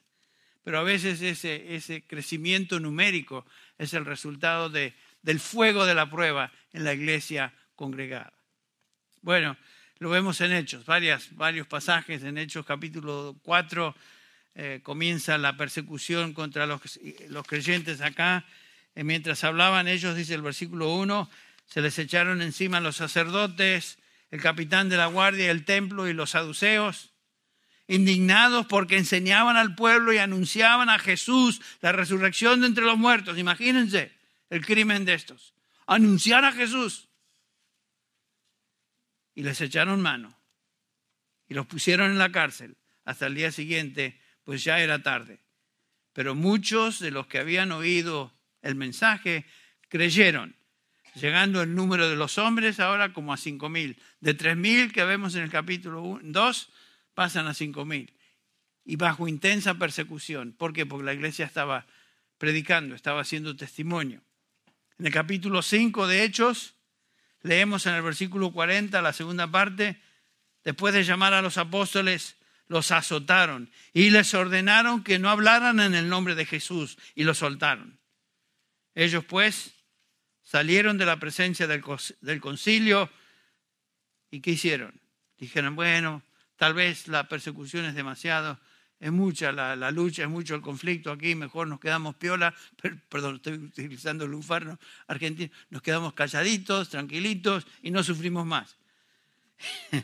Pero 0.63 0.79
a 0.79 0.83
veces 0.83 1.21
ese, 1.21 2.03
crecimiento 2.07 2.79
numérico 2.79 3.45
es 3.77 3.93
el 3.93 4.05
resultado 4.05 4.69
de, 4.69 4.95
del 5.21 5.39
fuego 5.39 5.85
de 5.85 5.93
la 5.93 6.09
prueba 6.09 6.51
en 6.71 6.85
la 6.85 6.93
iglesia 6.93 7.53
congregada. 7.75 8.33
Bueno, 9.21 9.57
lo 9.99 10.09
vemos 10.09 10.41
en 10.41 10.51
Hechos, 10.51 10.85
varios 10.85 11.67
pasajes 11.67 12.23
en 12.23 12.37
Hechos 12.37 12.65
capítulo 12.65 13.37
4 13.43 13.95
eh, 14.55 14.79
comienza 14.83 15.37
la 15.37 15.57
persecución 15.57 16.33
contra 16.33 16.65
los, 16.65 16.99
los 17.29 17.47
creyentes 17.47 18.01
acá 18.01 18.45
mientras 18.95 19.43
hablaban 19.43 19.87
ellos, 19.87 20.15
dice 20.15 20.35
el 20.35 20.43
versículo 20.43 20.93
1, 20.93 21.29
se 21.65 21.81
les 21.81 21.97
echaron 21.97 22.41
encima 22.41 22.79
los 22.79 22.97
sacerdotes, 22.97 23.97
el 24.29 24.41
capitán 24.41 24.89
de 24.89 24.97
la 24.97 25.07
guardia, 25.07 25.49
el 25.49 25.65
templo 25.65 26.07
y 26.07 26.13
los 26.13 26.31
saduceos, 26.31 27.11
indignados 27.87 28.67
porque 28.67 28.97
enseñaban 28.97 29.57
al 29.57 29.73
pueblo 29.73 30.13
y 30.13 30.17
anunciaban 30.17 30.89
a 30.89 30.99
Jesús 30.99 31.61
la 31.81 31.91
resurrección 31.91 32.61
de 32.61 32.67
entre 32.67 32.85
los 32.85 32.97
muertos. 32.97 33.37
Imagínense 33.37 34.11
el 34.49 34.65
crimen 34.65 35.05
de 35.05 35.15
estos. 35.15 35.53
Anunciar 35.87 36.45
a 36.45 36.51
Jesús. 36.51 37.09
Y 39.35 39.43
les 39.43 39.59
echaron 39.61 40.01
mano 40.01 40.37
y 41.47 41.53
los 41.53 41.65
pusieron 41.65 42.11
en 42.11 42.17
la 42.17 42.31
cárcel 42.31 42.77
hasta 43.05 43.27
el 43.27 43.35
día 43.35 43.51
siguiente, 43.51 44.19
pues 44.43 44.63
ya 44.63 44.79
era 44.79 45.03
tarde. 45.03 45.39
Pero 46.13 46.35
muchos 46.35 46.99
de 46.99 47.11
los 47.11 47.27
que 47.27 47.39
habían 47.39 47.71
oído 47.71 48.33
el 48.61 48.75
mensaje, 48.75 49.45
creyeron, 49.89 50.55
llegando 51.15 51.61
el 51.61 51.75
número 51.75 52.09
de 52.09 52.15
los 52.15 52.37
hombres 52.37 52.79
ahora 52.79 53.13
como 53.13 53.33
a 53.33 53.37
cinco 53.37 53.69
mil. 53.69 53.99
De 54.21 54.33
tres 54.33 54.55
mil 54.55 54.93
que 54.93 55.03
vemos 55.03 55.35
en 55.35 55.43
el 55.43 55.49
capítulo 55.49 56.19
2, 56.23 56.69
pasan 57.13 57.47
a 57.47 57.53
cinco 57.53 57.85
mil. 57.85 58.13
Y 58.85 58.95
bajo 58.95 59.27
intensa 59.27 59.75
persecución. 59.75 60.53
¿Por 60.53 60.73
qué? 60.73 60.85
Porque 60.85 61.05
la 61.05 61.13
iglesia 61.13 61.45
estaba 61.45 61.85
predicando, 62.37 62.95
estaba 62.95 63.21
haciendo 63.21 63.55
testimonio. 63.55 64.21
En 64.99 65.07
el 65.07 65.13
capítulo 65.13 65.61
5 65.61 66.07
de 66.07 66.23
Hechos, 66.23 66.75
leemos 67.43 67.85
en 67.85 67.93
el 67.93 68.01
versículo 68.01 68.51
40, 68.51 69.01
la 69.01 69.13
segunda 69.13 69.51
parte, 69.51 70.01
después 70.63 70.93
de 70.93 71.03
llamar 71.03 71.33
a 71.33 71.41
los 71.41 71.57
apóstoles, 71.57 72.37
los 72.67 72.91
azotaron 72.91 73.69
y 73.93 74.09
les 74.09 74.33
ordenaron 74.33 75.03
que 75.03 75.19
no 75.19 75.29
hablaran 75.29 75.79
en 75.79 75.93
el 75.93 76.09
nombre 76.09 76.33
de 76.35 76.45
Jesús 76.45 76.97
y 77.13 77.23
los 77.23 77.39
soltaron. 77.39 77.99
Ellos 78.95 79.25
pues 79.25 79.73
salieron 80.41 80.97
de 80.97 81.05
la 81.05 81.19
presencia 81.19 81.67
del 81.67 82.41
concilio 82.41 83.09
y 84.31 84.41
¿qué 84.41 84.51
hicieron? 84.51 84.99
Dijeron, 85.37 85.75
bueno, 85.75 86.23
tal 86.55 86.73
vez 86.73 87.07
la 87.07 87.27
persecución 87.27 87.85
es 87.85 87.95
demasiado, 87.95 88.59
es 89.03 89.11
mucha 89.11 89.51
la, 89.51 89.91
lucha, 89.91 90.23
es 90.23 90.29
mucho 90.29 90.55
el 90.55 90.61
conflicto 90.61 91.11
aquí, 91.11 91.35
mejor 91.35 91.67
nos 91.67 91.81
quedamos 91.81 92.15
piola, 92.15 92.55
perdón, 93.09 93.35
estoy 93.35 93.55
utilizando 93.55 94.23
el 94.23 94.31
lufarno 94.31 94.79
argentino, 95.07 95.51
nos 95.69 95.81
quedamos 95.81 96.13
calladitos, 96.13 96.87
tranquilitos 96.87 97.67
y 97.81 97.91
no 97.91 98.01
sufrimos 98.01 98.45
más. 98.45 98.77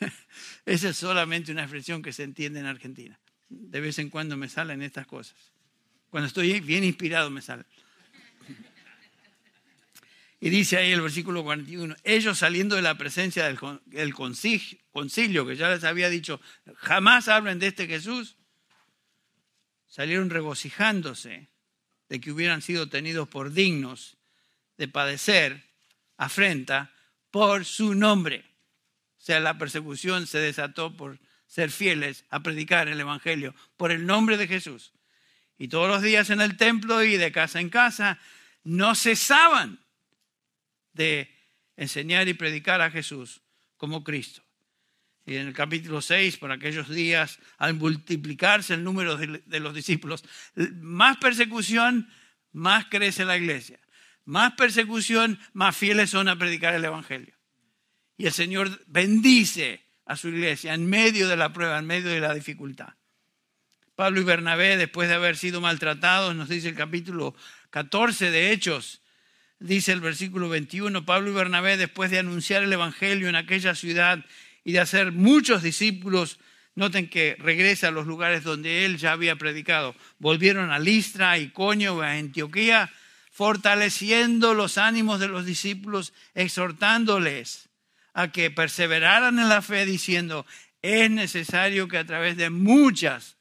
Esa 0.64 0.88
es 0.88 0.96
solamente 0.96 1.52
una 1.52 1.64
expresión 1.64 2.00
que 2.00 2.14
se 2.14 2.22
entiende 2.22 2.60
en 2.60 2.66
Argentina. 2.66 3.18
De 3.50 3.80
vez 3.80 3.98
en 3.98 4.08
cuando 4.08 4.38
me 4.38 4.48
salen 4.48 4.80
estas 4.80 5.06
cosas. 5.06 5.36
Cuando 6.08 6.28
estoy 6.28 6.60
bien 6.60 6.82
inspirado 6.82 7.28
me 7.28 7.42
sale. 7.42 7.64
Y 10.46 10.50
dice 10.50 10.76
ahí 10.76 10.92
el 10.92 11.00
versículo 11.00 11.42
41, 11.42 11.96
ellos 12.04 12.38
saliendo 12.38 12.76
de 12.76 12.82
la 12.82 12.96
presencia 12.96 13.44
del 13.46 14.14
concilio, 14.14 15.44
que 15.44 15.56
ya 15.56 15.70
les 15.70 15.82
había 15.82 16.08
dicho, 16.08 16.40
jamás 16.76 17.26
hablen 17.26 17.58
de 17.58 17.66
este 17.66 17.88
Jesús, 17.88 18.36
salieron 19.88 20.30
regocijándose 20.30 21.48
de 22.08 22.20
que 22.20 22.30
hubieran 22.30 22.62
sido 22.62 22.88
tenidos 22.88 23.26
por 23.26 23.50
dignos 23.50 24.18
de 24.76 24.86
padecer 24.86 25.64
afrenta 26.16 26.92
por 27.32 27.64
su 27.64 27.96
nombre. 27.96 28.44
O 29.18 29.22
sea, 29.24 29.40
la 29.40 29.58
persecución 29.58 30.28
se 30.28 30.38
desató 30.38 30.96
por 30.96 31.18
ser 31.48 31.72
fieles 31.72 32.24
a 32.30 32.38
predicar 32.44 32.86
el 32.86 33.00
Evangelio, 33.00 33.52
por 33.76 33.90
el 33.90 34.06
nombre 34.06 34.36
de 34.36 34.46
Jesús. 34.46 34.92
Y 35.58 35.66
todos 35.66 35.88
los 35.88 36.02
días 36.02 36.30
en 36.30 36.40
el 36.40 36.56
templo 36.56 37.02
y 37.02 37.16
de 37.16 37.32
casa 37.32 37.58
en 37.58 37.68
casa 37.68 38.20
no 38.62 38.94
cesaban 38.94 39.84
de 40.96 41.30
enseñar 41.76 42.26
y 42.26 42.34
predicar 42.34 42.80
a 42.80 42.90
Jesús 42.90 43.42
como 43.76 44.02
Cristo. 44.02 44.42
Y 45.26 45.36
en 45.36 45.48
el 45.48 45.52
capítulo 45.52 46.00
6, 46.00 46.36
por 46.38 46.52
aquellos 46.52 46.88
días, 46.88 47.38
al 47.58 47.74
multiplicarse 47.74 48.74
el 48.74 48.84
número 48.84 49.16
de, 49.16 49.60
los 49.60 49.74
discípulos, 49.74 50.24
más 50.54 51.16
persecución, 51.18 52.08
más 52.52 52.86
crece 52.86 53.24
la 53.24 53.36
iglesia. 53.36 53.80
Más 54.24 54.52
persecución, 54.54 55.38
más 55.52 55.76
fieles 55.76 56.10
son 56.10 56.28
a 56.28 56.38
predicar 56.38 56.74
el 56.74 56.84
Evangelio. 56.84 57.34
Y 58.16 58.26
el 58.26 58.32
Señor 58.32 58.80
bendice 58.86 59.84
a 60.04 60.16
su 60.16 60.28
iglesia 60.28 60.74
en 60.74 60.88
medio 60.88 61.28
de 61.28 61.36
la 61.36 61.52
prueba, 61.52 61.78
en 61.78 61.86
medio 61.86 62.08
de 62.08 62.20
la 62.20 62.32
dificultad. 62.32 62.94
Pablo 63.96 64.20
y 64.20 64.24
Bernabé, 64.24 64.76
después 64.76 65.08
de 65.08 65.14
haber 65.14 65.36
sido 65.36 65.60
maltratados, 65.60 66.36
nos 66.36 66.48
dice 66.48 66.68
el 66.68 66.76
capítulo 66.76 67.34
14 67.70 68.30
de 68.30 68.52
Hechos, 68.52 69.02
dice 69.58 69.92
el 69.92 70.00
versículo 70.00 70.48
21, 70.48 71.04
Pablo 71.04 71.30
y 71.30 71.34
Bernabé, 71.34 71.76
después 71.76 72.10
de 72.10 72.18
anunciar 72.18 72.62
el 72.62 72.72
Evangelio 72.72 73.28
en 73.28 73.36
aquella 73.36 73.74
ciudad 73.74 74.24
y 74.64 74.72
de 74.72 74.80
hacer 74.80 75.12
muchos 75.12 75.62
discípulos, 75.62 76.38
noten 76.74 77.08
que 77.08 77.36
regresa 77.38 77.88
a 77.88 77.90
los 77.90 78.06
lugares 78.06 78.44
donde 78.44 78.84
él 78.84 78.98
ya 78.98 79.12
había 79.12 79.36
predicado, 79.36 79.94
volvieron 80.18 80.70
a 80.70 80.78
Listra, 80.78 81.32
a 81.32 81.38
Iconio, 81.38 82.02
a 82.02 82.12
Antioquía, 82.12 82.90
fortaleciendo 83.30 84.54
los 84.54 84.78
ánimos 84.78 85.20
de 85.20 85.28
los 85.28 85.44
discípulos, 85.44 86.12
exhortándoles 86.34 87.68
a 88.14 88.32
que 88.32 88.50
perseveraran 88.50 89.38
en 89.38 89.48
la 89.48 89.60
fe, 89.60 89.84
diciendo, 89.84 90.46
es 90.82 91.10
necesario 91.10 91.88
que 91.88 91.98
a 91.98 92.06
través 92.06 92.36
de 92.36 92.48
muchas 92.48 93.36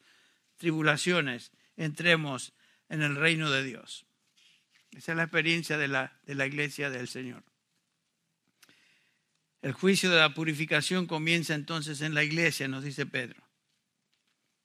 tribulaciones 0.57 1.51
entremos 1.77 2.53
en 2.89 3.01
el 3.01 3.15
reino 3.15 3.51
de 3.51 3.63
Dios. 3.63 4.05
Esa 4.95 5.11
es 5.11 5.17
la 5.17 5.23
experiencia 5.23 5.77
de 5.77 5.87
la, 5.87 6.17
de 6.25 6.35
la 6.35 6.47
iglesia 6.47 6.89
del 6.89 7.07
Señor. 7.07 7.43
El 9.61 9.73
juicio 9.73 10.09
de 10.09 10.17
la 10.17 10.33
purificación 10.33 11.07
comienza 11.07 11.53
entonces 11.53 12.01
en 12.01 12.13
la 12.13 12.23
iglesia, 12.23 12.67
nos 12.67 12.83
dice 12.83 13.05
Pedro. 13.05 13.43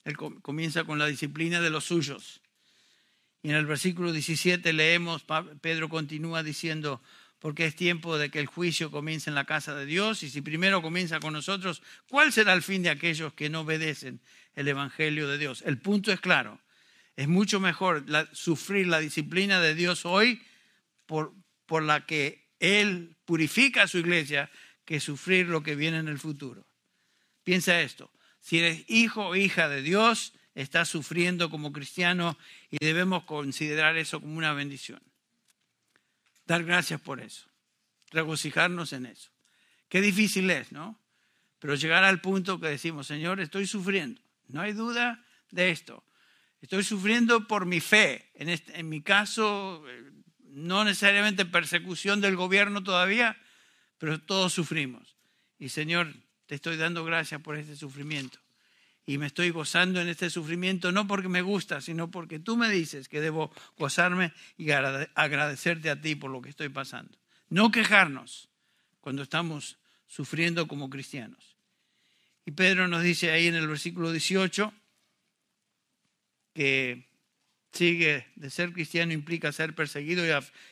Él 0.04 0.16
comienza 0.16 0.84
con 0.84 0.98
la 0.98 1.06
disciplina 1.06 1.60
de 1.60 1.70
los 1.70 1.84
suyos. 1.84 2.40
Y 3.42 3.50
en 3.50 3.56
el 3.56 3.66
versículo 3.66 4.12
17 4.12 4.72
leemos, 4.72 5.24
Pedro 5.60 5.88
continúa 5.88 6.42
diciendo, 6.42 7.02
porque 7.38 7.64
es 7.64 7.74
tiempo 7.74 8.18
de 8.18 8.30
que 8.30 8.38
el 8.38 8.46
juicio 8.46 8.90
comience 8.90 9.30
en 9.30 9.34
la 9.34 9.46
casa 9.46 9.74
de 9.74 9.86
Dios, 9.86 10.22
y 10.22 10.30
si 10.30 10.42
primero 10.42 10.82
comienza 10.82 11.20
con 11.20 11.32
nosotros, 11.32 11.82
¿cuál 12.08 12.32
será 12.32 12.52
el 12.52 12.62
fin 12.62 12.82
de 12.82 12.90
aquellos 12.90 13.32
que 13.32 13.48
no 13.48 13.60
obedecen 13.60 14.20
el 14.54 14.68
Evangelio 14.68 15.26
de 15.26 15.38
Dios? 15.38 15.62
El 15.66 15.78
punto 15.78 16.12
es 16.12 16.20
claro, 16.20 16.60
es 17.20 17.28
mucho 17.28 17.60
mejor 17.60 18.06
sufrir 18.32 18.86
la 18.86 18.98
disciplina 18.98 19.60
de 19.60 19.74
Dios 19.74 20.06
hoy 20.06 20.40
por, 21.04 21.34
por 21.66 21.82
la 21.82 22.06
que 22.06 22.48
Él 22.60 23.14
purifica 23.26 23.82
a 23.82 23.88
su 23.88 23.98
iglesia 23.98 24.50
que 24.86 25.00
sufrir 25.00 25.46
lo 25.46 25.62
que 25.62 25.76
viene 25.76 25.98
en 25.98 26.08
el 26.08 26.18
futuro. 26.18 26.66
Piensa 27.44 27.78
esto, 27.82 28.10
si 28.40 28.60
eres 28.60 28.86
hijo 28.88 29.26
o 29.26 29.36
hija 29.36 29.68
de 29.68 29.82
Dios, 29.82 30.32
estás 30.54 30.88
sufriendo 30.88 31.50
como 31.50 31.72
cristiano 31.72 32.38
y 32.70 32.82
debemos 32.82 33.24
considerar 33.24 33.98
eso 33.98 34.22
como 34.22 34.38
una 34.38 34.54
bendición. 34.54 35.02
Dar 36.46 36.64
gracias 36.64 37.02
por 37.02 37.20
eso, 37.20 37.50
regocijarnos 38.12 38.94
en 38.94 39.04
eso. 39.04 39.30
Qué 39.90 40.00
difícil 40.00 40.50
es, 40.50 40.72
¿no? 40.72 40.98
Pero 41.58 41.74
llegar 41.74 42.02
al 42.02 42.22
punto 42.22 42.58
que 42.58 42.68
decimos, 42.68 43.06
Señor, 43.06 43.40
estoy 43.40 43.66
sufriendo, 43.66 44.22
no 44.48 44.62
hay 44.62 44.72
duda 44.72 45.22
de 45.50 45.70
esto. 45.70 46.02
Estoy 46.60 46.84
sufriendo 46.84 47.46
por 47.46 47.66
mi 47.66 47.80
fe. 47.80 48.30
En, 48.34 48.48
este, 48.48 48.78
en 48.78 48.88
mi 48.88 49.02
caso, 49.02 49.82
eh, 49.88 50.12
no 50.44 50.84
necesariamente 50.84 51.46
persecución 51.46 52.20
del 52.20 52.36
gobierno 52.36 52.82
todavía, 52.82 53.36
pero 53.98 54.20
todos 54.20 54.52
sufrimos. 54.52 55.16
Y 55.58 55.70
Señor, 55.70 56.14
te 56.46 56.54
estoy 56.54 56.76
dando 56.76 57.04
gracias 57.04 57.40
por 57.40 57.56
este 57.56 57.76
sufrimiento. 57.76 58.38
Y 59.06 59.18
me 59.18 59.26
estoy 59.26 59.50
gozando 59.50 60.00
en 60.00 60.08
este 60.08 60.30
sufrimiento 60.30 60.92
no 60.92 61.06
porque 61.06 61.28
me 61.28 61.42
gusta, 61.42 61.80
sino 61.80 62.10
porque 62.10 62.38
tú 62.38 62.56
me 62.56 62.68
dices 62.68 63.08
que 63.08 63.20
debo 63.20 63.52
gozarme 63.76 64.32
y 64.56 64.70
agradecerte 64.70 65.90
a 65.90 66.00
ti 66.00 66.14
por 66.14 66.30
lo 66.30 66.42
que 66.42 66.50
estoy 66.50 66.68
pasando. 66.68 67.18
No 67.48 67.70
quejarnos 67.70 68.48
cuando 69.00 69.22
estamos 69.22 69.78
sufriendo 70.06 70.68
como 70.68 70.90
cristianos. 70.90 71.56
Y 72.44 72.52
Pedro 72.52 72.88
nos 72.88 73.02
dice 73.02 73.30
ahí 73.30 73.46
en 73.46 73.54
el 73.54 73.68
versículo 73.68 74.12
18, 74.12 74.72
que 76.54 77.10
sigue 77.72 78.26
de 78.36 78.50
ser 78.50 78.72
cristiano 78.72 79.12
implica 79.12 79.52
ser 79.52 79.74
perseguido 79.74 80.24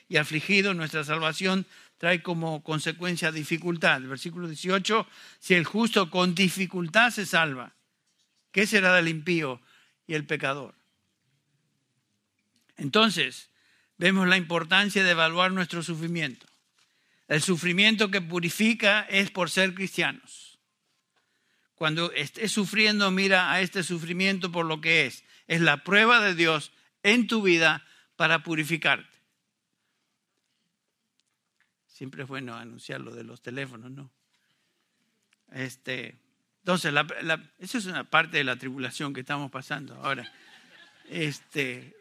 y, 0.09 0.16
afligido. 0.16 0.74
Nuestra 0.74 1.05
salvación 1.05 1.66
trae 1.99 2.22
como 2.22 2.62
consecuencia 2.62 3.33
dificultad. 3.33 4.01
Versículo 4.03 4.49
18, 4.49 5.07
si 5.39 5.55
el 5.55 5.64
justo 5.64 6.11
con 6.11 6.35
dificultad 6.35 7.11
se 7.11 7.26
salva, 7.26 7.74
¿qué 8.53 8.66
será 8.66 8.95
del 8.95 9.09
impío 9.09 9.61
y 10.07 10.14
el 10.14 10.24
pecador? 10.24 10.74
Entonces, 12.76 13.51
vemos 13.97 14.29
la 14.29 14.37
importancia 14.37 15.03
de 15.03 15.11
evaluar 15.11 15.53
nuestro 15.53 15.83
sufrimiento. 15.83 16.47
El 17.26 17.43
sufrimiento 17.43 18.11
que 18.11 18.22
purifica 18.22 19.03
es 19.03 19.31
por 19.31 19.51
ser 19.51 19.74
cristianos. 19.74 20.59
Cuando 21.74 22.11
estés 22.12 22.51
sufriendo, 22.51 23.11
mira 23.11 23.53
a 23.53 23.61
este 23.61 23.83
sufrimiento 23.83 24.51
por 24.51 24.66
lo 24.66 24.81
que 24.81 25.07
es 25.07 25.24
es 25.49 25.61
la 25.61 25.82
prueba 25.82 26.20
de 26.20 26.34
Dios 26.34 26.72
en 27.03 27.26
tu 27.26 27.42
vida 27.42 27.84
para 28.16 28.42
purificarte. 28.42 29.18
Siempre 31.86 32.22
es 32.22 32.28
bueno 32.28 32.55
anunciar 32.55 33.01
lo 33.01 33.12
de 33.14 33.24
los 33.24 33.42
teléfonos, 33.42 33.90
¿no? 33.90 34.11
Este, 35.51 36.16
entonces, 36.61 36.92
eso 37.59 37.78
es 37.78 37.86
una 37.86 38.05
parte 38.05 38.36
de 38.36 38.44
la 38.44 38.57
tribulación 38.57 39.14
que 39.14 39.20
estamos 39.20 39.51
pasando 39.51 39.94
ahora. 39.94 40.30
Este, 41.09 41.96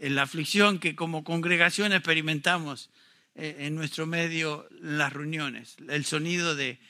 la 0.00 0.22
aflicción 0.22 0.80
que 0.80 0.96
como 0.96 1.24
congregación 1.24 1.92
experimentamos 1.92 2.90
eh, 3.36 3.56
en 3.60 3.76
nuestro 3.76 4.06
medio 4.06 4.68
las 4.80 5.12
reuniones, 5.12 5.76
el 5.88 6.04
sonido 6.04 6.56
de 6.56 6.80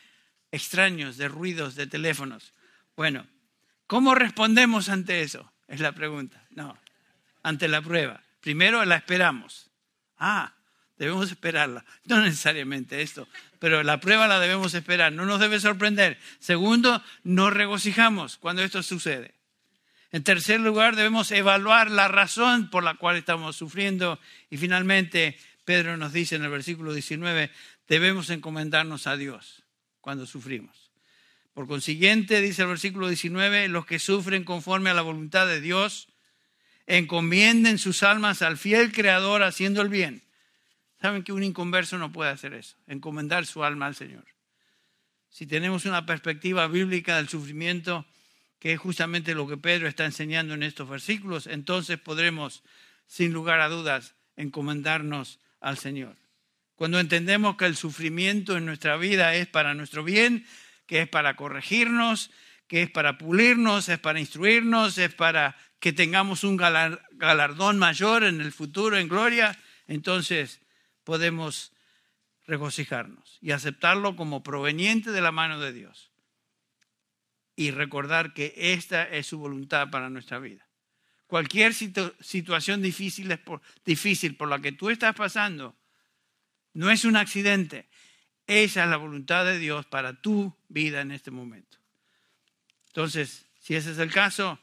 extraños, 0.51 1.19
de 1.19 1.29
ruidos, 1.29 1.75
de 1.75 1.87
teléfonos. 1.87 2.55
Bueno, 2.97 3.27
¿cómo 3.87 4.15
respondemos 4.15 4.89
ante 4.89 5.21
eso? 5.21 5.53
Es 5.69 5.81
la 5.81 5.93
pregunta. 5.93 6.43
No, 6.51 6.77
ante 7.43 7.69
la 7.69 7.83
prueba. 7.83 8.21
Primero 8.41 8.85
la 8.85 8.97
esperamos. 8.97 9.71
Ah, 10.19 10.55
debemos 10.97 11.31
esperarla. 11.31 11.85
No 12.05 12.21
necesariamente 12.21 13.03
esto, 13.03 13.29
pero 13.59 13.83
la 13.83 14.01
prueba 14.01 14.27
la 14.27 14.41
debemos 14.41 14.75
esperar. 14.75 15.13
No 15.13 15.27
nos 15.27 15.41
debe 15.41 15.61
sorprender. 15.61 16.19
Segundo, 16.41 17.03
nos 17.23 17.53
regocijamos 17.53 18.39
cuando 18.39 18.63
esto 18.63 18.83
sucede. 18.83 19.35
En 20.11 20.25
tercer 20.25 20.61
lugar, 20.61 20.97
debemos 20.97 21.31
evaluar 21.33 21.91
la 21.91 22.09
razón 22.09 22.71
por 22.71 22.83
la 22.83 22.95
cual 22.95 23.17
estamos 23.17 23.57
sufriendo. 23.57 24.19
Y 24.49 24.57
finalmente, 24.57 25.39
Pedro 25.67 25.99
nos 25.99 26.15
dice 26.15 26.37
en 26.37 26.45
el 26.45 26.51
versículo 26.51 26.95
19, 26.95 27.51
debemos 27.89 28.31
encomendarnos 28.31 29.07
a 29.07 29.19
Dios 29.19 29.65
cuando 30.01 30.25
sufrimos. 30.25 30.88
Por 31.59 31.67
consiguiente, 31.67 32.41
dice 32.41 32.63
el 32.63 32.69
versículo 32.69 33.09
19, 33.09 33.67
los 33.67 33.85
que 33.85 33.99
sufren 33.99 34.45
conforme 34.45 34.91
a 34.91 34.95
la 34.95 35.03
voluntad 35.03 35.45
de 35.49 35.61
Dios, 35.61 36.07
encomienden 36.87 37.79
sus 37.79 38.05
almas 38.05 38.43
al 38.43 38.57
fiel 38.57 38.93
Creador 38.93 39.43
haciendo 39.43 39.83
el 39.83 39.89
bien. 39.89 40.23
Saben 41.01 41.25
que 41.25 41.33
un 41.33 41.43
inconverso 41.43 41.99
no 41.99 42.13
puede 42.13 42.31
hacer 42.31 42.55
eso, 42.55 42.77
encomendar 42.87 43.45
su 43.45 43.65
alma 43.65 43.87
al 43.87 43.97
Señor. 43.97 44.25
Si 45.31 45.49
tenemos 45.49 45.85
una 45.85 46.07
perspectiva 46.07 46.69
bíblica 46.69 47.17
del 47.17 47.29
sufrimiento, 47.29 48.07
que 48.61 48.75
es 48.75 48.79
justamente 48.79 49.35
lo 49.35 49.49
que 49.49 49.57
Pedro 49.57 49.89
está 49.89 50.05
enseñando 50.05 50.55
en 50.55 50.63
estos 50.63 50.89
versículos, 50.89 51.49
entonces 51.49 51.99
podremos, 51.99 52.63
sin 53.09 53.33
lugar 53.33 53.59
a 53.59 53.69
dudas, 53.69 54.15
encomendarnos 54.37 55.41
al 55.59 55.77
Señor. 55.77 56.15
Cuando 56.77 57.01
entendemos 57.01 57.57
que 57.57 57.65
el 57.65 57.75
sufrimiento 57.75 58.57
en 58.57 58.65
nuestra 58.65 58.97
vida 58.97 59.35
es 59.35 59.49
para 59.49 59.75
nuestro 59.75 60.05
bien, 60.05 60.47
que 60.89 61.03
es 61.03 61.09
para 61.09 61.37
corregirnos, 61.37 62.33
que 62.67 62.83
es 62.83 62.91
para 62.91 63.19
pulirnos, 63.19 63.89
es 63.89 63.99
para 64.01 64.19
instruirnos, 64.19 64.99
es 64.99 65.15
para 65.15 65.57
que 65.79 65.93
tengamos 65.93 66.43
un 66.43 66.57
galardón 66.57 67.79
mayor 67.79 68.25
en 68.25 68.41
el 68.41 68.51
futuro, 68.51 68.97
en 68.97 69.09
gloria, 69.09 69.57
entonces 69.87 70.61
podemos 71.05 71.73
regocijarnos 72.47 73.39
y 73.41 73.53
aceptarlo 73.53 74.17
como 74.17 74.43
proveniente 74.43 75.13
de 75.13 75.21
la 75.21 75.31
mano 75.31 75.61
de 75.61 75.73
Dios. 75.73 76.11
Y 77.55 77.71
recordar 77.71 78.33
que 78.33 78.55
esta 78.57 79.05
es 79.05 79.27
su 79.27 79.39
voluntad 79.39 79.91
para 79.91 80.11
nuestra 80.11 80.39
vida. 80.39 80.67
Cualquier 81.27 81.75
situación 81.75 82.81
difícil, 82.81 83.37
por, 83.41 83.61
difícil 83.85 84.37
por 84.37 84.49
la 84.49 84.61
que 84.61 84.73
tú 84.73 84.89
estás 84.89 85.15
pasando, 85.15 85.77
no 86.73 86.91
es 86.91 87.05
un 87.05 87.17
accidente. 87.17 87.89
Esa 88.49 88.85
es 88.85 88.91
la 88.91 88.97
voluntad 88.97 89.45
de 89.45 89.59
Dios 89.59 89.85
para 89.85 90.23
tu 90.23 90.57
vida 90.69 91.03
en 91.03 91.11
este 91.11 91.31
momento. 91.31 91.77
Entonces, 92.87 93.47
si 93.61 93.75
ese 93.75 93.93
es 93.93 93.99
el 93.99 94.11
caso, 94.11 94.59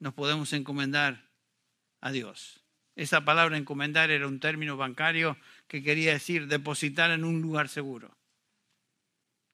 nos 0.00 0.12
podemos 0.12 0.52
encomendar 0.52 1.30
a 2.00 2.10
Dios. 2.10 2.60
Esa 2.96 3.24
palabra 3.24 3.56
encomendar 3.56 4.10
era 4.10 4.26
un 4.26 4.40
término 4.40 4.76
bancario 4.76 5.38
que 5.68 5.84
quería 5.84 6.12
decir 6.12 6.48
depositar 6.48 7.12
en 7.12 7.22
un 7.22 7.40
lugar 7.40 7.68
seguro. 7.68 8.12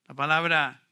La 0.07 0.15
palabra 0.15 0.89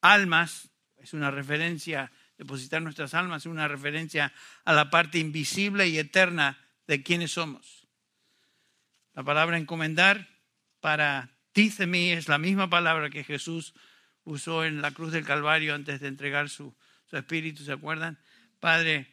almas 0.00 0.70
es 0.96 1.12
una 1.14 1.30
referencia, 1.30 2.10
depositar 2.36 2.82
nuestras 2.82 3.14
almas 3.14 3.42
es 3.42 3.46
una 3.46 3.68
referencia 3.68 4.32
a 4.64 4.72
la 4.72 4.90
parte 4.90 5.18
invisible 5.18 5.86
y 5.86 5.98
eterna 5.98 6.58
de 6.88 7.00
quienes 7.04 7.30
somos. 7.30 7.86
La 9.14 9.22
palabra 9.22 9.56
encomendar 9.56 10.28
para 10.80 11.37
mí 11.86 12.10
es 12.10 12.28
la 12.28 12.38
misma 12.38 12.70
palabra 12.70 13.10
que 13.10 13.24
Jesús 13.24 13.74
usó 14.24 14.64
en 14.64 14.80
la 14.80 14.92
cruz 14.92 15.12
del 15.12 15.24
Calvario 15.24 15.74
antes 15.74 16.00
de 16.00 16.08
entregar 16.08 16.48
su, 16.48 16.74
su 17.06 17.16
espíritu, 17.16 17.64
¿se 17.64 17.72
acuerdan? 17.72 18.18
Padre, 18.60 19.08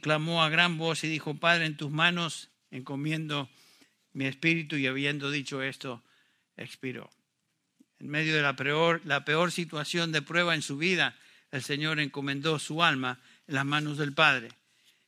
clamó 0.00 0.42
a 0.42 0.48
gran 0.48 0.78
voz 0.78 1.02
y 1.02 1.08
dijo, 1.08 1.34
Padre, 1.34 1.66
en 1.66 1.76
tus 1.76 1.90
manos 1.90 2.50
encomiendo 2.70 3.50
mi 4.12 4.26
espíritu 4.26 4.76
y 4.76 4.86
habiendo 4.86 5.30
dicho 5.30 5.62
esto, 5.62 6.02
expiró. 6.56 7.10
En 7.98 8.08
medio 8.08 8.34
de 8.36 8.42
la 8.42 8.54
peor, 8.54 9.00
la 9.04 9.24
peor 9.24 9.50
situación 9.50 10.12
de 10.12 10.22
prueba 10.22 10.54
en 10.54 10.62
su 10.62 10.76
vida, 10.76 11.16
el 11.50 11.62
Señor 11.62 11.98
encomendó 11.98 12.58
su 12.58 12.82
alma 12.82 13.20
en 13.48 13.54
las 13.54 13.64
manos 13.64 13.98
del 13.98 14.12
Padre. 14.12 14.50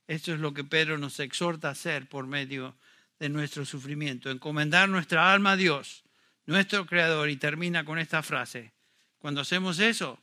Esto 0.09 0.33
es 0.33 0.41
lo 0.41 0.55
que 0.55 0.65
Pedro 0.65 0.99
nos 0.99 1.21
exhorta 1.21 1.69
a 1.69 1.73
hacer 1.73 2.09
por 2.09 2.27
medio 2.27 2.77
de 3.19 3.29
nuestro 3.29 3.65
sufrimiento, 3.65 4.31
encomendar 4.31 4.89
nuestra 4.89 5.33
alma 5.33 5.53
a 5.53 5.57
Dios, 5.57 6.06
nuestro 6.47 6.87
Creador, 6.87 7.29
y 7.29 7.37
termina 7.37 7.85
con 7.85 7.99
esta 7.99 8.23
frase. 8.23 8.73
Cuando 9.19 9.41
hacemos 9.41 9.79
eso, 9.79 10.19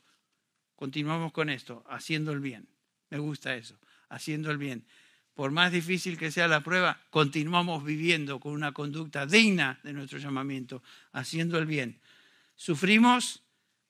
continuamos 0.75 1.31
con 1.31 1.49
esto, 1.49 1.83
haciendo 1.87 2.31
el 2.31 2.39
bien. 2.39 2.67
Me 3.09 3.19
gusta 3.19 3.55
eso 3.55 3.77
haciendo 4.13 4.51
el 4.51 4.57
bien. 4.57 4.85
Por 5.33 5.51
más 5.51 5.71
difícil 5.71 6.17
que 6.17 6.31
sea 6.31 6.47
la 6.47 6.61
prueba, 6.61 7.01
continuamos 7.09 7.83
viviendo 7.83 8.39
con 8.39 8.53
una 8.53 8.71
conducta 8.71 9.25
digna 9.25 9.79
de 9.83 9.93
nuestro 9.93 10.19
llamamiento, 10.19 10.83
haciendo 11.11 11.57
el 11.57 11.65
bien. 11.65 11.99
Sufrimos 12.55 13.41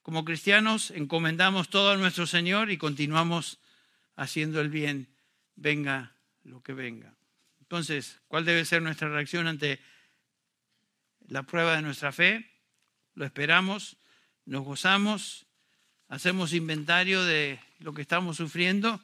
como 0.02 0.24
cristianos, 0.24 0.90
encomendamos 0.90 1.68
todo 1.68 1.92
a 1.92 1.96
nuestro 1.96 2.26
Señor 2.26 2.70
y 2.70 2.78
continuamos 2.78 3.58
haciendo 4.16 4.60
el 4.60 4.70
bien, 4.70 5.08
venga 5.56 6.14
lo 6.42 6.62
que 6.62 6.72
venga. 6.72 7.14
Entonces, 7.60 8.20
¿cuál 8.28 8.44
debe 8.44 8.64
ser 8.64 8.80
nuestra 8.80 9.08
reacción 9.08 9.46
ante 9.46 9.80
la 11.28 11.42
prueba 11.42 11.76
de 11.76 11.82
nuestra 11.82 12.12
fe? 12.12 12.50
Lo 13.14 13.24
esperamos, 13.24 13.96
nos 14.44 14.64
gozamos, 14.64 15.46
hacemos 16.08 16.52
inventario 16.52 17.24
de 17.24 17.60
lo 17.78 17.94
que 17.94 18.02
estamos 18.02 18.36
sufriendo 18.36 19.00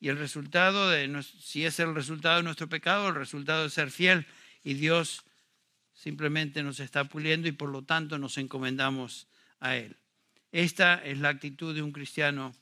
y 0.00 0.08
el 0.08 0.18
resultado, 0.18 0.90
de, 0.90 1.22
si 1.40 1.64
es 1.64 1.80
el 1.80 1.94
resultado 1.94 2.36
de 2.36 2.42
nuestro 2.42 2.68
pecado, 2.68 3.08
el 3.08 3.14
resultado 3.14 3.64
de 3.64 3.70
ser 3.70 3.90
fiel 3.90 4.26
y 4.62 4.74
Dios 4.74 5.24
simplemente 5.92 6.62
nos 6.62 6.80
está 6.80 7.04
puliendo 7.04 7.48
y 7.48 7.52
por 7.52 7.70
lo 7.70 7.82
tanto 7.82 8.18
nos 8.18 8.36
encomendamos 8.36 9.28
a 9.60 9.76
Él. 9.76 9.96
Esta 10.52 11.02
es 11.04 11.18
la 11.18 11.30
actitud 11.30 11.74
de 11.74 11.82
un 11.82 11.92
cristiano 11.92 12.54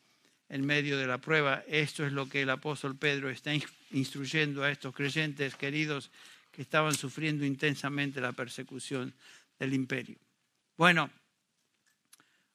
en 0.49 0.65
medio 0.65 0.99
de 0.99 1.07
la 1.07 1.19
prueba. 1.19 1.65
Esto 1.67 2.07
es 2.07 2.13
lo 2.13 2.29
que 2.29 2.43
el 2.43 2.51
apóstol 2.51 2.97
Pedro 2.97 3.31
está 3.31 3.53
instruyendo 3.91 4.63
a 4.63 4.71
estos 4.71 4.95
creyentes 4.95 5.57
queridos 5.57 6.11
que 6.53 6.63
estaban 6.63 6.95
sufriendo 6.95 7.45
intensamente 7.45 8.21
la 8.21 8.33
persecución 8.33 9.13
del 9.59 9.75
imperio. 9.75 10.19
Bueno, 10.77 11.11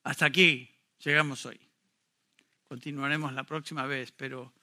hasta 0.04 0.28
aquí 0.28 0.70
llegamos 1.04 1.46
hoy. 1.46 1.60
Continuaremos 2.70 3.34
la 3.34 3.44
próxima 3.44 3.86
vez, 3.86 4.12
pero 4.12 4.54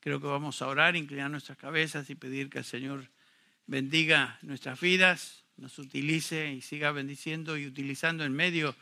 Creo 0.00 0.18
que 0.18 0.26
vamos 0.26 0.62
a 0.62 0.66
orar, 0.66 0.96
inclinar 0.96 1.30
nuestras 1.30 1.58
cabezas 1.58 2.08
y 2.08 2.14
pedir 2.14 2.48
que 2.48 2.58
el 2.58 2.64
Señor 2.64 3.06
bendiga 3.66 4.38
nuestras 4.40 4.80
vidas, 4.80 5.44
nos 5.58 5.78
utilice 5.78 6.50
y 6.50 6.62
siga 6.62 6.90
bendiciendo 6.90 7.58
y 7.58 7.66
utilizando 7.66 8.24
en 8.24 8.32
medio 8.32 8.74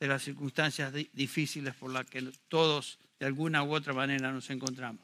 de 0.00 0.08
las 0.08 0.22
circunstancias 0.22 0.94
difíciles 1.12 1.74
por 1.74 1.92
las 1.92 2.06
que 2.06 2.22
todos 2.48 2.98
de 3.20 3.26
alguna 3.26 3.62
u 3.62 3.74
otra 3.74 3.92
manera 3.92 4.32
nos 4.32 4.48
encontramos. 4.48 5.02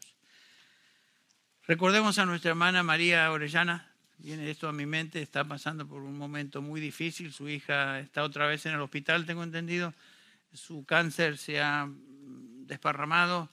Recordemos 1.66 2.18
a 2.18 2.24
nuestra 2.24 2.50
hermana 2.50 2.82
María 2.82 3.30
Orellana, 3.30 3.91
viene 4.22 4.48
esto 4.48 4.68
a 4.68 4.72
mi 4.72 4.86
mente, 4.86 5.20
está 5.20 5.44
pasando 5.44 5.86
por 5.86 6.02
un 6.02 6.16
momento 6.16 6.62
muy 6.62 6.80
difícil, 6.80 7.32
su 7.32 7.48
hija 7.48 7.98
está 7.98 8.22
otra 8.22 8.46
vez 8.46 8.64
en 8.66 8.74
el 8.74 8.80
hospital, 8.80 9.26
tengo 9.26 9.42
entendido, 9.42 9.92
su 10.52 10.84
cáncer 10.84 11.38
se 11.38 11.60
ha 11.60 11.90
desparramado 12.66 13.50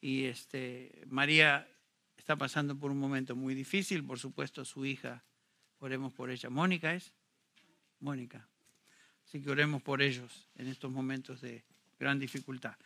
y 0.00 0.24
este, 0.24 1.02
María 1.08 1.68
está 2.16 2.36
pasando 2.36 2.78
por 2.78 2.92
un 2.92 2.98
momento 2.98 3.34
muy 3.34 3.54
difícil, 3.54 4.04
por 4.04 4.20
supuesto 4.20 4.64
su 4.64 4.86
hija, 4.86 5.24
oremos 5.80 6.12
por 6.12 6.30
ella. 6.30 6.50
Mónica 6.50 6.94
es, 6.94 7.12
Mónica. 7.98 8.46
Así 9.26 9.42
que 9.42 9.50
oremos 9.50 9.82
por 9.82 10.02
ellos 10.02 10.48
en 10.54 10.68
estos 10.68 10.90
momentos 10.90 11.40
de 11.40 11.64
gran 11.98 12.20
dificultad. 12.20 12.76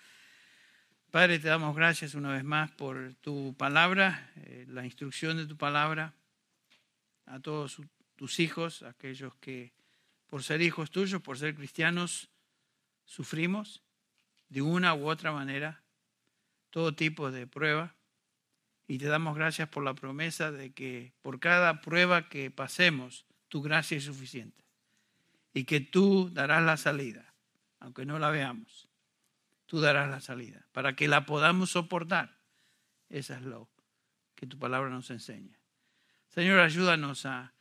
Padre, 1.10 1.38
te 1.38 1.48
damos 1.48 1.76
gracias 1.76 2.14
una 2.14 2.32
vez 2.32 2.44
más 2.44 2.70
por 2.70 3.14
tu 3.20 3.54
palabra, 3.58 4.32
eh, 4.36 4.64
la 4.68 4.86
instrucción 4.86 5.36
de 5.36 5.44
tu 5.44 5.58
palabra 5.58 6.14
a 7.30 7.40
todos 7.40 7.80
tus 8.16 8.40
hijos, 8.40 8.82
aquellos 8.82 9.34
que 9.36 9.72
por 10.26 10.42
ser 10.42 10.62
hijos 10.62 10.90
tuyos, 10.90 11.22
por 11.22 11.38
ser 11.38 11.54
cristianos, 11.54 12.28
sufrimos 13.04 13.82
de 14.48 14.62
una 14.62 14.94
u 14.94 15.08
otra 15.08 15.32
manera 15.32 15.82
todo 16.70 16.94
tipo 16.94 17.30
de 17.30 17.46
prueba 17.46 17.94
y 18.86 18.98
te 18.98 19.06
damos 19.06 19.36
gracias 19.36 19.68
por 19.68 19.84
la 19.84 19.94
promesa 19.94 20.50
de 20.50 20.72
que 20.72 21.12
por 21.22 21.38
cada 21.38 21.80
prueba 21.80 22.28
que 22.28 22.50
pasemos, 22.50 23.26
tu 23.48 23.62
gracia 23.62 23.96
es 23.96 24.04
suficiente 24.04 24.64
y 25.54 25.64
que 25.64 25.80
tú 25.80 26.30
darás 26.32 26.62
la 26.62 26.76
salida, 26.76 27.34
aunque 27.78 28.04
no 28.04 28.18
la 28.18 28.30
veamos. 28.30 28.88
Tú 29.66 29.80
darás 29.80 30.10
la 30.10 30.20
salida 30.20 30.66
para 30.72 30.96
que 30.96 31.06
la 31.06 31.26
podamos 31.26 31.70
soportar. 31.70 32.38
Esa 33.08 33.36
es 33.36 33.42
lo 33.42 33.68
que 34.34 34.46
tu 34.46 34.58
palabra 34.58 34.90
nos 34.90 35.10
enseña. 35.10 35.59
Señor, 36.30 36.60
ayúdanos 36.60 37.26
a, 37.26 37.52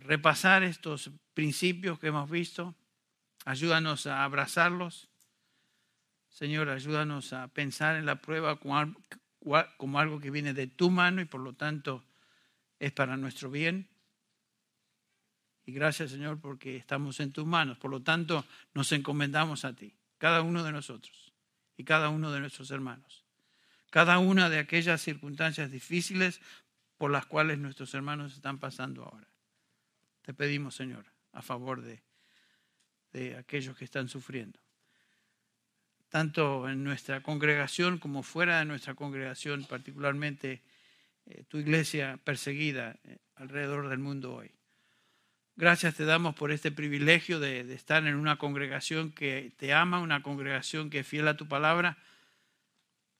repasar 0.00 0.62
estos 0.62 1.10
principios 1.34 1.98
que 1.98 2.06
hemos 2.06 2.30
visto. 2.30 2.76
Ayúdanos 3.44 4.06
a 4.06 4.22
abrazarlos 4.22 5.08
Señor, 6.34 6.68
ayúdanos 6.68 7.32
a 7.32 7.46
pensar 7.46 7.94
en 7.94 8.06
la 8.06 8.16
prueba 8.16 8.58
como 8.58 9.98
algo 10.00 10.18
que 10.18 10.32
viene 10.32 10.52
de 10.52 10.66
tu 10.66 10.90
mano 10.90 11.20
y 11.20 11.26
por 11.26 11.40
lo 11.40 11.52
tanto 11.52 12.02
es 12.80 12.90
para 12.90 13.16
nuestro 13.16 13.52
bien. 13.52 13.88
Y 15.64 15.72
gracias, 15.72 16.10
Señor, 16.10 16.40
porque 16.40 16.76
estamos 16.76 17.20
en 17.20 17.30
tus 17.30 17.46
manos. 17.46 17.78
Por 17.78 17.92
lo 17.92 18.02
tanto, 18.02 18.44
nos 18.74 18.90
encomendamos 18.90 19.64
a 19.64 19.74
ti, 19.74 19.94
cada 20.18 20.42
uno 20.42 20.64
de 20.64 20.72
nosotros 20.72 21.32
y 21.76 21.84
cada 21.84 22.08
uno 22.08 22.32
de 22.32 22.40
nuestros 22.40 22.72
hermanos. 22.72 23.22
Cada 23.90 24.18
una 24.18 24.50
de 24.50 24.58
aquellas 24.58 25.02
circunstancias 25.02 25.70
difíciles 25.70 26.40
por 26.96 27.10
las 27.10 27.26
cuales 27.26 27.58
nuestros 27.58 27.92
hermanos 27.94 28.34
están 28.34 28.58
pasando 28.58 29.04
ahora. 29.04 29.28
Te 30.22 30.32
pedimos, 30.34 30.74
Señor, 30.74 31.06
a 31.32 31.42
favor 31.42 31.82
de, 31.82 32.02
de 33.12 33.36
aquellos 33.36 33.76
que 33.76 33.84
están 33.84 34.08
sufriendo 34.08 34.64
tanto 36.14 36.68
en 36.68 36.84
nuestra 36.84 37.24
congregación 37.24 37.98
como 37.98 38.22
fuera 38.22 38.60
de 38.60 38.64
nuestra 38.66 38.94
congregación, 38.94 39.64
particularmente 39.64 40.62
eh, 41.26 41.42
tu 41.48 41.58
iglesia 41.58 42.20
perseguida 42.22 43.00
eh, 43.02 43.18
alrededor 43.34 43.88
del 43.88 43.98
mundo 43.98 44.32
hoy. 44.32 44.52
Gracias 45.56 45.96
te 45.96 46.04
damos 46.04 46.36
por 46.36 46.52
este 46.52 46.70
privilegio 46.70 47.40
de, 47.40 47.62
estar 47.74 48.06
en 48.06 48.14
una 48.14 48.36
congregación 48.38 49.10
que 49.10 49.52
te 49.56 49.72
ama, 49.72 49.98
una 49.98 50.22
congregación 50.22 50.88
que 50.88 51.00
es 51.00 51.06
fiel 51.08 51.26
a 51.26 51.36
tu 51.36 51.48
palabra, 51.48 51.98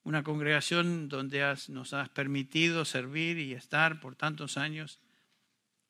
una 0.04 0.22
congregación 0.22 1.08
donde 1.08 1.56
nos 1.68 1.92
has 1.92 2.08
permitido 2.10 2.84
servir 2.84 3.38
y 3.38 3.54
estar 3.54 4.00
por 4.00 4.14
tantos 4.14 4.56
años. 4.56 5.00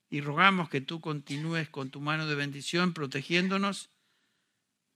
Y 0.08 0.20
rogamos 0.20 0.68
que 0.68 0.80
tú 0.80 1.00
continúes 1.00 1.68
con 1.68 1.90
tu 1.90 2.00
mano 2.00 2.26
de 2.26 2.34
bendición 2.34 2.94
protegiéndonos 2.94 3.90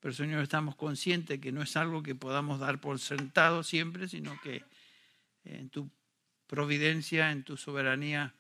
pero 0.00 0.14
Señor, 0.14 0.42
estamos 0.42 0.76
conscientes 0.76 1.40
que 1.40 1.52
no 1.52 1.62
es 1.62 1.76
algo 1.76 2.02
que 2.02 2.14
podamos 2.14 2.60
dar 2.60 2.80
por 2.80 2.98
sentado 2.98 3.62
siempre, 3.62 4.08
sino 4.08 4.40
que 4.40 4.64
en 5.44 5.70
tu 5.70 5.90
providencia, 6.46 7.32
en 7.32 7.42
tu 7.42 7.56
soberanía, 7.56 8.34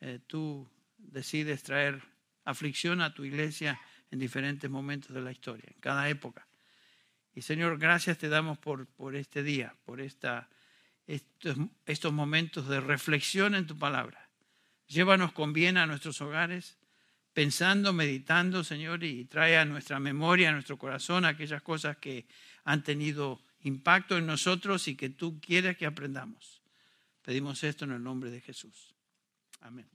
eh, 0.00 0.20
tú 0.26 0.68
decides 0.98 1.62
traer 1.62 2.02
aflicción 2.44 3.00
a 3.00 3.14
tu 3.14 3.24
iglesia 3.24 3.80
en 4.10 4.18
diferentes 4.18 4.70
momentos 4.70 5.14
de 5.14 5.22
la 5.22 5.32
historia, 5.32 5.70
en 5.72 5.80
cada 5.80 6.08
época. 6.08 6.46
Y 7.34 7.42
Señor, 7.42 7.78
gracias 7.78 8.18
te 8.18 8.28
damos 8.28 8.58
por, 8.58 8.86
por 8.86 9.16
este 9.16 9.42
día, 9.42 9.74
por 9.84 10.00
esta, 10.00 10.48
estos, 11.06 11.56
estos 11.86 12.12
momentos 12.12 12.68
de 12.68 12.80
reflexión 12.80 13.54
en 13.54 13.66
tu 13.66 13.78
palabra. 13.78 14.28
Llévanos 14.88 15.32
con 15.32 15.52
bien 15.52 15.78
a 15.78 15.86
nuestros 15.86 16.20
hogares, 16.20 16.76
pensando, 17.32 17.92
meditando, 17.92 18.62
Señor, 18.62 19.04
y 19.04 19.24
trae 19.24 19.56
a 19.56 19.64
nuestra 19.64 19.98
memoria, 19.98 20.50
a 20.50 20.52
nuestro 20.52 20.76
corazón, 20.76 21.24
aquellas 21.24 21.62
cosas 21.62 21.96
que 21.96 22.26
han 22.64 22.82
tenido 22.82 23.40
impacto 23.62 24.18
en 24.18 24.26
nosotros 24.26 24.86
y 24.88 24.96
que 24.96 25.08
tú 25.08 25.40
quieres 25.40 25.76
que 25.76 25.86
aprendamos. 25.86 26.60
Pedimos 27.22 27.62
esto 27.64 27.84
en 27.84 27.92
el 27.92 28.02
nombre 28.02 28.30
de 28.30 28.40
Jesús. 28.40 28.94
Amén. 29.60 29.88